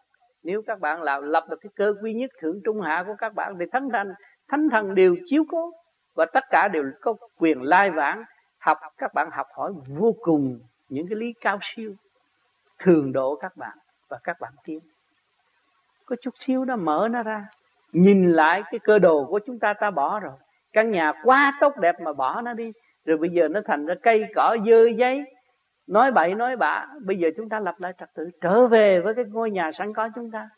Nếu 0.45 0.63
các 0.67 0.81
bạn 0.81 1.03
làm 1.03 1.23
lập 1.23 1.45
được 1.51 1.57
cái 1.61 1.71
cơ 1.77 1.95
quy 2.03 2.15
nhất 2.15 2.31
thượng 2.41 2.61
trung 2.65 2.81
hạ 2.81 3.05
của 3.07 3.15
các 3.19 3.35
bạn 3.35 3.57
thì 3.59 3.65
thánh 3.73 3.89
thần 3.93 4.13
thánh 4.49 4.69
thần 4.71 4.95
đều 4.95 5.17
chiếu 5.27 5.45
cố 5.51 5.71
và 6.15 6.27
tất 6.33 6.45
cả 6.51 6.69
đều 6.69 6.85
có 7.01 7.15
quyền 7.39 7.63
lai 7.63 7.91
vãng 7.91 8.25
học, 8.59 8.79
các 8.99 9.15
bạn 9.15 9.31
học 9.31 9.47
hỏi 9.55 9.73
vô 9.89 10.15
cùng 10.21 10.59
những 10.89 11.07
cái 11.09 11.17
lý 11.17 11.33
cao 11.41 11.59
siêu, 11.63 11.95
thường 12.79 13.13
độ 13.13 13.37
các 13.37 13.57
bạn 13.57 13.79
và 14.09 14.19
các 14.25 14.37
bạn 14.41 14.53
tiến. 14.65 14.81
Có 16.07 16.17
chút 16.23 16.35
xíu 16.47 16.65
nó 16.65 16.77
mở 16.77 17.09
nó 17.11 17.23
ra 17.23 17.47
nhìn 17.95 18.33
lại 18.33 18.63
cái 18.71 18.79
cơ 18.79 18.99
đồ 18.99 19.25
của 19.25 19.39
chúng 19.47 19.59
ta 19.59 19.75
ta 19.75 19.91
bỏ 19.91 20.21
rồi. 20.21 20.33
Căn 20.73 20.91
nhà 20.91 21.13
quá 21.25 21.59
tốt 21.61 21.77
đẹp 21.81 22.01
mà 22.01 22.13
bỏ 22.13 22.41
nó 22.41 22.53
đi. 22.53 22.73
Rồi 23.05 23.17
bây 23.17 23.31
giờ 23.31 23.49
nó 23.49 23.61
thành 23.65 23.87
ra 23.87 23.95
cây 24.03 24.25
cỏ 24.35 24.57
dơ 24.67 24.87
giấy. 24.87 25.25
Nói 25.89 26.11
bậy 26.13 26.35
nói 26.35 26.57
bạ. 26.57 26.87
Bây 27.05 27.19
giờ 27.19 27.29
chúng 27.37 27.49
ta 27.49 27.61
lập 27.61 27.75
lại 27.79 27.93
trật 27.99 28.09
tự 28.15 28.31
trở 28.41 28.67
về 28.67 29.01
với 29.01 29.15
cái 29.15 29.25
ngôi 29.33 29.51
nhà 29.51 29.71
sẵn 29.79 29.93
có 29.93 30.09
chúng 30.15 30.31
ta. 30.31 30.49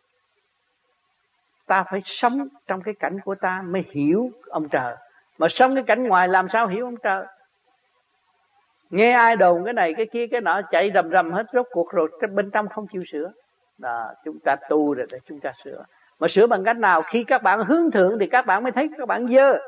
Ta 1.66 1.84
phải 1.90 2.02
sống 2.04 2.48
trong 2.66 2.82
cái 2.82 2.94
cảnh 2.94 3.20
của 3.24 3.34
ta 3.34 3.62
mới 3.66 3.84
hiểu 3.90 4.30
ông 4.48 4.68
trời. 4.68 4.96
Mà 5.38 5.46
sống 5.50 5.74
cái 5.74 5.84
cảnh 5.86 6.04
ngoài 6.04 6.28
làm 6.28 6.48
sao 6.52 6.66
hiểu 6.66 6.86
ông 6.86 6.96
trời? 7.02 7.26
Nghe 8.90 9.12
ai 9.12 9.36
đồn 9.36 9.64
cái 9.64 9.74
này 9.74 9.94
cái 9.96 10.06
kia 10.06 10.26
cái 10.26 10.40
nọ 10.40 10.60
chạy 10.70 10.90
rầm 10.94 11.10
rầm 11.10 11.32
hết 11.32 11.46
rốt 11.52 11.66
cuộc 11.70 11.90
rồi 11.90 12.08
cái 12.20 12.28
bên 12.28 12.50
trong 12.50 12.68
không 12.68 12.86
chịu 12.86 13.04
sửa. 13.12 13.32
Đó, 13.78 14.12
chúng 14.24 14.38
ta 14.44 14.56
tu 14.68 14.94
rồi 14.94 15.06
để 15.10 15.18
chúng 15.26 15.40
ta 15.40 15.52
sửa 15.64 15.84
mà 16.20 16.28
sửa 16.28 16.46
bằng 16.46 16.64
cách 16.64 16.76
nào 16.76 17.02
khi 17.02 17.24
các 17.24 17.42
bạn 17.42 17.64
hướng 17.64 17.90
thượng 17.90 18.18
thì 18.18 18.26
các 18.26 18.46
bạn 18.46 18.62
mới 18.62 18.72
thấy 18.72 18.88
các 18.98 19.08
bạn 19.08 19.28
dơ 19.28 19.58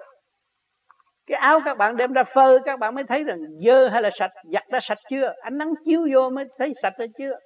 cái 1.27 1.39
áo 1.39 1.61
các 1.65 1.79
bạn 1.79 1.97
đem 1.97 2.13
ra 2.13 2.25
phơi 2.35 2.59
các 2.65 2.79
bạn 2.79 2.95
mới 2.95 3.05
thấy 3.05 3.25
rằng 3.25 3.39
dơ 3.67 3.89
hay 3.89 4.03
là 4.03 4.11
sạch 4.19 4.31
giặt 4.45 4.65
đã 4.71 4.79
sạch 4.83 4.99
chưa 5.11 5.33
ánh 5.41 5.59
nắng 5.59 5.75
chiếu 5.85 6.09
vô 6.13 6.31
mới 6.31 6.45
thấy 6.59 6.75
sạch 6.83 6.95
hay 6.99 7.09
chưa 7.19 7.39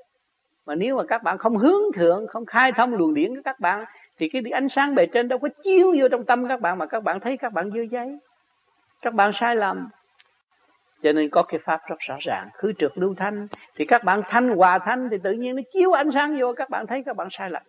mà 0.67 0.75
nếu 0.75 0.97
mà 0.97 1.03
các 1.09 1.23
bạn 1.23 1.39
không 1.39 1.57
hướng 1.57 1.83
thượng 1.95 2.27
không 2.27 2.47
khai 2.47 2.73
thông 2.73 2.95
luồng 2.95 3.15
điển 3.15 3.35
của 3.35 3.43
các 3.45 3.61
bạn 3.61 3.85
thì 4.19 4.29
cái 4.33 4.43
ánh 4.53 4.69
sáng 4.69 4.95
bề 4.95 5.07
trên 5.07 5.29
đâu 5.29 5.39
có 5.39 5.49
chiếu 5.65 5.95
vô 5.99 6.09
trong 6.09 6.25
tâm 6.25 6.49
các 6.49 6.61
bạn 6.61 6.79
mà 6.79 6.87
các 6.87 7.03
bạn 7.03 7.21
thấy 7.21 7.37
các 7.37 7.53
bạn 7.53 7.71
dơ 7.71 7.81
giấy 7.91 8.19
các 9.03 9.15
bạn 9.15 9.31
sai 9.35 9.57
lầm 9.57 9.89
cho 11.03 11.13
nên 11.13 11.31
có 11.31 11.43
cái 11.43 11.61
pháp 11.65 11.81
rất 11.89 11.99
rõ 11.99 12.17
ràng 12.21 12.49
khứ 12.55 12.73
trượt 12.79 12.93
lưu 12.95 13.15
thanh 13.19 13.47
thì 13.77 13.85
các 13.85 14.05
bạn 14.05 14.23
thanh 14.29 14.49
hòa 14.49 14.79
thanh 14.79 15.09
thì 15.11 15.17
tự 15.23 15.33
nhiên 15.33 15.57
nó 15.57 15.63
chiếu 15.73 15.93
ánh 15.93 16.11
sáng 16.15 16.41
vô 16.41 16.53
các 16.57 16.71
bạn 16.71 16.87
thấy 16.87 17.03
các 17.07 17.17
bạn 17.17 17.29
sai 17.31 17.51
lầm 17.51 17.63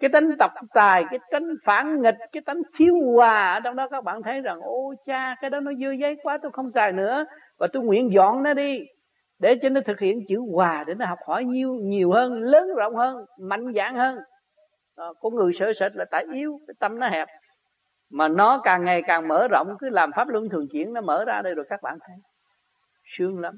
cái 0.00 0.10
tánh 0.12 0.36
tập 0.38 0.52
tài 0.74 1.04
cái 1.10 1.18
tánh 1.30 1.54
phản 1.64 2.02
nghịch 2.02 2.16
cái 2.32 2.42
tánh 2.46 2.62
thiếu 2.78 2.94
hòa 3.14 3.52
ở 3.52 3.60
trong 3.60 3.76
đó 3.76 3.88
các 3.88 4.04
bạn 4.04 4.22
thấy 4.22 4.40
rằng 4.40 4.60
ô 4.60 4.94
cha 5.06 5.34
cái 5.40 5.50
đó 5.50 5.60
nó 5.60 5.72
dư 5.72 5.90
giấy 5.90 6.16
quá 6.22 6.38
tôi 6.42 6.52
không 6.52 6.70
xài 6.74 6.92
nữa. 6.92 7.24
Và 7.58 7.66
tôi 7.72 7.82
nguyện 7.82 8.12
dọn 8.12 8.42
nó 8.42 8.54
đi 8.54 8.80
để 9.40 9.58
cho 9.62 9.68
nó 9.68 9.80
thực 9.86 10.00
hiện 10.00 10.20
chữ 10.28 10.40
hòa 10.54 10.84
để 10.86 10.94
nó 10.94 11.06
học 11.06 11.18
hỏi 11.26 11.44
nhiều 11.44 11.74
nhiều 11.74 12.12
hơn 12.12 12.42
lớn 12.42 12.68
rộng 12.76 12.96
hơn 12.96 13.24
mạnh 13.40 13.72
dạng 13.74 13.94
hơn. 13.94 14.18
Đó, 14.98 15.14
con 15.20 15.34
người 15.34 15.52
sợ 15.58 15.72
sệt 15.80 15.96
là 15.96 16.04
tại 16.10 16.24
yếu 16.32 16.58
cái 16.66 16.74
tâm 16.80 16.98
nó 16.98 17.08
hẹp. 17.08 17.28
Mà 18.12 18.28
nó 18.28 18.60
càng 18.64 18.84
ngày 18.84 19.02
càng 19.06 19.28
mở 19.28 19.48
rộng 19.50 19.76
cứ 19.78 19.88
làm 19.88 20.10
pháp 20.16 20.28
luân 20.28 20.48
thường 20.48 20.66
chuyển 20.72 20.92
nó 20.92 21.00
mở 21.00 21.24
ra 21.24 21.42
đây 21.42 21.54
rồi 21.54 21.66
các 21.68 21.80
bạn 21.82 21.98
thấy. 22.00 22.16
Sương 23.18 23.40
lắm. 23.40 23.54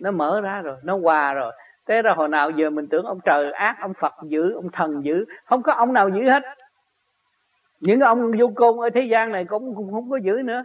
Nó 0.00 0.10
mở 0.10 0.40
ra 0.40 0.60
rồi 0.60 0.76
nó 0.84 0.98
hòa 0.98 1.32
rồi 1.32 1.52
thế 1.88 2.02
ra 2.02 2.12
hồi 2.12 2.28
nào 2.28 2.50
giờ 2.50 2.70
mình 2.70 2.86
tưởng 2.90 3.04
ông 3.04 3.18
trời 3.24 3.52
ác 3.52 3.76
ông 3.80 3.92
phật 4.00 4.12
dữ 4.28 4.52
ông 4.52 4.70
thần 4.72 5.04
dữ 5.04 5.24
không 5.44 5.62
có 5.62 5.72
ông 5.72 5.92
nào 5.92 6.08
dữ 6.08 6.30
hết. 6.30 6.42
Những 7.80 8.00
ông 8.00 8.32
vô 8.38 8.50
côn 8.54 8.78
ở 8.78 8.90
thế 8.90 9.02
gian 9.10 9.32
này 9.32 9.44
cũng 9.44 9.74
không, 9.74 9.92
không 9.92 10.10
có 10.10 10.16
dữ 10.16 10.32
nữa. 10.44 10.64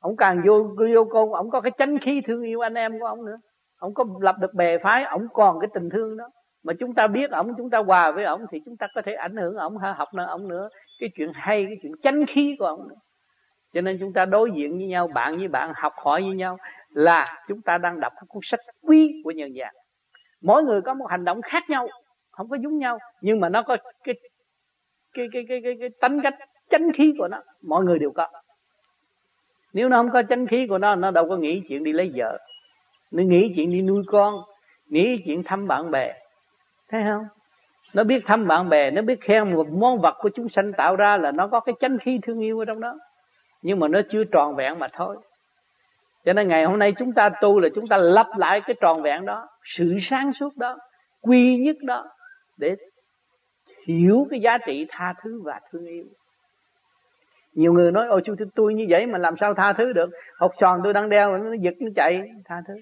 Ông 0.00 0.16
càng 0.16 0.42
vô 0.46 0.66
vô 0.94 1.04
côn 1.04 1.28
ông 1.32 1.50
có 1.50 1.60
cái 1.60 1.72
chánh 1.78 1.98
khí 1.98 2.22
thương 2.26 2.42
yêu 2.42 2.60
anh 2.60 2.74
em 2.74 2.98
của 2.98 3.06
ông 3.06 3.24
nữa. 3.24 3.36
Ông 3.78 3.94
có 3.94 4.04
lập 4.20 4.36
được 4.40 4.54
bè 4.54 4.78
phái 4.78 5.04
ông 5.04 5.26
còn 5.32 5.60
cái 5.60 5.68
tình 5.74 5.90
thương 5.90 6.16
đó. 6.16 6.28
Mà 6.64 6.72
chúng 6.80 6.94
ta 6.94 7.06
biết 7.06 7.30
ông 7.30 7.54
chúng 7.56 7.70
ta 7.70 7.78
hòa 7.78 8.10
với 8.10 8.24
ông 8.24 8.46
thì 8.50 8.60
chúng 8.64 8.76
ta 8.76 8.86
có 8.94 9.02
thể 9.02 9.12
ảnh 9.12 9.36
hưởng 9.36 9.56
ông 9.56 9.76
học 9.78 10.08
nơi 10.14 10.26
ông 10.26 10.48
nữa. 10.48 10.68
Cái 11.00 11.10
chuyện 11.16 11.30
hay 11.34 11.64
cái 11.66 11.76
chuyện 11.82 11.92
chánh 12.02 12.24
khí 12.26 12.56
của 12.58 12.66
ông 12.66 12.88
nữa. 12.88 12.94
Cho 13.74 13.80
nên 13.80 13.96
chúng 14.00 14.12
ta 14.12 14.24
đối 14.24 14.50
diện 14.50 14.76
với 14.78 14.86
nhau 14.86 15.08
bạn 15.14 15.32
với 15.32 15.48
bạn 15.48 15.72
học 15.76 15.92
hỏi 15.96 16.22
với 16.22 16.34
nhau 16.34 16.58
là 16.90 17.44
chúng 17.48 17.62
ta 17.62 17.78
đang 17.78 18.00
đọc 18.00 18.12
cái 18.16 18.24
cuốn 18.28 18.40
sách 18.44 18.60
quý 18.82 19.20
của 19.24 19.30
nhân 19.30 19.54
gian 19.54 19.74
mỗi 20.44 20.62
người 20.62 20.80
có 20.80 20.94
một 20.94 21.06
hành 21.10 21.24
động 21.24 21.42
khác 21.42 21.70
nhau 21.70 21.88
không 22.30 22.48
có 22.48 22.56
giống 22.56 22.78
nhau 22.78 22.98
nhưng 23.20 23.40
mà 23.40 23.48
nó 23.48 23.62
có 23.62 23.76
cái 24.04 24.14
cái 25.14 25.26
cái 25.32 25.44
cái 25.48 25.60
cái, 25.64 25.74
cái 25.80 25.88
tánh 26.00 26.20
cách 26.22 26.34
chánh 26.70 26.92
khí 26.98 27.14
của 27.18 27.28
nó 27.28 27.42
mọi 27.62 27.84
người 27.84 27.98
đều 27.98 28.10
có. 28.10 28.28
Nếu 29.72 29.88
nó 29.88 29.96
không 29.96 30.10
có 30.10 30.22
chánh 30.28 30.46
khí 30.46 30.66
của 30.66 30.78
nó 30.78 30.94
nó 30.94 31.10
đâu 31.10 31.28
có 31.28 31.36
nghĩ 31.36 31.62
chuyện 31.68 31.84
đi 31.84 31.92
lấy 31.92 32.12
vợ. 32.14 32.38
Nó 33.10 33.22
nghĩ 33.22 33.52
chuyện 33.56 33.70
đi 33.70 33.82
nuôi 33.82 34.02
con 34.06 34.42
nghĩ 34.88 35.22
chuyện 35.24 35.42
thăm 35.42 35.68
bạn 35.68 35.90
bè. 35.90 36.14
Thấy 36.88 37.02
không? 37.08 37.26
Nó 37.94 38.04
biết 38.04 38.22
thăm 38.26 38.46
bạn 38.46 38.68
bè 38.68 38.90
nó 38.90 39.02
biết 39.02 39.20
khen 39.20 39.54
một 39.54 39.68
món 39.68 40.00
vật 40.00 40.14
của 40.18 40.30
chúng 40.34 40.48
sanh 40.48 40.72
tạo 40.72 40.96
ra 40.96 41.16
là 41.16 41.30
nó 41.30 41.48
có 41.48 41.60
cái 41.60 41.74
chánh 41.80 41.98
khí 41.98 42.18
thương 42.22 42.40
yêu 42.40 42.58
ở 42.58 42.64
trong 42.64 42.80
đó. 42.80 42.98
Nhưng 43.62 43.80
mà 43.80 43.88
nó 43.88 44.00
chưa 44.10 44.24
tròn 44.24 44.56
vẹn 44.56 44.78
mà 44.78 44.88
thôi 44.92 45.16
cho 46.24 46.32
nên 46.32 46.48
ngày 46.48 46.64
hôm 46.64 46.78
nay 46.78 46.92
chúng 46.98 47.12
ta 47.12 47.30
tu 47.40 47.60
là 47.60 47.68
chúng 47.74 47.88
ta 47.88 47.96
lặp 47.96 48.26
lại 48.36 48.60
cái 48.66 48.76
tròn 48.80 49.02
vẹn 49.02 49.24
đó, 49.24 49.48
sự 49.64 49.98
sáng 50.02 50.32
suốt 50.40 50.56
đó, 50.56 50.76
quy 51.22 51.56
nhất 51.56 51.76
đó, 51.82 52.04
để 52.58 52.76
hiểu 53.86 54.26
cái 54.30 54.40
giá 54.40 54.58
trị 54.58 54.86
tha 54.88 55.14
thứ 55.22 55.42
và 55.44 55.60
thương 55.70 55.86
yêu. 55.86 56.04
Nhiều 57.54 57.72
người 57.72 57.92
nói, 57.92 58.06
ôi 58.06 58.22
chú 58.24 58.34
tôi 58.54 58.74
như 58.74 58.86
vậy 58.88 59.06
mà 59.06 59.18
làm 59.18 59.34
sao 59.40 59.54
tha 59.54 59.72
thứ 59.72 59.92
được? 59.92 60.10
Học 60.38 60.52
tròn 60.60 60.80
tôi 60.84 60.92
đang 60.92 61.08
đeo 61.08 61.38
nó 61.38 61.52
giật 61.52 61.74
nó 61.80 61.90
chạy. 61.96 62.30
Tha 62.44 62.62
thứ. 62.68 62.74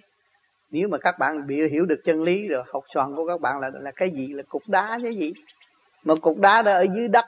Nếu 0.70 0.88
mà 0.88 0.99
các 0.99 1.18
bạn 1.18 1.47
bị 1.47 1.68
hiểu 1.68 1.84
được 1.84 2.01
chân 2.05 2.22
lý 2.22 2.49
rồi, 2.49 2.64
học 2.72 2.84
tròn 2.95 3.16
của 3.16 3.26
các 3.26 3.40
bạn 3.40 3.61
là 3.61 3.70
là 3.80 3.90
cái 3.97 4.11
gì? 4.11 4.32
Là 4.32 4.43
cục 4.49 4.62
đá 4.68 4.99
cái 5.03 5.16
gì? 5.16 5.32
Mà 6.05 6.14
cục 6.14 6.38
đá 6.38 6.62
đó 6.62 6.72
ở 6.72 6.86
dưới 6.95 7.09
đất 7.09 7.24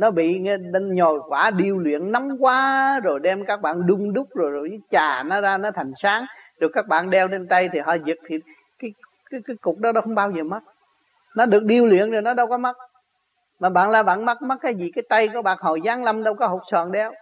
nó 0.00 0.10
bị 0.10 0.38
đinh 0.72 0.94
nhồi 0.94 1.20
quả 1.28 1.50
điêu 1.50 1.78
luyện 1.78 2.12
nóng 2.12 2.44
quá 2.44 3.00
rồi 3.02 3.20
đem 3.20 3.44
các 3.44 3.60
bạn 3.60 3.86
đun 3.86 4.12
đúc 4.12 4.26
rồi 4.34 4.50
rồi 4.50 4.80
trà 4.90 5.22
nó 5.22 5.40
ra 5.40 5.58
nó 5.58 5.70
thành 5.70 5.92
sáng. 6.02 6.24
Rồi 6.60 6.70
các 6.74 6.88
bạn 6.88 7.10
đeo 7.10 7.28
lên 7.28 7.46
tay 7.46 7.68
thì 7.72 7.78
họ 7.78 7.94
giật 7.94 8.16
thì 8.28 8.38
cái 8.78 8.92
cái 9.30 9.40
cái 9.46 9.56
cục 9.60 9.78
đó 9.78 9.92
nó 9.92 10.00
không 10.00 10.14
bao 10.14 10.30
giờ 10.30 10.42
mất. 10.44 10.60
Nó 11.36 11.46
được 11.46 11.64
điêu 11.64 11.86
luyện 11.86 12.10
rồi 12.10 12.22
nó 12.22 12.34
đâu 12.34 12.46
có 12.46 12.58
mất. 12.58 12.76
Mà 13.60 13.68
bạn 13.68 13.90
là 13.90 14.02
bạn 14.02 14.24
mất 14.24 14.42
mất 14.42 14.56
cái 14.60 14.74
gì? 14.74 14.90
Cái 14.94 15.02
tay 15.08 15.28
của 15.28 15.42
bạn 15.42 15.58
hồi 15.60 15.80
giáng 15.84 16.04
lâm 16.04 16.22
đâu 16.22 16.34
có 16.34 16.46
hột 16.46 16.62
xoàn 16.70 16.92
đeo. 16.92 17.12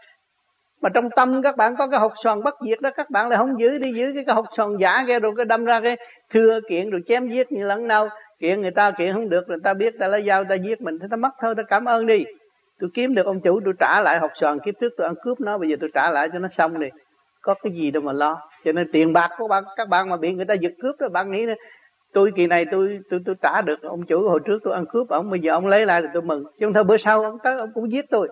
Mà 0.83 0.89
trong 0.95 1.11
tâm 1.11 1.43
các 1.43 1.57
bạn 1.57 1.77
có 1.77 1.87
cái 1.87 2.01
hột 2.01 2.13
xoàn 2.25 2.43
bất 2.43 2.55
diệt 2.67 2.81
đó 2.81 2.91
các 2.97 3.11
bạn 3.11 3.29
lại 3.29 3.39
không 3.39 3.61
giữ 3.61 3.79
đi 3.79 3.93
giữ 3.93 4.13
cái, 4.15 4.25
cái 4.27 4.35
hột 4.35 4.47
xoàn 4.57 4.77
giả 4.77 5.05
kia 5.07 5.19
rồi 5.19 5.33
cái 5.37 5.45
đâm 5.45 5.65
ra 5.65 5.81
cái 5.81 5.97
thưa 6.31 6.61
kiện 6.69 6.91
rồi 6.91 7.01
chém 7.09 7.29
giết 7.29 7.53
như 7.53 7.65
lẫn 7.65 7.89
nào 7.89 8.09
kiện 8.41 8.63
người 8.63 8.71
ta 8.71 8.91
kiện 8.91 9.13
không 9.13 9.29
được 9.29 9.49
người 9.49 9.59
ta 9.65 9.75
biết 9.75 9.95
ta 9.99 10.09
lấy 10.09 10.25
dao 10.27 10.45
ta 10.45 10.55
giết 10.55 10.81
mình 10.81 10.99
thì 10.99 11.07
ta 11.11 11.17
mất 11.17 11.31
thôi 11.41 11.55
ta 11.55 11.63
cảm 11.63 11.85
ơn 11.85 12.07
đi 12.07 12.25
tôi 12.81 12.91
kiếm 12.95 13.15
được 13.15 13.27
ông 13.27 13.41
chủ, 13.41 13.61
tôi 13.65 13.75
trả 13.79 14.01
lại 14.01 14.19
học 14.19 14.31
sòn 14.41 14.59
kiếp 14.65 14.75
trước, 14.81 14.93
tôi 14.97 15.07
ăn 15.07 15.15
cướp 15.23 15.41
nó, 15.41 15.59
bây 15.59 15.69
giờ 15.69 15.77
tôi 15.81 15.91
trả 15.95 16.11
lại 16.11 16.29
cho 16.33 16.39
nó 16.39 16.49
xong 16.57 16.81
đi. 16.81 16.89
Có 17.43 17.55
cái 17.55 17.73
gì 17.73 17.91
đâu 17.91 18.03
mà 18.03 18.13
lo. 18.13 18.41
Cho 18.65 18.73
nên 18.73 18.89
tiền 18.93 19.13
bạc 19.13 19.31
của 19.39 19.49
bạn, 19.49 19.65
các 19.77 19.89
bạn 19.89 20.09
mà 20.09 20.17
bị 20.17 20.35
người 20.35 20.45
ta 20.45 20.55
giật 20.55 20.73
cướp 20.83 20.95
đó, 21.01 21.09
bạn 21.09 21.31
nghĩ 21.31 21.47
tôi 22.13 22.33
kỳ 22.37 22.47
này 22.47 22.65
tôi 22.71 23.01
tôi 23.11 23.21
tôi 23.27 23.35
trả 23.43 23.61
được 23.61 23.83
ông 23.83 24.07
chủ 24.07 24.29
hồi 24.29 24.41
trước 24.45 24.59
tôi 24.65 24.75
ăn 24.75 24.85
cướp, 24.87 25.09
ông 25.09 25.31
bây 25.31 25.41
giờ 25.41 25.53
ông 25.53 25.67
lấy 25.67 25.87
lại 25.87 26.03
thì 26.03 26.09
tôi 26.13 26.23
mừng. 26.23 26.45
Chứ 26.45 26.67
không 26.67 26.73
thôi, 26.73 26.85
bữa 26.85 26.97
sau 26.97 27.23
ông 27.23 27.39
tới, 27.43 27.59
ông 27.59 27.71
cũng 27.75 27.91
giết 27.91 28.05
tôi. 28.11 28.29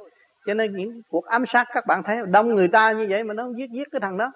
Cho 0.46 0.54
nên 0.54 0.76
những 0.76 1.00
cuộc 1.10 1.26
ám 1.26 1.44
sát 1.46 1.66
các 1.74 1.86
bạn 1.86 2.02
thấy 2.02 2.16
đông 2.30 2.54
người 2.54 2.68
ta 2.68 2.92
như 2.92 3.06
vậy 3.08 3.24
mà 3.24 3.34
nó 3.34 3.48
giết 3.56 3.70
giết 3.70 3.88
cái 3.92 4.00
thằng 4.00 4.16
đó. 4.16 4.32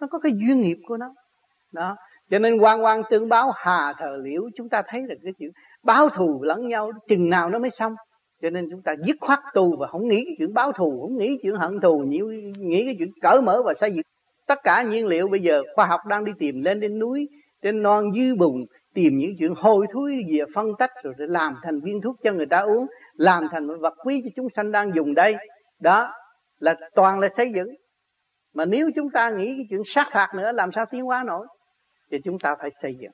Nó 0.00 0.06
có 0.10 0.18
cái 0.18 0.32
duyên 0.32 0.60
nghiệp 0.60 0.78
của 0.86 0.96
nó. 0.96 1.06
Đó. 1.74 1.96
Cho 2.30 2.38
nên 2.38 2.58
quan 2.60 2.84
quan 2.84 3.02
tương 3.10 3.28
báo 3.28 3.52
hà 3.56 3.92
thờ 3.98 4.18
liễu, 4.22 4.42
chúng 4.56 4.68
ta 4.68 4.82
thấy 4.86 5.02
được 5.08 5.14
cái 5.24 5.32
chuyện 5.38 5.50
báo 5.84 6.08
thù 6.08 6.42
lẫn 6.42 6.68
nhau, 6.68 6.90
chừng 7.08 7.30
nào 7.30 7.50
nó 7.50 7.58
mới 7.58 7.70
xong 7.70 7.94
cho 8.42 8.50
nên 8.50 8.66
chúng 8.70 8.82
ta 8.82 8.94
dứt 9.06 9.16
khoát 9.20 9.38
tu 9.54 9.76
và 9.76 9.86
không 9.86 10.08
nghĩ 10.08 10.24
cái 10.24 10.34
chuyện 10.38 10.54
báo 10.54 10.72
thù 10.72 11.00
không 11.00 11.18
nghĩ 11.18 11.38
chuyện 11.42 11.54
hận 11.54 11.80
thù 11.80 11.98
nghĩ, 11.98 12.18
nghĩ 12.58 12.84
cái 12.84 12.94
chuyện 12.98 13.08
cởi 13.22 13.40
mở 13.40 13.62
và 13.64 13.74
xây 13.80 13.92
dựng. 13.92 14.02
Tất 14.46 14.58
cả 14.62 14.82
nhiên 14.82 15.06
liệu 15.06 15.28
bây 15.28 15.40
giờ 15.40 15.62
khoa 15.74 15.86
học 15.86 16.00
đang 16.08 16.24
đi 16.24 16.32
tìm 16.38 16.62
lên 16.62 16.80
đến 16.80 16.98
núi 16.98 17.28
trên 17.62 17.82
non 17.82 18.04
dưới 18.14 18.34
bùn 18.34 18.64
tìm 18.94 19.18
những 19.18 19.30
chuyện 19.38 19.54
hôi 19.56 19.86
thối 19.92 20.12
về 20.32 20.44
phân 20.54 20.66
tách 20.78 20.90
rồi 21.02 21.14
để 21.18 21.24
làm 21.28 21.56
thành 21.62 21.80
viên 21.80 22.00
thuốc 22.00 22.16
cho 22.22 22.32
người 22.32 22.46
ta 22.46 22.58
uống 22.58 22.86
làm 23.14 23.48
thành 23.50 23.66
một 23.66 23.74
vật 23.80 23.94
quý 24.04 24.20
cho 24.24 24.30
chúng 24.36 24.48
sanh 24.56 24.72
đang 24.72 24.92
dùng 24.94 25.14
đây. 25.14 25.36
Đó 25.80 26.14
là 26.60 26.74
toàn 26.94 27.20
là 27.20 27.28
xây 27.36 27.52
dựng. 27.54 27.68
Mà 28.54 28.64
nếu 28.64 28.90
chúng 28.96 29.10
ta 29.10 29.30
nghĩ 29.30 29.46
cái 29.46 29.66
chuyện 29.70 29.82
sát 29.94 30.08
phạt 30.12 30.28
nữa 30.36 30.52
làm 30.52 30.70
sao 30.74 30.84
tiến 30.90 31.02
hóa 31.02 31.24
nổi? 31.26 31.46
Thì 32.10 32.18
chúng 32.24 32.38
ta 32.38 32.54
phải 32.60 32.70
xây 32.82 32.94
dựng. 33.00 33.10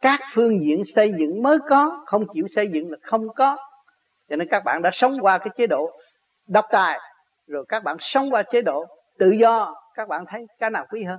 Các 0.00 0.20
phương 0.34 0.60
diện 0.60 0.82
xây 0.94 1.12
dựng 1.18 1.42
mới 1.42 1.58
có 1.68 2.02
không 2.06 2.24
chịu 2.34 2.46
xây 2.54 2.68
dựng 2.72 2.90
là 2.90 2.96
không 3.02 3.28
có 3.36 3.56
cho 4.32 4.36
nên 4.36 4.48
các 4.48 4.64
bạn 4.64 4.82
đã 4.82 4.90
sống 4.92 5.16
qua 5.20 5.38
cái 5.38 5.48
chế 5.56 5.66
độ 5.66 5.90
độc 6.48 6.64
tài, 6.70 6.98
rồi 7.46 7.64
các 7.68 7.82
bạn 7.84 7.96
sống 8.00 8.30
qua 8.30 8.42
chế 8.42 8.62
độ 8.62 8.86
tự 9.18 9.30
do, 9.30 9.74
các 9.94 10.08
bạn 10.08 10.24
thấy 10.28 10.46
cái 10.58 10.70
nào 10.70 10.86
quý 10.90 11.04
hơn? 11.04 11.18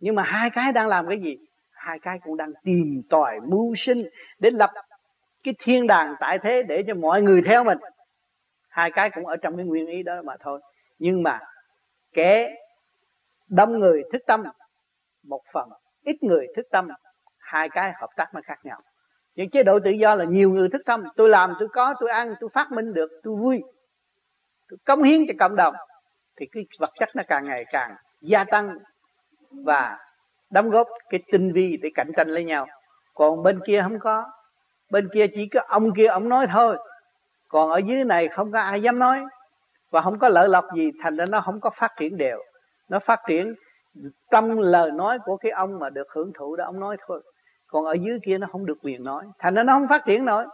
Nhưng 0.00 0.14
mà 0.14 0.22
hai 0.22 0.50
cái 0.50 0.72
đang 0.72 0.88
làm 0.88 1.08
cái 1.08 1.18
gì? 1.20 1.36
Hai 1.74 1.98
cái 1.98 2.18
cũng 2.24 2.36
đang 2.36 2.52
tìm 2.64 3.02
tòi 3.10 3.40
mưu 3.40 3.74
sinh 3.78 4.08
để 4.38 4.50
lập 4.50 4.70
cái 5.44 5.54
thiên 5.58 5.86
đàng 5.86 6.14
tại 6.20 6.38
thế 6.42 6.62
để 6.62 6.82
cho 6.86 6.94
mọi 6.94 7.22
người 7.22 7.42
theo 7.46 7.64
mình. 7.64 7.78
Hai 8.70 8.90
cái 8.90 9.10
cũng 9.10 9.26
ở 9.26 9.36
trong 9.36 9.56
cái 9.56 9.66
nguyên 9.66 9.86
ý 9.86 10.02
đó 10.02 10.14
mà 10.24 10.34
thôi. 10.40 10.60
Nhưng 10.98 11.22
mà 11.22 11.40
kẻ 12.14 12.54
đông 13.50 13.78
người 13.78 14.02
thức 14.12 14.22
tâm, 14.26 14.42
một 15.28 15.40
phần 15.52 15.68
ít 16.04 16.16
người 16.22 16.46
thức 16.56 16.66
tâm, 16.70 16.88
hai 17.40 17.68
cái 17.68 17.92
hợp 18.00 18.10
tác 18.16 18.34
nó 18.34 18.40
khác 18.44 18.58
nhau 18.64 18.78
những 19.36 19.50
chế 19.50 19.62
độ 19.62 19.78
tự 19.84 19.90
do 19.90 20.14
là 20.14 20.24
nhiều 20.24 20.50
người 20.50 20.68
thức 20.68 20.82
tâm. 20.86 21.04
Tôi 21.16 21.28
làm, 21.28 21.54
tôi 21.58 21.68
có, 21.68 21.94
tôi 22.00 22.10
ăn, 22.10 22.34
tôi 22.40 22.50
phát 22.52 22.72
minh 22.72 22.94
được, 22.94 23.10
tôi 23.22 23.36
vui. 23.36 23.62
Tôi 24.68 24.78
cống 24.86 25.02
hiến 25.02 25.26
cho 25.28 25.34
cộng 25.38 25.56
đồng. 25.56 25.74
Thì 26.36 26.46
cái 26.52 26.66
vật 26.78 26.90
chất 26.98 27.16
nó 27.16 27.22
càng 27.28 27.46
ngày 27.46 27.64
càng 27.72 27.94
gia 28.20 28.44
tăng 28.44 28.78
và 29.64 29.98
đóng 30.50 30.70
góp 30.70 30.88
cái 31.10 31.20
tinh 31.32 31.52
vi 31.52 31.76
để 31.82 31.90
cạnh 31.94 32.10
tranh 32.16 32.28
lấy 32.28 32.44
nhau. 32.44 32.66
Còn 33.14 33.42
bên 33.42 33.60
kia 33.66 33.82
không 33.82 33.98
có. 33.98 34.24
Bên 34.90 35.08
kia 35.14 35.26
chỉ 35.34 35.48
có 35.48 35.60
ông 35.68 35.94
kia, 35.94 36.06
ông 36.06 36.28
nói 36.28 36.46
thôi. 36.52 36.76
Còn 37.48 37.70
ở 37.70 37.78
dưới 37.78 38.04
này 38.04 38.28
không 38.28 38.52
có 38.52 38.60
ai 38.60 38.82
dám 38.82 38.98
nói. 38.98 39.20
Và 39.90 40.02
không 40.02 40.18
có 40.18 40.28
lợi 40.28 40.48
lộc 40.48 40.64
gì, 40.76 40.90
thành 41.02 41.16
ra 41.16 41.24
nó 41.28 41.40
không 41.40 41.60
có 41.60 41.70
phát 41.76 41.92
triển 41.98 42.16
đều. 42.16 42.42
Nó 42.88 42.98
phát 42.98 43.20
triển 43.28 43.54
trong 44.30 44.60
lời 44.60 44.90
nói 44.90 45.18
của 45.24 45.36
cái 45.36 45.52
ông 45.52 45.78
mà 45.78 45.90
được 45.90 46.06
hưởng 46.10 46.32
thụ 46.38 46.56
đó, 46.56 46.64
ông 46.64 46.80
nói 46.80 46.96
thôi 47.06 47.22
còn 47.66 47.84
ở 47.84 47.92
dưới 47.92 48.18
kia 48.24 48.38
nó 48.38 48.46
không 48.52 48.66
được 48.66 48.78
quyền 48.82 49.04
nói. 49.04 49.24
Thành 49.38 49.54
ra 49.54 49.62
nó 49.62 49.72
không 49.72 49.88
phát 49.88 50.02
triển 50.06 50.24
nổi. 50.24 50.46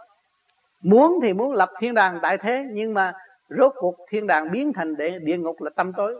Muốn 0.81 1.19
thì 1.23 1.33
muốn 1.33 1.53
lập 1.53 1.69
thiên 1.79 1.93
đàng 1.93 2.19
tại 2.21 2.37
thế 2.37 2.65
nhưng 2.71 2.93
mà 2.93 3.13
rốt 3.49 3.73
cuộc 3.75 3.95
thiên 4.09 4.27
đàng 4.27 4.51
biến 4.51 4.73
thành 4.73 4.95
địa, 4.95 5.19
địa 5.19 5.37
ngục 5.37 5.61
là 5.61 5.69
tâm 5.75 5.93
tối. 5.93 6.15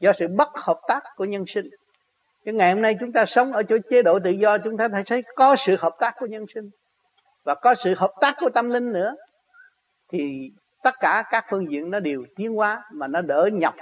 Do 0.00 0.12
sự 0.18 0.26
bất 0.28 0.48
hợp 0.54 0.80
tác 0.88 1.00
của 1.16 1.24
nhân 1.24 1.44
sinh. 1.48 1.68
Nhưng 2.44 2.56
ngày 2.56 2.72
hôm 2.72 2.82
nay 2.82 2.96
chúng 3.00 3.12
ta 3.12 3.24
sống 3.28 3.52
ở 3.52 3.62
chỗ 3.62 3.76
chế 3.90 4.02
độ 4.02 4.18
tự 4.24 4.30
do 4.30 4.58
chúng 4.58 4.76
ta 4.76 4.88
thấy 5.06 5.22
có 5.36 5.56
sự 5.56 5.76
hợp 5.78 5.96
tác 5.98 6.14
của 6.18 6.26
nhân 6.26 6.46
sinh. 6.54 6.70
Và 7.44 7.54
có 7.54 7.74
sự 7.84 7.94
hợp 7.96 8.12
tác 8.20 8.34
của 8.40 8.50
tâm 8.50 8.70
linh 8.70 8.92
nữa. 8.92 9.14
Thì 10.08 10.50
tất 10.82 10.94
cả 11.00 11.24
các 11.30 11.44
phương 11.50 11.70
diện 11.70 11.90
nó 11.90 12.00
đều 12.00 12.24
tiến 12.36 12.54
hóa 12.54 12.82
mà 12.92 13.06
nó 13.06 13.20
đỡ 13.20 13.48
nhọc 13.52 13.74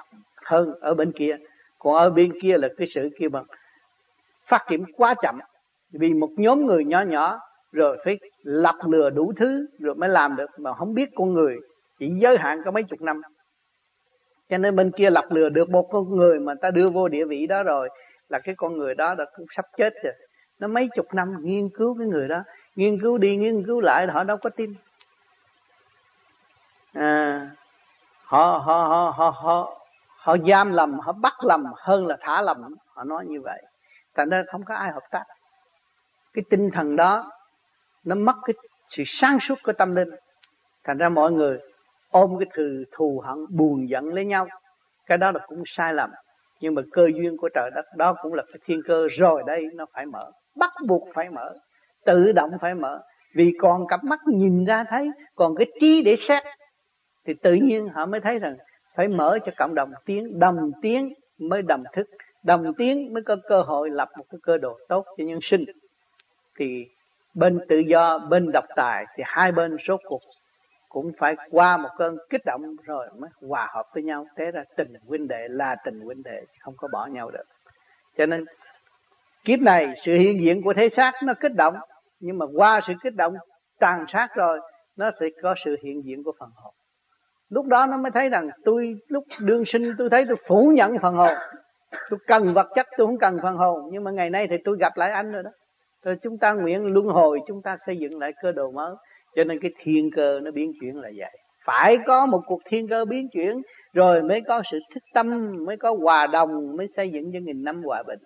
hơn 0.44 0.74
ở 0.80 0.94
bên 0.94 1.12
kia. 1.12 1.36
Còn 1.78 1.94
ở 1.94 2.10
bên 2.10 2.32
kia 2.42 2.58
là 2.58 2.68
cái 2.76 2.86
sự 2.94 3.10
kia 3.18 3.28
bằng 3.28 3.44
phát 4.46 4.66
triển 4.68 4.84
quá 4.96 5.14
chậm 5.22 5.38
vì 5.92 6.14
một 6.14 6.30
nhóm 6.36 6.66
người 6.66 6.84
nhỏ 6.84 7.00
nhỏ 7.00 7.40
rồi 7.72 7.98
phải 8.04 8.18
lập 8.42 8.74
lừa 8.90 9.10
đủ 9.10 9.32
thứ 9.36 9.66
rồi 9.78 9.94
mới 9.94 10.08
làm 10.08 10.36
được. 10.36 10.50
Mà 10.58 10.74
không 10.74 10.94
biết 10.94 11.08
con 11.14 11.32
người 11.32 11.56
chỉ 11.98 12.10
giới 12.22 12.38
hạn 12.38 12.62
có 12.64 12.70
mấy 12.70 12.82
chục 12.82 13.00
năm. 13.00 13.22
Cho 14.48 14.58
nên 14.58 14.76
bên 14.76 14.90
kia 14.96 15.10
lập 15.10 15.24
lừa 15.30 15.48
được 15.48 15.70
một 15.70 15.88
con 15.90 16.16
người 16.16 16.40
mà 16.40 16.54
ta 16.60 16.70
đưa 16.70 16.88
vô 16.88 17.08
địa 17.08 17.24
vị 17.24 17.46
đó 17.46 17.62
rồi 17.62 17.88
là 18.28 18.38
cái 18.38 18.54
con 18.54 18.76
người 18.76 18.94
đó 18.94 19.14
đã 19.14 19.24
cũng 19.36 19.46
sắp 19.56 19.64
chết 19.76 19.92
rồi. 20.04 20.12
Nó 20.58 20.68
mấy 20.68 20.88
chục 20.94 21.06
năm 21.14 21.36
nghiên 21.42 21.68
cứu 21.68 21.96
cái 21.98 22.06
người 22.06 22.28
đó 22.28 22.42
nghiên 22.76 23.00
cứu 23.00 23.18
đi 23.18 23.36
nghiên 23.36 23.66
cứu 23.66 23.80
lại 23.80 24.06
họ 24.06 24.24
đâu 24.24 24.36
có 24.36 24.50
tin. 24.50 24.74
À, 26.92 27.50
họ, 28.24 28.62
họ 28.64 28.84
họ 28.88 29.14
họ 29.16 29.30
họ 29.30 29.78
họ 30.18 30.36
giam 30.48 30.72
lầm 30.72 30.98
họ 30.98 31.12
bắt 31.12 31.44
lầm 31.44 31.64
hơn 31.76 32.06
là 32.06 32.16
thả 32.20 32.42
lầm. 32.42 32.74
Họ 32.94 33.04
nói 33.04 33.26
như 33.26 33.40
vậy. 33.40 33.62
Thành 34.14 34.28
ra 34.28 34.42
không 34.52 34.64
có 34.64 34.74
ai 34.74 34.92
hợp 34.92 35.02
tác 35.10 35.24
cái 36.34 36.44
tinh 36.50 36.70
thần 36.70 36.96
đó, 36.96 37.30
nó 38.04 38.14
mất 38.14 38.36
cái 38.44 38.54
sự 38.88 39.02
sáng 39.06 39.38
suốt 39.48 39.54
của 39.62 39.72
tâm 39.72 39.94
linh. 39.94 40.08
Thành 40.84 40.98
ra 40.98 41.08
mọi 41.08 41.32
người 41.32 41.58
ôm 42.10 42.30
cái 42.38 42.46
từ 42.56 42.84
thù 42.92 43.22
hận, 43.24 43.36
buồn 43.50 43.88
giận 43.88 44.14
lấy 44.14 44.24
nhau. 44.24 44.48
Cái 45.06 45.18
đó 45.18 45.30
là 45.30 45.40
cũng 45.46 45.62
sai 45.66 45.94
lầm. 45.94 46.10
Nhưng 46.60 46.74
mà 46.74 46.82
cơ 46.92 47.10
duyên 47.14 47.36
của 47.36 47.48
trời 47.54 47.70
đất, 47.74 47.84
đó 47.96 48.14
cũng 48.22 48.34
là 48.34 48.42
cái 48.52 48.60
thiên 48.64 48.80
cơ 48.86 49.06
rồi 49.18 49.42
đây, 49.46 49.64
nó 49.74 49.86
phải 49.94 50.06
mở. 50.06 50.30
Bắt 50.56 50.70
buộc 50.86 51.08
phải 51.14 51.30
mở. 51.30 51.54
Tự 52.04 52.32
động 52.32 52.50
phải 52.60 52.74
mở. 52.74 53.02
Vì 53.34 53.52
còn 53.60 53.86
cặp 53.86 54.04
mắt 54.04 54.20
nhìn 54.26 54.64
ra 54.64 54.84
thấy, 54.90 55.10
còn 55.34 55.54
cái 55.56 55.66
trí 55.80 56.02
để 56.02 56.16
xét, 56.18 56.42
thì 57.26 57.34
tự 57.42 57.54
nhiên 57.54 57.88
họ 57.88 58.06
mới 58.06 58.20
thấy 58.20 58.38
rằng 58.38 58.56
phải 58.96 59.08
mở 59.08 59.38
cho 59.46 59.52
cộng 59.56 59.74
đồng 59.74 59.90
tiến 60.04 60.38
đồng 60.38 60.70
tiến 60.82 61.12
mới 61.40 61.62
đồng 61.62 61.82
thức, 61.92 62.06
đồng 62.44 62.74
tiến 62.78 63.14
mới 63.14 63.22
có 63.22 63.36
cơ 63.48 63.62
hội 63.62 63.90
lập 63.90 64.08
một 64.18 64.24
cái 64.30 64.38
cơ 64.42 64.56
đồ 64.58 64.78
tốt 64.88 65.04
cho 65.16 65.24
nhân 65.24 65.38
sinh 65.42 65.64
thì 66.58 66.86
bên 67.34 67.60
tự 67.68 67.78
do, 67.78 68.18
bên 68.18 68.52
độc 68.52 68.64
tài 68.76 69.06
thì 69.16 69.22
hai 69.26 69.52
bên 69.52 69.76
số 69.88 69.96
cuộc 70.04 70.20
cũng 70.88 71.12
phải 71.18 71.36
qua 71.50 71.76
một 71.76 71.88
cơn 71.98 72.16
kích 72.30 72.44
động 72.44 72.62
rồi 72.84 73.06
mới 73.18 73.30
hòa 73.48 73.68
hợp 73.74 73.86
với 73.94 74.02
nhau. 74.02 74.26
Thế 74.36 74.50
ra 74.50 74.62
tình 74.76 74.94
huynh 75.08 75.28
đệ 75.28 75.48
là 75.50 75.76
tình 75.84 76.00
huynh 76.00 76.22
đệ, 76.22 76.42
không 76.60 76.74
có 76.76 76.88
bỏ 76.92 77.06
nhau 77.06 77.30
được. 77.30 77.44
Cho 78.16 78.26
nên 78.26 78.44
kiếp 79.44 79.60
này 79.60 79.94
sự 80.04 80.12
hiện 80.12 80.40
diện 80.40 80.62
của 80.62 80.74
thế 80.74 80.88
xác 80.96 81.12
nó 81.22 81.34
kích 81.40 81.54
động, 81.54 81.74
nhưng 82.20 82.38
mà 82.38 82.46
qua 82.56 82.80
sự 82.86 82.92
kích 83.02 83.14
động 83.16 83.34
tàn 83.78 84.04
sát 84.12 84.28
rồi, 84.34 84.60
nó 84.96 85.10
sẽ 85.20 85.26
có 85.42 85.54
sự 85.64 85.76
hiện 85.82 86.04
diện 86.04 86.22
của 86.24 86.32
phần 86.38 86.50
hồn. 86.54 86.74
Lúc 87.50 87.66
đó 87.66 87.86
nó 87.86 87.96
mới 87.96 88.10
thấy 88.10 88.28
rằng 88.28 88.48
tôi, 88.64 88.94
lúc 89.08 89.24
đương 89.38 89.64
sinh 89.66 89.94
tôi 89.98 90.10
thấy 90.10 90.24
tôi 90.28 90.36
phủ 90.46 90.72
nhận 90.74 90.98
phần 91.02 91.14
hồn. 91.14 91.34
Tôi 92.10 92.18
cần 92.26 92.54
vật 92.54 92.68
chất, 92.74 92.86
tôi 92.96 93.06
không 93.06 93.18
cần 93.18 93.38
phần 93.42 93.56
hồn, 93.56 93.88
nhưng 93.92 94.04
mà 94.04 94.10
ngày 94.10 94.30
nay 94.30 94.46
thì 94.50 94.56
tôi 94.64 94.76
gặp 94.80 94.96
lại 94.96 95.10
anh 95.10 95.32
rồi 95.32 95.42
đó 95.42 95.50
rồi 96.04 96.16
chúng 96.22 96.38
ta 96.38 96.52
nguyện 96.52 96.84
luân 96.84 97.06
hồi 97.06 97.40
chúng 97.46 97.62
ta 97.62 97.78
xây 97.86 97.96
dựng 97.96 98.18
lại 98.18 98.32
cơ 98.42 98.52
đồ 98.52 98.70
mới. 98.70 98.94
Cho 99.36 99.44
nên 99.44 99.58
cái 99.60 99.70
thiên 99.78 100.10
cơ 100.10 100.40
nó 100.42 100.50
biến 100.50 100.72
chuyển 100.80 100.96
là 100.96 101.10
vậy. 101.16 101.30
Phải 101.64 101.98
có 102.06 102.26
một 102.26 102.42
cuộc 102.46 102.60
thiên 102.64 102.88
cơ 102.88 103.04
biến 103.04 103.28
chuyển 103.32 103.62
rồi 103.92 104.22
mới 104.22 104.40
có 104.40 104.62
sự 104.70 104.78
thức 104.94 105.02
tâm 105.14 105.56
mới 105.66 105.76
có 105.76 105.96
hòa 106.00 106.26
đồng 106.26 106.76
mới 106.76 106.88
xây 106.96 107.10
dựng 107.10 107.30
cho 107.32 107.38
nghìn 107.42 107.64
năm 107.64 107.82
hòa 107.82 108.02
bình. 108.06 108.18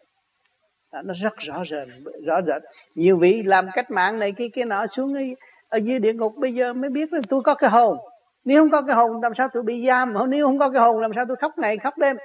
Đó, 0.92 1.02
nó 1.02 1.14
rất 1.22 1.36
rõ 1.36 1.64
rệt 1.70 1.88
rõ 2.26 2.42
rệt. 2.42 2.62
Nhiều 2.94 3.16
vị 3.16 3.42
làm 3.42 3.68
cách 3.74 3.90
mạng 3.90 4.18
này 4.18 4.32
kia 4.32 4.48
kia 4.54 4.64
nọ 4.64 4.86
xuống 4.96 5.14
ở, 5.14 5.20
ở 5.68 5.78
dưới 5.78 5.98
địa 5.98 6.12
ngục 6.12 6.32
bây 6.36 6.54
giờ 6.54 6.72
mới 6.72 6.90
biết 6.90 7.12
là 7.12 7.20
tôi 7.28 7.40
có 7.44 7.54
cái 7.54 7.70
hồn. 7.70 7.96
Nếu 8.44 8.62
không 8.62 8.70
có 8.70 8.82
cái 8.82 8.96
hồn 8.96 9.22
làm 9.22 9.32
sao 9.38 9.48
tôi 9.52 9.62
bị 9.62 9.86
giam? 9.86 10.14
Nếu 10.28 10.46
không 10.46 10.58
có 10.58 10.70
cái 10.70 10.82
hồn 10.82 11.00
làm 11.00 11.10
sao 11.14 11.24
tôi 11.28 11.36
khóc 11.36 11.52
ngày 11.58 11.78
khóc 11.78 11.98
đêm? 11.98 12.16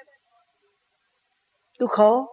Tôi 1.79 1.87
khổ 1.91 2.25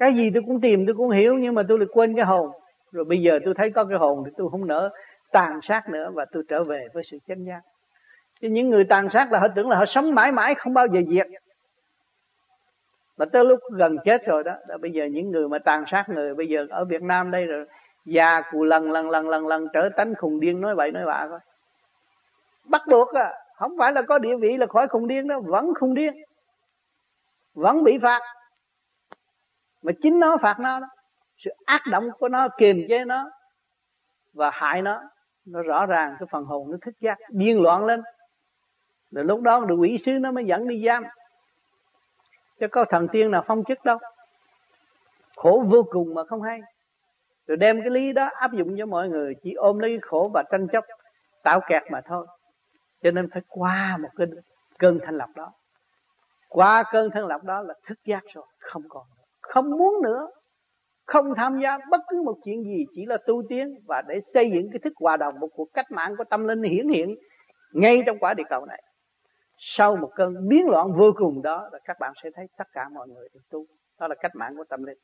cái 0.00 0.14
gì 0.14 0.30
tôi 0.34 0.42
cũng 0.46 0.60
tìm 0.60 0.86
tôi 0.86 0.94
cũng 0.96 1.10
hiểu 1.10 1.34
nhưng 1.34 1.54
mà 1.54 1.62
tôi 1.68 1.78
lại 1.78 1.86
quên 1.92 2.16
cái 2.16 2.24
hồn. 2.24 2.50
Rồi 2.92 3.04
bây 3.04 3.22
giờ 3.22 3.38
tôi 3.44 3.54
thấy 3.56 3.70
có 3.70 3.84
cái 3.84 3.98
hồn 3.98 4.22
thì 4.26 4.30
tôi 4.36 4.48
không 4.50 4.66
nỡ 4.66 4.90
tàn 5.32 5.60
sát 5.68 5.88
nữa 5.88 6.10
và 6.14 6.24
tôi 6.32 6.42
trở 6.48 6.64
về 6.64 6.86
với 6.94 7.02
sự 7.10 7.18
chánh 7.28 7.44
giác. 7.46 7.60
Chứ 8.40 8.48
những 8.48 8.70
người 8.70 8.84
tàn 8.84 9.08
sát 9.12 9.32
là 9.32 9.38
họ 9.38 9.46
tưởng 9.56 9.68
là 9.68 9.76
họ 9.76 9.86
sống 9.86 10.14
mãi 10.14 10.32
mãi 10.32 10.54
không 10.54 10.74
bao 10.74 10.86
giờ 10.86 11.00
diệt. 11.08 11.26
Mà 13.18 13.26
tới 13.26 13.44
lúc 13.44 13.58
gần 13.72 13.96
chết 14.04 14.26
rồi 14.26 14.44
đó, 14.44 14.52
đó 14.68 14.76
bây 14.80 14.90
giờ 14.90 15.04
những 15.04 15.30
người 15.30 15.48
mà 15.48 15.58
tàn 15.58 15.84
sát 15.90 16.04
người 16.08 16.34
bây 16.34 16.48
giờ 16.48 16.66
ở 16.70 16.84
Việt 16.84 17.02
Nam 17.02 17.30
đây 17.30 17.46
rồi 17.46 17.66
già 18.04 18.40
cụ 18.52 18.64
lần 18.64 18.92
lần 18.92 19.10
lần 19.10 19.28
lần 19.28 19.46
lần 19.46 19.66
trở 19.72 19.88
tánh 19.96 20.14
khùng 20.14 20.40
điên 20.40 20.60
nói 20.60 20.74
bậy 20.74 20.90
nói 20.90 21.04
bạ 21.06 21.26
coi 21.30 21.38
bắt 22.70 22.82
buộc 22.86 23.14
à 23.14 23.32
không 23.56 23.72
phải 23.78 23.92
là 23.92 24.02
có 24.02 24.18
địa 24.18 24.36
vị 24.40 24.56
là 24.56 24.66
khỏi 24.66 24.88
khùng 24.88 25.08
điên 25.08 25.28
đó 25.28 25.40
vẫn 25.40 25.74
khùng 25.80 25.94
điên 25.94 26.14
vẫn 27.54 27.84
bị 27.84 27.98
phạt 28.02 28.20
mà 29.82 29.92
chính 30.02 30.20
nó 30.20 30.36
phạt 30.42 30.56
nó 30.60 30.80
đó. 30.80 30.86
Sự 31.44 31.50
ác 31.64 31.82
động 31.90 32.10
của 32.18 32.28
nó, 32.28 32.48
kiềm 32.58 32.86
chế 32.88 33.04
nó 33.04 33.30
và 34.34 34.50
hại 34.50 34.82
nó 34.82 35.02
nó 35.46 35.62
rõ 35.62 35.86
ràng 35.86 36.16
cái 36.18 36.26
phần 36.30 36.44
hồn 36.44 36.70
nó 36.70 36.76
thức 36.82 36.94
giác, 37.00 37.18
điên 37.28 37.62
loạn 37.62 37.84
lên. 37.84 38.02
Rồi 39.10 39.24
lúc 39.24 39.40
đó 39.40 39.60
được 39.60 39.76
quỷ 39.76 39.98
sứ 40.06 40.12
nó 40.12 40.30
mới 40.30 40.44
dẫn 40.44 40.68
đi 40.68 40.82
giam. 40.86 41.04
Chứ 42.60 42.68
có 42.68 42.84
thần 42.88 43.08
tiên 43.08 43.30
nào 43.30 43.44
phong 43.46 43.64
chức 43.64 43.84
đâu. 43.84 43.98
Khổ 45.36 45.64
vô 45.68 45.82
cùng 45.90 46.14
mà 46.14 46.24
không 46.24 46.42
hay. 46.42 46.60
Rồi 47.46 47.56
đem 47.56 47.80
cái 47.80 47.90
lý 47.90 48.12
đó 48.12 48.30
áp 48.34 48.52
dụng 48.52 48.74
cho 48.78 48.86
mọi 48.86 49.08
người, 49.08 49.34
chỉ 49.42 49.52
ôm 49.52 49.78
lấy 49.78 49.98
khổ 50.02 50.30
và 50.34 50.42
tranh 50.50 50.68
chấp 50.72 50.84
tạo 51.42 51.60
kẹt 51.68 51.82
mà 51.90 52.00
thôi. 52.00 52.26
Cho 53.02 53.10
nên 53.10 53.30
phải 53.30 53.42
qua 53.48 53.96
một 54.00 54.08
cái 54.16 54.26
cơn 54.78 54.98
thanh 55.04 55.16
lọc 55.16 55.30
đó. 55.36 55.52
Qua 56.48 56.82
cơn 56.92 57.10
thanh 57.10 57.26
lọc 57.26 57.44
đó 57.44 57.62
là 57.62 57.74
thức 57.86 57.98
giác 58.04 58.22
rồi, 58.34 58.46
không 58.58 58.82
còn 58.88 59.06
nữa 59.16 59.19
không 59.54 59.70
muốn 59.70 60.02
nữa. 60.02 60.28
Không 61.06 61.34
tham 61.36 61.60
gia 61.62 61.78
bất 61.90 62.00
cứ 62.08 62.22
một 62.22 62.36
chuyện 62.44 62.64
gì, 62.64 62.84
chỉ 62.94 63.06
là 63.06 63.18
tu 63.26 63.42
tiến 63.48 63.74
và 63.88 64.02
để 64.08 64.20
xây 64.34 64.50
dựng 64.54 64.70
cái 64.72 64.80
thức 64.84 64.92
hòa 65.00 65.16
đồng, 65.16 65.40
một 65.40 65.48
cuộc 65.54 65.68
cách 65.74 65.90
mạng 65.90 66.14
của 66.18 66.24
tâm 66.24 66.48
linh 66.48 66.62
hiển 66.62 66.88
hiện 66.88 67.14
ngay 67.74 68.02
trong 68.06 68.18
quả 68.18 68.34
địa 68.34 68.42
cầu 68.50 68.66
này. 68.66 68.82
Sau 69.58 69.96
một 69.96 70.10
cơn 70.16 70.48
biến 70.48 70.66
loạn 70.66 70.92
vô 70.92 71.12
cùng 71.16 71.42
đó, 71.42 71.68
là 71.72 71.78
các 71.84 71.96
bạn 72.00 72.12
sẽ 72.22 72.30
thấy 72.34 72.46
tất 72.58 72.64
cả 72.72 72.88
mọi 72.92 73.08
người 73.08 73.28
được 73.34 73.40
tu. 73.50 73.64
Đó 74.00 74.08
là 74.08 74.14
cách 74.14 74.32
mạng 74.34 74.56
của 74.56 74.64
tâm 74.68 74.84
linh. 74.84 74.98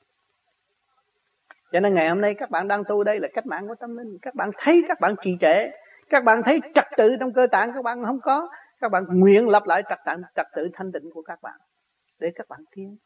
Cho 1.72 1.80
nên 1.80 1.94
ngày 1.94 2.08
hôm 2.08 2.20
nay 2.20 2.34
các 2.38 2.50
bạn 2.50 2.68
đang 2.68 2.84
tu 2.88 3.04
đây 3.04 3.20
là 3.20 3.28
cách 3.34 3.46
mạng 3.46 3.68
của 3.68 3.74
tâm 3.80 3.96
linh. 3.96 4.18
Các 4.22 4.34
bạn 4.34 4.50
thấy 4.58 4.82
các 4.88 5.00
bạn 5.00 5.14
trì 5.24 5.36
trệ. 5.40 5.70
Các 6.08 6.24
bạn 6.24 6.42
thấy 6.44 6.60
trật 6.74 6.84
tự 6.96 7.16
trong 7.20 7.32
cơ 7.32 7.46
tạng 7.52 7.72
các 7.74 7.82
bạn 7.82 8.04
không 8.04 8.20
có. 8.22 8.48
Các 8.80 8.90
bạn 8.90 9.04
nguyện 9.08 9.48
lập 9.48 9.62
lại 9.66 9.82
trật 9.88 9.98
tự 10.06 10.12
trật 10.36 10.46
tự 10.54 10.68
thanh 10.72 10.92
tịnh 10.92 11.10
của 11.14 11.22
các 11.22 11.38
bạn 11.42 11.58
để 12.20 12.30
các 12.34 12.46
bạn 12.48 12.60
tiến 12.74 12.96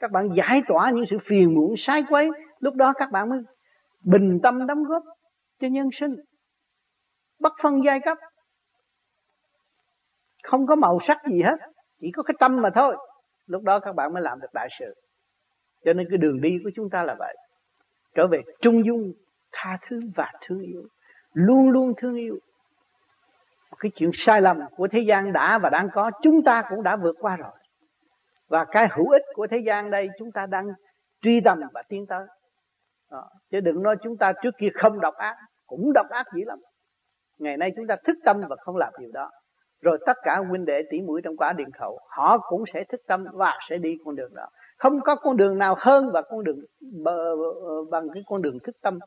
các 0.00 0.10
bạn 0.10 0.28
giải 0.36 0.62
tỏa 0.68 0.90
những 0.90 1.04
sự 1.10 1.18
phiền 1.26 1.54
muộn, 1.54 1.74
sai 1.78 2.04
quấy. 2.08 2.30
Lúc 2.60 2.74
đó 2.74 2.92
các 2.96 3.10
bạn 3.10 3.28
mới 3.28 3.38
bình 4.04 4.38
tâm 4.42 4.66
đóng 4.66 4.84
góp 4.84 5.02
cho 5.60 5.68
nhân 5.68 5.88
sinh. 6.00 6.16
Bất 7.40 7.52
phân 7.62 7.80
giai 7.84 8.00
cấp. 8.00 8.18
Không 10.42 10.66
có 10.66 10.74
màu 10.74 10.98
sắc 11.06 11.18
gì 11.30 11.42
hết. 11.42 11.56
Chỉ 12.00 12.10
có 12.10 12.22
cái 12.22 12.34
tâm 12.40 12.62
mà 12.62 12.70
thôi. 12.74 12.96
Lúc 13.46 13.62
đó 13.62 13.78
các 13.78 13.94
bạn 13.94 14.12
mới 14.12 14.22
làm 14.22 14.40
được 14.40 14.54
đại 14.54 14.68
sự. 14.78 14.94
Cho 15.84 15.92
nên 15.92 16.06
cái 16.10 16.18
đường 16.18 16.40
đi 16.40 16.58
của 16.64 16.70
chúng 16.74 16.90
ta 16.90 17.02
là 17.02 17.14
vậy. 17.18 17.36
Trở 18.14 18.26
về 18.26 18.42
trung 18.60 18.86
dung, 18.86 19.12
tha 19.52 19.78
thứ 19.88 20.00
và 20.14 20.32
thương 20.46 20.60
yêu. 20.60 20.82
Luôn 21.32 21.70
luôn 21.70 21.92
thương 21.96 22.16
yêu. 22.16 22.38
Cái 23.78 23.90
chuyện 23.94 24.10
sai 24.14 24.40
lầm 24.40 24.60
của 24.76 24.88
thế 24.88 25.00
gian 25.00 25.32
đã 25.32 25.58
và 25.58 25.70
đang 25.70 25.88
có, 25.94 26.10
chúng 26.22 26.42
ta 26.42 26.62
cũng 26.70 26.82
đã 26.82 26.96
vượt 26.96 27.16
qua 27.20 27.36
rồi 27.36 27.52
và 28.48 28.64
cái 28.64 28.88
hữu 28.96 29.10
ích 29.10 29.22
của 29.34 29.46
thế 29.46 29.58
gian 29.58 29.90
đây 29.90 30.08
chúng 30.18 30.32
ta 30.32 30.46
đang 30.46 30.66
truy 31.22 31.40
tầm 31.44 31.60
và 31.72 31.82
tiến 31.88 32.06
tới. 32.06 32.26
Đó. 33.10 33.28
chứ 33.50 33.60
đừng 33.60 33.82
nói 33.82 33.96
chúng 34.02 34.16
ta 34.16 34.32
trước 34.42 34.54
kia 34.58 34.68
không 34.74 35.00
độc 35.00 35.14
ác, 35.14 35.36
cũng 35.66 35.92
độc 35.92 36.06
ác 36.10 36.26
dữ 36.34 36.44
lắm. 36.46 36.58
Ngày 37.38 37.56
nay 37.56 37.72
chúng 37.76 37.86
ta 37.86 37.96
thức 38.04 38.16
tâm 38.24 38.42
và 38.48 38.56
không 38.56 38.76
làm 38.76 38.92
điều 38.98 39.10
đó. 39.12 39.30
Rồi 39.82 39.98
tất 40.06 40.16
cả 40.22 40.36
huynh 40.48 40.64
đệ 40.64 40.82
tỷ 40.90 41.00
mũi 41.00 41.20
trong 41.24 41.36
quả 41.36 41.52
điện 41.52 41.70
khẩu, 41.70 41.98
họ 42.08 42.38
cũng 42.38 42.64
sẽ 42.74 42.84
thức 42.84 43.00
tâm 43.06 43.24
và 43.32 43.58
sẽ 43.70 43.78
đi 43.78 43.96
con 44.04 44.16
đường 44.16 44.34
đó. 44.34 44.46
Không 44.78 45.00
có 45.00 45.16
con 45.16 45.36
đường 45.36 45.58
nào 45.58 45.76
hơn 45.78 46.10
và 46.12 46.22
con 46.22 46.44
đường 46.44 46.58
ờ, 47.04 47.36
bằng 47.90 48.08
cái 48.14 48.22
con 48.26 48.42
đường 48.42 48.58
thức 48.64 48.76
tâm 48.82 48.98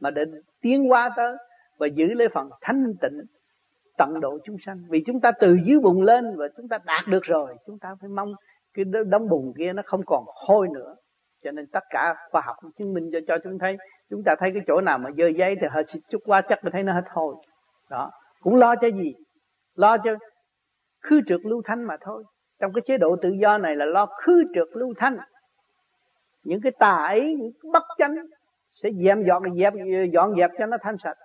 mà 0.00 0.10
để 0.10 0.22
tiến 0.60 0.90
qua 0.90 1.10
tới 1.16 1.36
và 1.78 1.86
giữ 1.86 2.06
lấy 2.14 2.28
phần 2.28 2.50
thanh 2.60 2.94
tịnh 3.00 3.20
tận 3.98 4.20
độ 4.20 4.38
chúng 4.44 4.56
sanh. 4.66 4.78
Vì 4.90 5.02
chúng 5.06 5.20
ta 5.20 5.32
từ 5.40 5.56
dưới 5.64 5.78
bụng 5.78 6.02
lên 6.02 6.36
và 6.36 6.48
chúng 6.56 6.68
ta 6.68 6.78
đạt 6.84 7.08
được 7.08 7.22
rồi, 7.22 7.54
chúng 7.66 7.78
ta 7.78 7.94
phải 8.00 8.08
mong 8.08 8.34
cái 8.78 9.02
đống 9.06 9.28
bùn 9.28 9.52
kia 9.58 9.72
nó 9.72 9.82
không 9.86 10.00
còn 10.06 10.24
hôi 10.46 10.68
nữa. 10.74 10.94
Cho 11.44 11.50
nên 11.50 11.66
tất 11.72 11.84
cả 11.90 12.14
khoa 12.30 12.42
học 12.44 12.56
chứng 12.78 12.94
minh 12.94 13.10
cho 13.12 13.18
cho 13.26 13.38
chúng 13.44 13.58
thấy, 13.58 13.76
chúng 14.10 14.22
ta 14.24 14.34
thấy 14.38 14.50
cái 14.54 14.62
chỗ 14.66 14.80
nào 14.80 14.98
mà 14.98 15.10
dơ 15.18 15.26
giấy 15.28 15.56
thì 15.60 15.66
hơi 15.70 15.84
chút 16.10 16.18
qua 16.26 16.40
chắc 16.40 16.64
mình 16.64 16.72
thấy 16.72 16.82
nó 16.82 16.92
hết 16.92 17.04
hôi. 17.10 17.34
Đó, 17.90 18.10
cũng 18.42 18.56
lo 18.56 18.74
cho 18.76 18.88
gì? 18.88 19.14
Lo 19.74 19.96
cho 19.98 20.16
khư 21.02 21.20
trượt 21.26 21.40
lưu 21.44 21.62
thanh 21.64 21.84
mà 21.84 21.96
thôi. 22.00 22.24
Trong 22.60 22.72
cái 22.72 22.82
chế 22.86 22.98
độ 22.98 23.16
tự 23.22 23.30
do 23.40 23.58
này 23.58 23.76
là 23.76 23.84
lo 23.84 24.06
khư 24.06 24.42
trượt 24.54 24.68
lưu 24.72 24.94
thanh. 24.96 25.16
Những 26.44 26.60
cái 26.60 26.72
tà 26.78 26.96
ấy, 27.06 27.34
những 27.38 27.52
cái 27.62 27.70
bất 27.72 27.82
chánh 27.98 28.14
sẽ 28.82 28.90
dẹp 29.04 29.18
dọn 29.26 29.42
dẹp 29.58 29.72
dọn 30.12 30.34
dẹp 30.36 30.50
cho 30.58 30.66
nó 30.66 30.76
thanh 30.82 30.96
sạch. 31.04 31.16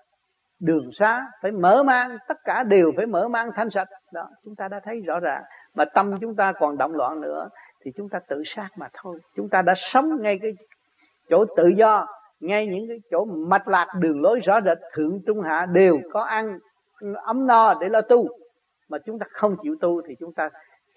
Đường 0.62 0.90
xá 1.00 1.26
phải 1.42 1.52
mở 1.52 1.84
mang, 1.84 2.18
tất 2.28 2.38
cả 2.44 2.64
đều 2.64 2.92
phải 2.96 3.06
mở 3.06 3.28
mang 3.28 3.50
thanh 3.56 3.70
sạch. 3.70 3.88
Đó, 4.14 4.30
chúng 4.46 4.56
ta 4.56 4.68
đã 4.68 4.80
thấy 4.84 5.02
rõ 5.02 5.20
ràng 5.20 5.44
mà 5.76 5.86
tâm 5.86 6.20
chúng 6.22 6.36
ta 6.36 6.52
còn 6.52 6.78
động 6.78 6.96
loạn 6.96 7.22
nữa, 7.22 7.50
thì 7.86 7.92
chúng 7.98 8.10
ta 8.10 8.20
tự 8.28 8.44
sát 8.56 8.70
mà 8.78 8.88
thôi. 8.94 9.20
Chúng 9.36 9.50
ta 9.50 9.62
đã 9.62 9.74
sống 9.78 10.22
ngay 10.22 10.40
cái 10.42 10.52
chỗ 11.30 11.46
tự 11.58 11.68
do, 11.68 12.08
ngay 12.40 12.68
những 12.68 12.88
cái 12.88 12.98
chỗ 13.12 13.26
mạch 13.26 13.68
lạc, 13.68 13.88
đường 14.00 14.22
lối 14.22 14.40
rõ 14.40 14.62
rệt, 14.66 14.78
thượng 14.94 15.20
trung 15.28 15.42
hạ 15.42 15.66
đều 15.66 16.00
có 16.12 16.22
ăn, 16.22 16.60
ấm 17.24 17.48
no 17.48 17.74
để 17.82 17.90
lo 17.90 18.02
tu. 18.02 18.28
Mà 18.90 18.98
chúng 19.06 19.20
ta 19.20 19.26
không 19.30 19.56
chịu 19.64 19.76
tu 19.82 20.02
thì 20.08 20.16
chúng 20.20 20.34
ta 20.34 20.50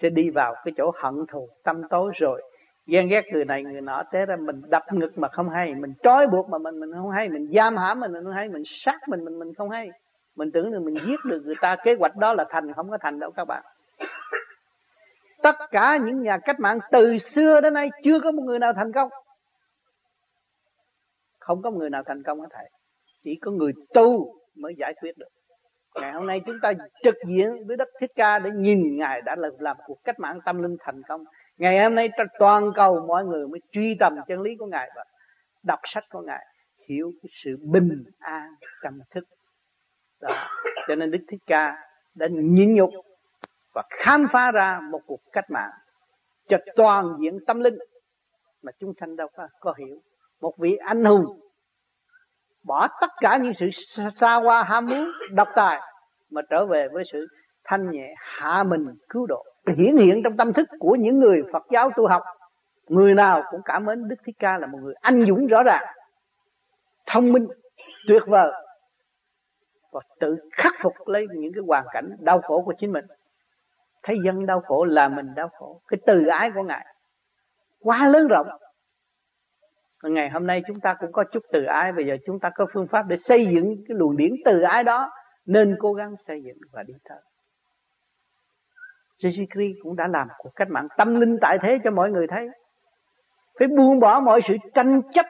sẽ 0.02 0.08
đi 0.08 0.30
vào 0.30 0.54
cái 0.64 0.74
chỗ 0.76 0.92
hận 1.02 1.14
thù, 1.28 1.48
tâm 1.64 1.88
tối 1.88 2.12
rồi. 2.14 2.42
Ghen 2.86 3.08
ghét 3.08 3.22
người 3.32 3.44
này, 3.44 3.62
người 3.62 3.80
nọ 3.80 4.02
thế 4.12 4.26
ra 4.26 4.36
mình 4.36 4.60
đập 4.68 4.82
ngực 4.92 5.18
mà 5.18 5.28
không 5.28 5.48
hay, 5.48 5.74
mình 5.74 5.92
trói 6.02 6.26
buộc 6.26 6.48
mà 6.48 6.58
mình 6.58 6.80
mình 6.80 6.92
không 6.92 7.10
hay, 7.10 7.28
mình 7.28 7.48
giam 7.54 7.76
hãm 7.76 8.00
mình 8.00 8.12
mình 8.12 8.24
không 8.24 8.32
hay, 8.32 8.48
mình 8.48 8.62
sát 8.84 8.98
mình 9.08 9.24
mình 9.24 9.38
mình 9.38 9.54
không 9.54 9.70
hay. 9.70 9.90
Mình 10.36 10.50
tưởng 10.50 10.72
là 10.72 10.78
mình 10.78 10.94
giết 11.06 11.24
được 11.24 11.42
người 11.44 11.54
ta, 11.60 11.76
kế 11.84 11.94
hoạch 11.98 12.16
đó 12.16 12.32
là 12.32 12.44
thành, 12.48 12.72
không 12.72 12.90
có 12.90 12.98
thành 13.00 13.18
đâu 13.18 13.30
các 13.36 13.44
bạn 13.44 13.62
tất 15.46 15.70
cả 15.70 15.98
những 16.04 16.22
nhà 16.22 16.38
cách 16.44 16.60
mạng 16.60 16.78
từ 16.92 17.18
xưa 17.34 17.60
đến 17.60 17.74
nay 17.74 17.90
chưa 18.04 18.20
có 18.20 18.30
một 18.30 18.42
người 18.42 18.58
nào 18.58 18.72
thành 18.76 18.92
công. 18.92 19.08
Không 21.40 21.62
có 21.62 21.70
một 21.70 21.78
người 21.78 21.90
nào 21.90 22.02
thành 22.06 22.22
công 22.22 22.40
hết 22.40 22.46
thầy. 22.50 22.70
Chỉ 23.24 23.38
có 23.40 23.50
người 23.50 23.72
tu 23.94 24.34
mới 24.56 24.74
giải 24.78 24.94
quyết 25.00 25.18
được. 25.18 25.28
Ngày 26.00 26.12
hôm 26.12 26.26
nay 26.26 26.40
chúng 26.46 26.56
ta 26.62 26.72
trực 27.04 27.14
diện 27.26 27.66
với 27.66 27.76
đất 27.76 27.88
thích 28.00 28.10
ca 28.14 28.38
để 28.38 28.50
nhìn 28.54 28.96
ngài 28.96 29.22
đã 29.22 29.36
làm, 29.38 29.52
làm 29.58 29.76
cuộc 29.86 29.96
cách 30.04 30.18
mạng 30.18 30.38
tâm 30.44 30.62
linh 30.62 30.76
thành 30.80 31.02
công. 31.08 31.24
Ngày 31.58 31.82
hôm 31.82 31.94
nay 31.94 32.08
toàn 32.38 32.72
cầu 32.74 33.04
mọi 33.08 33.24
người 33.24 33.48
mới 33.48 33.60
truy 33.72 33.96
tầm 34.00 34.16
chân 34.28 34.40
lý 34.40 34.56
của 34.58 34.66
ngài 34.66 34.90
và 34.96 35.04
đọc 35.64 35.80
sách 35.94 36.04
của 36.10 36.20
ngài 36.20 36.46
hiểu 36.88 37.12
cái 37.22 37.30
sự 37.44 37.56
bình 37.72 38.04
an 38.18 38.50
tâm 38.82 38.98
thức. 39.10 39.24
Đó. 40.22 40.48
cho 40.88 40.94
nên 40.94 41.10
đức 41.10 41.18
thích 41.28 41.40
ca 41.46 41.76
đã 42.14 42.26
nhịn 42.30 42.74
nhục 42.74 42.90
và 43.76 43.82
khám 43.90 44.26
phá 44.32 44.50
ra 44.50 44.80
một 44.90 45.00
cuộc 45.06 45.20
cách 45.32 45.50
mạng 45.50 45.70
cho 46.48 46.56
toàn 46.76 47.16
diện 47.20 47.38
tâm 47.46 47.60
linh 47.60 47.74
mà 48.62 48.72
chúng 48.80 48.92
sanh 49.00 49.16
đâu 49.16 49.28
có, 49.36 49.48
có 49.60 49.74
hiểu. 49.78 49.96
Một 50.40 50.52
vị 50.58 50.76
anh 50.76 51.04
hùng 51.04 51.40
bỏ 52.66 52.88
tất 53.00 53.10
cả 53.20 53.38
những 53.42 53.52
sự 53.54 53.66
xa 54.20 54.34
hoa 54.34 54.62
ham 54.62 54.86
muốn 54.86 55.12
độc 55.30 55.48
tài 55.54 55.80
mà 56.30 56.42
trở 56.50 56.66
về 56.66 56.88
với 56.92 57.04
sự 57.12 57.26
thanh 57.64 57.90
nhẹ 57.90 58.14
hạ 58.18 58.62
mình 58.62 58.86
cứu 59.08 59.26
độ. 59.26 59.44
Hiển 59.76 59.96
hiện 59.96 60.20
trong 60.24 60.36
tâm 60.36 60.52
thức 60.52 60.68
của 60.78 60.96
những 61.00 61.18
người 61.18 61.42
Phật 61.52 61.62
giáo 61.70 61.90
tu 61.96 62.06
học 62.06 62.22
người 62.88 63.14
nào 63.14 63.42
cũng 63.50 63.60
cảm 63.64 63.84
mến 63.84 64.08
Đức 64.08 64.16
Thích 64.24 64.36
Ca 64.38 64.58
là 64.58 64.66
một 64.66 64.78
người 64.82 64.94
anh 65.00 65.24
dũng 65.26 65.46
rõ 65.46 65.62
ràng 65.62 65.84
thông 67.06 67.32
minh 67.32 67.46
tuyệt 68.08 68.22
vời 68.26 68.52
và 69.92 70.00
tự 70.20 70.36
khắc 70.52 70.72
phục 70.82 70.92
lấy 71.06 71.26
những 71.34 71.52
cái 71.54 71.62
hoàn 71.66 71.84
cảnh 71.92 72.16
đau 72.20 72.40
khổ 72.40 72.62
của 72.66 72.74
chính 72.78 72.92
mình 72.92 73.04
thấy 74.06 74.16
dân 74.24 74.46
đau 74.46 74.60
khổ 74.60 74.84
là 74.84 75.08
mình 75.08 75.34
đau 75.34 75.48
khổ. 75.48 75.80
Cái 75.88 75.98
từ 76.06 76.26
ái 76.26 76.50
của 76.54 76.62
ngài 76.62 76.86
quá 77.80 78.06
lớn 78.06 78.28
rộng. 78.28 78.46
Ngày 80.02 80.30
hôm 80.30 80.46
nay 80.46 80.62
chúng 80.66 80.80
ta 80.80 80.94
cũng 81.00 81.12
có 81.12 81.24
chút 81.32 81.42
từ 81.52 81.64
ái. 81.64 81.92
Bây 81.92 82.06
giờ 82.06 82.16
chúng 82.26 82.38
ta 82.38 82.50
có 82.54 82.66
phương 82.72 82.86
pháp 82.86 83.02
để 83.08 83.16
xây 83.28 83.46
dựng 83.54 83.74
cái 83.88 83.96
luồng 83.98 84.16
điển 84.16 84.30
từ 84.44 84.60
ái 84.60 84.84
đó. 84.84 85.10
Nên 85.46 85.76
cố 85.78 85.92
gắng 85.92 86.14
xây 86.26 86.42
dựng 86.42 86.56
và 86.72 86.82
đi 86.82 86.94
tới 87.08 87.18
Jesus 89.22 89.46
Christ 89.54 89.76
cũng 89.82 89.96
đã 89.96 90.06
làm 90.06 90.28
cuộc 90.38 90.50
cách 90.56 90.68
mạng 90.70 90.88
tâm 90.96 91.20
linh 91.20 91.36
tại 91.40 91.58
thế 91.62 91.78
cho 91.84 91.90
mọi 91.90 92.10
người 92.10 92.26
thấy. 92.30 92.48
Phải 93.58 93.68
buông 93.68 94.00
bỏ 94.00 94.20
mọi 94.20 94.40
sự 94.48 94.54
tranh 94.74 95.00
chấp, 95.14 95.26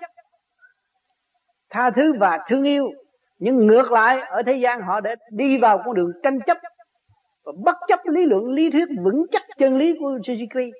tha 1.71 1.91
thứ 1.97 2.13
và 2.21 2.39
thương 2.49 2.63
yêu. 2.63 2.91
Nhưng 3.39 3.67
ngược 3.67 3.91
lại, 3.91 4.21
ở 4.21 4.43
thế 4.47 4.53
gian 4.53 4.81
họ 4.81 5.01
để 5.01 5.15
đi 5.33 5.59
vào 5.59 5.83
con 5.85 5.95
đường 5.95 6.13
tranh 6.23 6.39
chấp 6.47 6.57
và 7.47 7.53
bất 7.65 7.77
chấp 7.89 8.01
lý 8.05 8.25
luận, 8.25 8.51
lý 8.51 8.71
thuyết 8.71 8.89
vững 9.03 9.27
chắc 9.33 9.43
chân 9.59 9.77
lý 9.77 9.95
của 10.01 10.07
Jesus 10.07 10.47
Christ, 10.53 10.75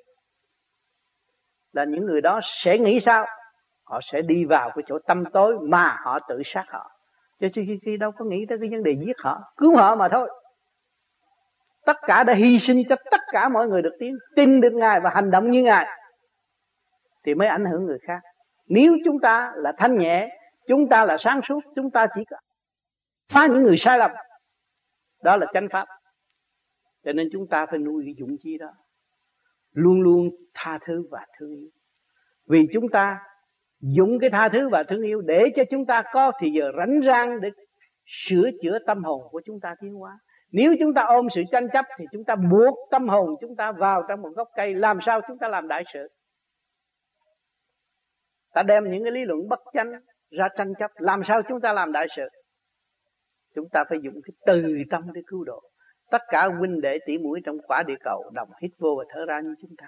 là 1.73 1.83
những 1.83 2.05
người 2.05 2.21
đó 2.21 2.39
sẽ 2.43 2.77
nghĩ 2.77 3.01
sao? 3.05 3.25
Họ 3.85 3.99
sẽ 4.11 4.21
đi 4.21 4.45
vào 4.45 4.71
cái 4.75 4.83
chỗ 4.87 4.99
tâm 5.07 5.23
tối 5.33 5.57
mà 5.69 5.97
họ 6.03 6.19
tự 6.29 6.41
sát 6.45 6.65
họ. 6.67 6.91
Cho 7.39 7.47
Jesus 7.47 7.77
Christ 7.81 7.99
đâu 7.99 8.11
có 8.11 8.25
nghĩ 8.25 8.45
tới 8.49 8.57
cái 8.61 8.69
vấn 8.69 8.83
đề 8.83 8.95
giết 9.05 9.17
họ, 9.17 9.41
cứu 9.57 9.75
họ 9.75 9.95
mà 9.95 10.09
thôi. 10.09 10.29
Tất 11.85 11.97
cả 12.01 12.23
đã 12.23 12.33
hy 12.33 12.59
sinh 12.67 12.83
cho 12.89 12.95
tất 13.11 13.21
cả 13.31 13.49
mọi 13.49 13.67
người 13.67 13.81
được 13.81 13.95
tin 13.99 14.15
tin 14.35 14.61
được 14.61 14.73
ngài 14.73 14.99
và 14.99 15.11
hành 15.15 15.31
động 15.31 15.51
như 15.51 15.63
ngài, 15.63 15.87
thì 17.25 17.33
mới 17.33 17.47
ảnh 17.47 17.65
hưởng 17.65 17.85
người 17.85 17.97
khác. 18.07 18.19
Nếu 18.69 18.93
chúng 19.05 19.19
ta 19.19 19.51
là 19.55 19.73
thanh 19.77 19.97
nhẹ, 19.97 20.29
chúng 20.67 20.89
ta 20.89 21.05
là 21.05 21.17
sáng 21.19 21.41
suốt, 21.47 21.59
chúng 21.75 21.91
ta 21.91 22.07
chỉ 22.15 22.21
có 22.29 22.37
phá 23.29 23.47
những 23.47 23.63
người 23.63 23.77
sai 23.77 23.97
lầm. 23.97 24.11
Đó 25.23 25.37
là 25.37 25.47
chánh 25.53 25.67
pháp 25.71 25.87
cho 27.07 27.13
nên 27.13 27.29
chúng 27.31 27.47
ta 27.47 27.65
phải 27.65 27.79
nuôi 27.79 28.03
cái 28.05 28.13
dụng 28.17 28.37
chi 28.43 28.57
đó. 28.57 28.69
Luôn 29.71 30.01
luôn 30.01 30.29
tha 30.53 30.79
thứ 30.85 31.03
và 31.11 31.25
thương 31.39 31.49
yêu. 31.49 31.69
Vì 32.47 32.59
chúng 32.73 32.89
ta 32.89 33.19
dùng 33.79 34.19
cái 34.19 34.29
tha 34.29 34.49
thứ 34.49 34.69
và 34.69 34.83
thương 34.89 35.01
yêu 35.01 35.21
để 35.21 35.43
cho 35.55 35.63
chúng 35.71 35.85
ta 35.85 36.03
có 36.13 36.31
thì 36.41 36.49
giờ 36.57 36.71
rảnh 36.77 36.99
rang 37.05 37.41
để 37.41 37.49
sửa 38.05 38.49
chữa 38.61 38.77
tâm 38.87 39.03
hồn 39.03 39.21
của 39.31 39.41
chúng 39.45 39.59
ta 39.59 39.75
tiến 39.81 39.93
hóa. 39.93 40.19
Nếu 40.51 40.75
chúng 40.79 40.93
ta 40.93 41.01
ôm 41.01 41.27
sự 41.35 41.41
tranh 41.51 41.67
chấp 41.73 41.85
thì 41.99 42.05
chúng 42.11 42.23
ta 42.23 42.35
buộc 42.35 42.75
tâm 42.91 43.07
hồn 43.07 43.29
chúng 43.41 43.55
ta 43.55 43.71
vào 43.71 44.03
trong 44.09 44.21
một 44.21 44.29
gốc 44.35 44.47
cây. 44.55 44.73
Làm 44.73 44.97
sao 45.05 45.21
chúng 45.27 45.37
ta 45.37 45.47
làm 45.47 45.67
đại 45.67 45.83
sự? 45.93 46.07
Ta 48.53 48.63
đem 48.63 48.91
những 48.91 49.03
cái 49.03 49.11
lý 49.11 49.25
luận 49.25 49.39
bất 49.49 49.59
chánh 49.73 49.91
ra 50.29 50.47
tranh 50.57 50.73
chấp. 50.79 50.91
Làm 50.95 51.21
sao 51.27 51.41
chúng 51.47 51.61
ta 51.61 51.73
làm 51.73 51.91
đại 51.91 52.07
sự? 52.15 52.27
Chúng 53.55 53.65
ta 53.71 53.83
phải 53.89 53.97
dùng 54.01 54.13
cái 54.13 54.33
từ 54.45 54.75
tâm 54.89 55.03
để 55.13 55.21
cứu 55.27 55.43
độ 55.43 55.61
tất 56.11 56.21
cả 56.27 56.47
huynh 56.59 56.81
đệ 56.81 56.99
tỷ 57.05 57.17
mũi 57.17 57.41
trong 57.45 57.57
quả 57.67 57.83
địa 57.87 57.97
cầu 58.03 58.23
đồng 58.33 58.49
hít 58.61 58.71
vô 58.79 58.95
và 58.97 59.05
thở 59.09 59.25
ra 59.25 59.39
như 59.39 59.55
chúng 59.61 59.75
ta. 59.77 59.87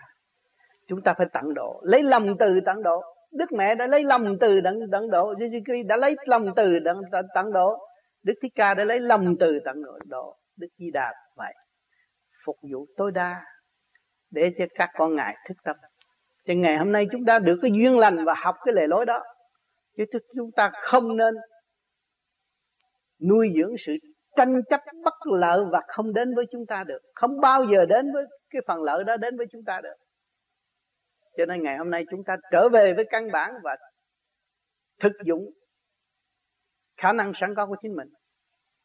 Chúng 0.88 1.01
ta 1.01 1.13
phải 1.17 1.28
tận 1.34 1.53
độ, 1.53 1.82
lấy 1.84 2.03
lòng 2.03 2.38
từ 2.39 2.59
tận 2.65 2.84
độ. 2.84 3.03
Đức 3.32 3.51
mẹ 3.51 3.76
đã 3.76 3.88
lấy 3.88 4.03
lòng 4.03 4.38
từ 4.39 4.59
tận 4.63 4.80
tận 4.91 5.09
độ. 5.09 5.34
Jesus 5.34 5.88
đã 5.88 5.97
lấy 5.97 6.15
lòng 6.26 6.53
từ 6.55 6.80
tận 6.86 7.01
tận 7.34 7.51
độ. 7.53 7.78
Đức 8.24 8.34
thích 8.41 8.51
ca 8.55 8.74
đã 8.74 8.84
lấy 8.84 8.99
lòng 8.99 9.36
từ 9.39 9.59
tận 9.65 9.84
độ. 10.09 10.36
Đức 10.57 10.67
di 10.78 10.91
đà 10.91 11.13
vậy. 11.36 11.53
Phục 12.45 12.55
vụ 12.72 12.86
tối 12.97 13.11
đa 13.11 13.45
để 14.32 14.51
cho 14.57 14.65
các 14.76 14.89
con 14.97 15.15
ngài 15.15 15.36
thức 15.47 15.57
tâm. 15.63 15.76
Thì 16.47 16.55
ngày 16.55 16.78
hôm 16.78 16.91
nay 16.91 17.07
chúng 17.11 17.26
ta 17.26 17.39
được 17.39 17.59
cái 17.61 17.72
duyên 17.72 17.97
lành 17.97 18.26
và 18.26 18.34
học 18.43 18.55
cái 18.65 18.74
lề 18.74 18.88
lối 18.88 19.05
đó. 19.05 19.24
Chứ 19.97 20.05
chúng 20.36 20.51
ta 20.55 20.72
không 20.82 21.17
nên 21.17 21.36
nuôi 23.30 23.49
dưỡng 23.55 23.76
sự 23.86 23.93
tranh 24.40 24.62
chấp 24.70 24.82
bất 25.04 25.14
lợi 25.26 25.60
và 25.72 25.82
không 25.88 26.14
đến 26.14 26.36
với 26.36 26.46
chúng 26.52 26.66
ta 26.68 26.84
được. 26.84 27.00
Không 27.16 27.42
bao 27.42 27.64
giờ 27.72 27.86
đến 27.86 28.14
với 28.14 28.24
cái 28.50 28.62
phần 28.68 28.84
lợi 28.84 29.04
đó 29.04 29.18
đến 29.18 29.38
với 29.38 29.46
chúng 29.52 29.62
ta 29.66 29.82
được. 29.84 29.96
Cho 31.38 31.46
nên 31.46 31.64
ngày 31.64 31.78
hôm 31.78 31.90
nay 31.90 32.06
chúng 32.12 32.24
ta 32.24 32.36
trở 32.52 32.70
về 32.70 32.94
với 32.94 33.06
căn 33.10 33.32
bản 33.32 33.54
và 33.64 33.78
thực 35.00 35.12
dụng 35.26 35.46
khả 36.98 37.14
năng 37.14 37.32
sẵn 37.36 37.56
có 37.56 37.66
của 37.66 37.76
chính 37.82 37.96
mình 37.96 38.08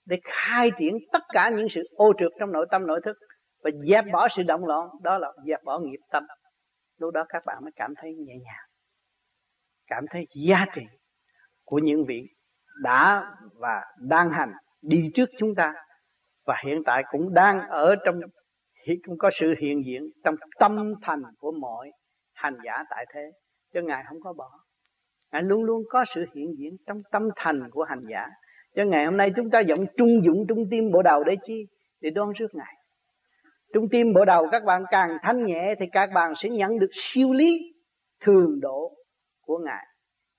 để 0.06 0.16
khai 0.24 0.70
triển 0.78 0.98
tất 1.12 1.22
cả 1.28 1.50
những 1.56 1.66
sự 1.74 1.82
ô 1.96 2.12
trượt 2.18 2.32
trong 2.40 2.52
nội 2.52 2.66
tâm, 2.70 2.86
nội 2.86 3.00
thức 3.04 3.16
và 3.64 3.70
dẹp 3.88 4.04
bỏ 4.12 4.28
sự 4.36 4.42
động 4.42 4.64
loạn. 4.64 4.88
Đó 5.02 5.18
là 5.18 5.32
dẹp 5.46 5.64
bỏ 5.64 5.78
nghiệp 5.78 6.00
tâm. 6.10 6.26
Lúc 6.98 7.14
đó 7.14 7.24
các 7.28 7.42
bạn 7.46 7.58
mới 7.62 7.72
cảm 7.76 7.94
thấy 7.96 8.14
nhẹ 8.14 8.34
nhàng, 8.44 8.64
cảm 9.86 10.04
thấy 10.10 10.26
giá 10.46 10.66
trị 10.74 10.82
của 11.64 11.78
những 11.78 12.04
vị 12.08 12.22
đã 12.82 13.32
và 13.60 13.82
đang 14.08 14.30
hành 14.30 14.52
đi 14.84 15.10
trước 15.14 15.28
chúng 15.38 15.54
ta. 15.54 15.74
Và 16.46 16.56
hiện 16.64 16.82
tại 16.84 17.02
cũng 17.10 17.34
đang 17.34 17.60
ở 17.68 17.94
trong 18.04 18.20
cũng 19.06 19.18
có 19.18 19.30
sự 19.40 19.54
hiện 19.60 19.84
diện 19.86 20.02
trong 20.24 20.34
tâm 20.58 20.94
thành 21.02 21.22
của 21.38 21.52
mọi 21.52 21.90
hành 22.34 22.56
giả 22.64 22.84
tại 22.90 23.06
thế. 23.14 23.30
Cho 23.74 23.80
ngài 23.80 24.04
không 24.08 24.18
có 24.20 24.32
bỏ. 24.32 24.50
Ngài 25.32 25.42
luôn 25.42 25.64
luôn 25.64 25.82
có 25.88 26.04
sự 26.14 26.24
hiện 26.34 26.54
diện 26.58 26.76
trong 26.86 27.02
tâm 27.12 27.28
thành 27.36 27.70
của 27.70 27.84
hành 27.84 28.02
giả. 28.10 28.28
Cho 28.74 28.84
ngày 28.84 29.04
hôm 29.04 29.16
nay 29.16 29.32
chúng 29.36 29.50
ta 29.50 29.60
dụng 29.60 29.86
trung 29.96 30.24
dụng 30.24 30.44
trung 30.48 30.64
tim 30.70 30.90
bộ 30.92 31.02
đầu 31.02 31.24
để 31.24 31.36
chi? 31.46 31.66
Để 32.00 32.10
đoan 32.10 32.32
rước 32.32 32.54
ngài. 32.54 32.74
Trung 33.74 33.88
tim 33.90 34.12
bộ 34.12 34.24
đầu 34.24 34.48
các 34.52 34.64
bạn 34.64 34.84
càng 34.90 35.18
thanh 35.22 35.46
nhẹ 35.46 35.74
thì 35.80 35.86
các 35.92 36.10
bạn 36.14 36.32
sẽ 36.36 36.48
nhận 36.48 36.78
được 36.78 36.90
siêu 36.92 37.32
lý 37.32 37.74
thường 38.20 38.60
độ 38.60 38.92
của 39.46 39.58
ngài 39.58 39.86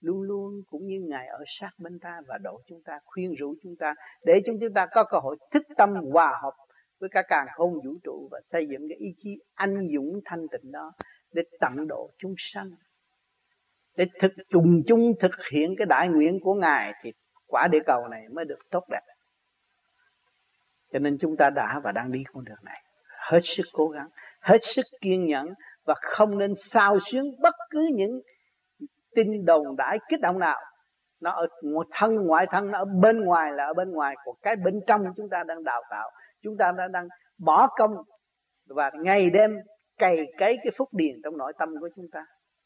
luôn 0.06 0.22
luôn 0.22 0.62
cũng 0.70 0.88
như 0.88 1.00
ngài 1.10 1.28
ở 1.28 1.44
sát 1.60 1.70
bên 1.78 2.00
ta 2.00 2.22
và 2.28 2.38
độ 2.44 2.62
chúng 2.68 2.82
ta, 2.86 3.00
khuyên 3.06 3.34
rủ 3.34 3.56
chúng 3.64 3.76
ta, 3.80 3.94
để 4.26 4.34
chúng 4.46 4.58
chúng 4.62 4.74
ta 4.74 4.88
có 4.92 5.04
cơ 5.04 5.18
hội 5.18 5.38
thức 5.52 5.64
tâm 5.78 5.94
hòa 6.12 6.40
hợp 6.42 6.54
với 7.00 7.10
cả 7.10 7.22
càng 7.28 7.48
không 7.56 7.74
vũ 7.74 7.92
trụ 8.04 8.28
và 8.32 8.40
xây 8.52 8.68
dựng 8.72 8.90
cái 8.90 8.98
ý 8.98 9.08
chí 9.24 9.38
anh 9.56 9.88
dũng 9.96 10.20
thanh 10.26 10.48
tịnh 10.52 10.72
đó 10.72 10.92
để 11.34 11.42
tận 11.60 11.88
độ 11.88 12.10
chúng 12.18 12.36
sanh. 12.38 12.70
Để 13.98 14.06
thực, 14.22 14.32
trùng 14.50 14.82
chung 14.88 15.14
thực 15.20 15.32
hiện 15.52 15.76
cái 15.78 15.86
đại 15.86 16.08
nguyện 16.08 16.40
của 16.40 16.54
ngài 16.54 16.94
thì 17.02 17.12
quả 17.48 17.68
địa 17.72 17.84
cầu 17.86 18.08
này 18.08 18.24
mới 18.30 18.46
được 18.46 18.60
tốt 18.72 18.84
đẹp. 18.92 19.02
Cho 20.94 21.00
nên 21.00 21.18
chúng 21.22 21.38
ta 21.38 21.50
đã 21.50 21.80
và 21.84 21.92
đang 21.92 22.12
đi 22.12 22.24
con 22.34 22.46
đường 22.46 22.64
này. 22.64 22.84
Hết 23.30 23.42
sức 23.44 23.66
cố 23.74 23.88
gắng, 23.88 24.08
hết 24.42 24.58
sức 24.64 24.86
kiên 25.02 25.26
nhẫn 25.26 25.54
và 25.86 25.96
không 26.02 26.38
nên 26.38 26.54
sao 26.74 27.00
xuyến 27.12 27.24
bất 27.42 27.56
cứ 27.70 27.90
những 27.94 28.22
tin 29.16 29.46
đồn 29.46 29.76
đãi 29.78 29.98
kích 30.10 30.22
động 30.22 30.40
nào. 30.40 30.60
Nó 31.22 31.32
ở 31.32 31.48
thân 31.92 32.16
ngoại 32.16 32.46
thân 32.52 32.72
nó 32.72 32.80
ở 32.80 32.86
bên 33.02 33.22
ngoài 33.22 33.52
là 33.52 33.66
ở 33.66 33.74
bên 33.74 33.92
ngoài. 33.92 34.16
Của 34.24 34.34
cái 34.42 34.56
bên 34.56 34.80
trong 34.88 35.06
chúng 35.18 35.30
ta 35.30 35.44
đang 35.48 35.64
đào 35.64 35.82
tạo 35.90 36.10
chúng 36.46 36.58
ta 36.58 36.72
đang, 36.78 36.92
đang 36.92 37.08
bỏ 37.40 37.68
công. 37.78 37.92
Và 38.70 38.92
ngày 39.04 39.30
đêm 39.30 39.52
cày 39.98 40.18
cấy 40.38 40.58
cái 40.64 40.72
phúc 40.78 40.90
điền 40.92 41.16
trong 41.24 41.38
nội 41.38 41.54
tâm 41.60 41.70
của 41.80 41.90
chúng 41.96 42.06
ta. 42.12 42.26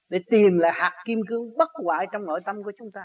Để 0.10 0.20
tìm 0.30 0.58
lại 0.58 0.72
hạt 0.76 1.04
kim 1.06 1.20
cương 1.28 1.58
bất 1.58 1.70
hoại 1.84 2.08
trong 2.12 2.26
nội 2.26 2.40
tâm 2.46 2.64
của 2.64 2.72
chúng 2.80 2.92
ta. 2.94 3.02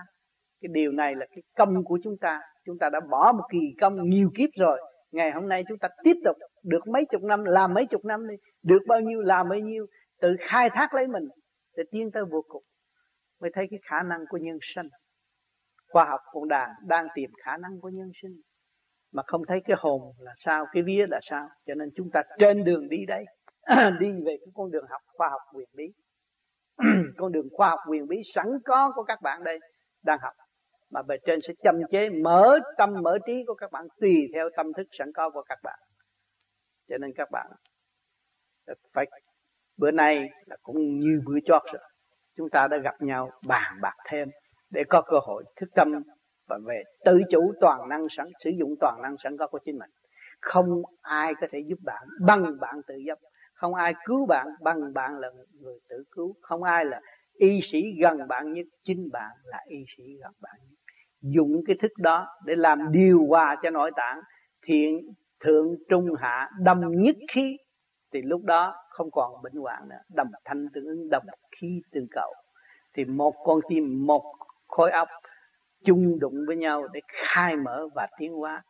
Cái 0.61 0.69
điều 0.73 0.93
này 0.93 1.15
là 1.15 1.27
cái 1.31 1.43
công 1.57 1.85
của 1.85 1.99
chúng 2.05 2.15
ta. 2.21 2.41
Chúng 2.67 2.79
ta 2.79 2.89
đã 2.93 3.01
bỏ 3.11 3.33
một 3.33 3.45
kỳ 3.53 3.75
công 3.81 4.09
nhiều 4.09 4.31
kiếp 4.37 4.49
rồi. 4.59 4.81
Ngày 5.13 5.31
hôm 5.31 5.49
nay 5.49 5.65
chúng 5.69 5.79
ta 5.79 5.89
tiếp 6.05 6.17
tục 6.25 6.37
được 6.65 6.89
mấy 6.89 7.05
chục 7.11 7.23
năm 7.23 7.45
làm 7.45 7.75
mấy 7.75 7.87
chục 7.87 8.05
năm 8.05 8.29
đi. 8.29 8.35
Được 8.65 8.83
bao 8.89 9.01
nhiêu 9.01 9.21
làm 9.21 9.49
bao 9.49 9.59
nhiêu. 9.59 9.87
Tự 10.21 10.37
khai 10.41 10.71
thác 10.71 10.95
lấy 10.95 11.07
mình. 11.07 11.25
Để 11.77 11.83
tiến 11.91 12.11
tới 12.11 12.25
vô 12.31 12.43
cùng 12.49 12.63
mới 13.41 13.51
thấy 13.55 13.67
cái 13.71 13.81
khả 13.83 14.03
năng 14.03 14.21
của 14.29 14.37
nhân 14.37 14.59
sinh. 14.75 14.87
Khoa 15.93 16.05
học 16.05 16.21
cũng 16.33 16.49
đang 16.49 16.71
đang 16.87 17.07
tìm 17.15 17.31
khả 17.45 17.57
năng 17.57 17.81
của 17.81 17.89
nhân 17.89 18.11
sinh. 18.23 18.33
Mà 19.13 19.23
không 19.27 19.43
thấy 19.49 19.59
cái 19.65 19.77
hồn 19.81 20.01
là 20.19 20.33
sao, 20.45 20.67
cái 20.73 20.83
vía 20.83 21.07
là 21.09 21.21
sao. 21.31 21.49
Cho 21.67 21.75
nên 21.75 21.89
chúng 21.97 22.11
ta 22.13 22.23
trên 22.39 22.65
đường 22.65 22.89
đi 22.89 23.07
đấy 23.07 23.25
đi 24.01 24.07
về 24.27 24.37
cái 24.41 24.53
con 24.55 24.71
đường 24.71 24.85
học 24.91 25.01
khoa 25.17 25.29
học 25.29 25.41
quyền 25.55 25.69
bí. 25.77 25.85
Con 27.17 27.33
đường 27.33 27.49
khoa 27.53 27.69
học 27.69 27.79
quyền 27.89 28.07
bí 28.07 28.17
sẵn 28.35 28.47
có 28.65 28.93
của 28.95 29.03
các 29.03 29.19
bạn 29.23 29.45
đây, 29.45 29.59
đang 30.05 30.19
học. 30.23 30.33
Mà 30.91 31.03
bề 31.03 31.17
trên 31.27 31.41
sẽ 31.49 31.55
châm 31.63 31.75
chế, 31.91 32.09
mở 32.09 32.59
tâm 32.77 32.95
mở 33.03 33.19
trí 33.27 33.45
của 33.47 33.55
các 33.55 33.73
bạn, 33.73 33.87
tùy 34.01 34.29
theo 34.35 34.49
tâm 34.57 34.73
thức 34.73 34.87
sẵn 34.99 35.13
có 35.13 35.31
của 35.31 35.43
các 35.43 35.59
bạn. 35.63 35.79
Cho 36.89 36.99
nên 36.99 37.13
các 37.17 37.29
bạn, 37.31 37.47
phải, 38.93 39.07
bữa 39.79 39.91
nay 39.91 40.29
là 40.47 40.57
cũng 40.63 40.77
như 40.99 41.21
bữa 41.27 41.39
chót 41.47 41.63
rồi 41.73 41.83
chúng 42.37 42.49
ta 42.51 42.69
đã 42.69 42.77
gặp 42.77 42.95
nhau 43.01 43.31
bàn 43.47 43.79
bạc 43.81 43.95
thêm 44.09 44.29
để 44.71 44.85
có 44.89 45.03
cơ 45.03 45.19
hội 45.23 45.45
thức 45.57 45.69
tâm 45.75 46.03
và 46.49 46.59
về 46.67 46.83
tự 47.05 47.21
chủ 47.31 47.53
toàn 47.61 47.89
năng 47.89 48.07
sẵn, 48.17 48.27
sử 48.45 48.51
dụng 48.51 48.75
toàn 48.81 49.03
năng 49.03 49.17
sẵn 49.25 49.37
có 49.37 49.47
của 49.47 49.59
chính 49.65 49.79
mình. 49.79 49.91
Không 50.41 50.83
ai 51.03 51.35
có 51.41 51.47
thể 51.53 51.59
giúp 51.67 51.79
bạn 51.85 52.03
bằng 52.21 52.61
bạn 52.61 52.81
tự 52.89 52.95
giúp 53.07 53.19
không 53.65 53.75
ai 53.75 53.95
cứu 54.05 54.27
bạn 54.27 54.47
bằng 54.63 54.93
bạn 54.95 55.19
là 55.19 55.29
người 55.63 55.79
tự 55.89 56.05
cứu. 56.11 56.35
Không 56.43 56.63
ai 56.63 56.85
là 56.85 57.01
y 57.39 57.61
sĩ 57.73 57.79
gần 58.01 58.29
bạn 58.29 58.53
nhất. 58.53 58.67
Chính 58.85 59.09
bạn 59.13 59.31
là 59.45 59.59
y 59.69 59.85
sĩ 59.97 60.03
gần 60.23 60.33
bạn 60.43 60.55
nhất. 60.71 60.79
Dùng 61.23 61.61
cái 61.67 61.77
thức 61.83 61.93
đó 61.99 62.27
để 62.47 62.55
làm 62.57 62.93
điều 62.93 63.27
hòa 63.29 63.57
cho 63.63 63.71
nội 63.71 63.91
tạng, 63.97 64.21
thiện, 64.67 65.01
thượng, 65.41 65.67
trung, 65.89 66.07
hạ 66.19 66.51
đồng 66.65 67.03
nhất 67.03 67.17
khí 67.33 67.57
thì 68.15 68.23
lúc 68.23 68.41
đó 68.45 68.75
không 68.89 69.11
còn 69.11 69.43
bệnh 69.43 69.55
hoạn 69.55 69.89
nữa 69.89 70.01
đồng 70.15 70.31
thanh 70.45 70.69
tương 70.75 70.85
ứng 70.85 71.11
đồng 71.11 71.25
khí 71.61 71.83
tương 71.93 72.07
cầu. 72.11 72.35
Thì 72.95 73.05
một 73.05 73.35
con 73.45 73.61
tim, 73.69 74.07
một 74.07 74.23
khối 74.69 74.91
óc 74.91 75.09
chung 75.85 76.19
đụng 76.21 76.35
với 76.47 76.57
nhau 76.57 76.89
để 76.93 77.01
khai 77.07 77.57
mở 77.57 77.89
và 77.95 78.07
tiến 78.19 78.35
hóa. 78.35 78.65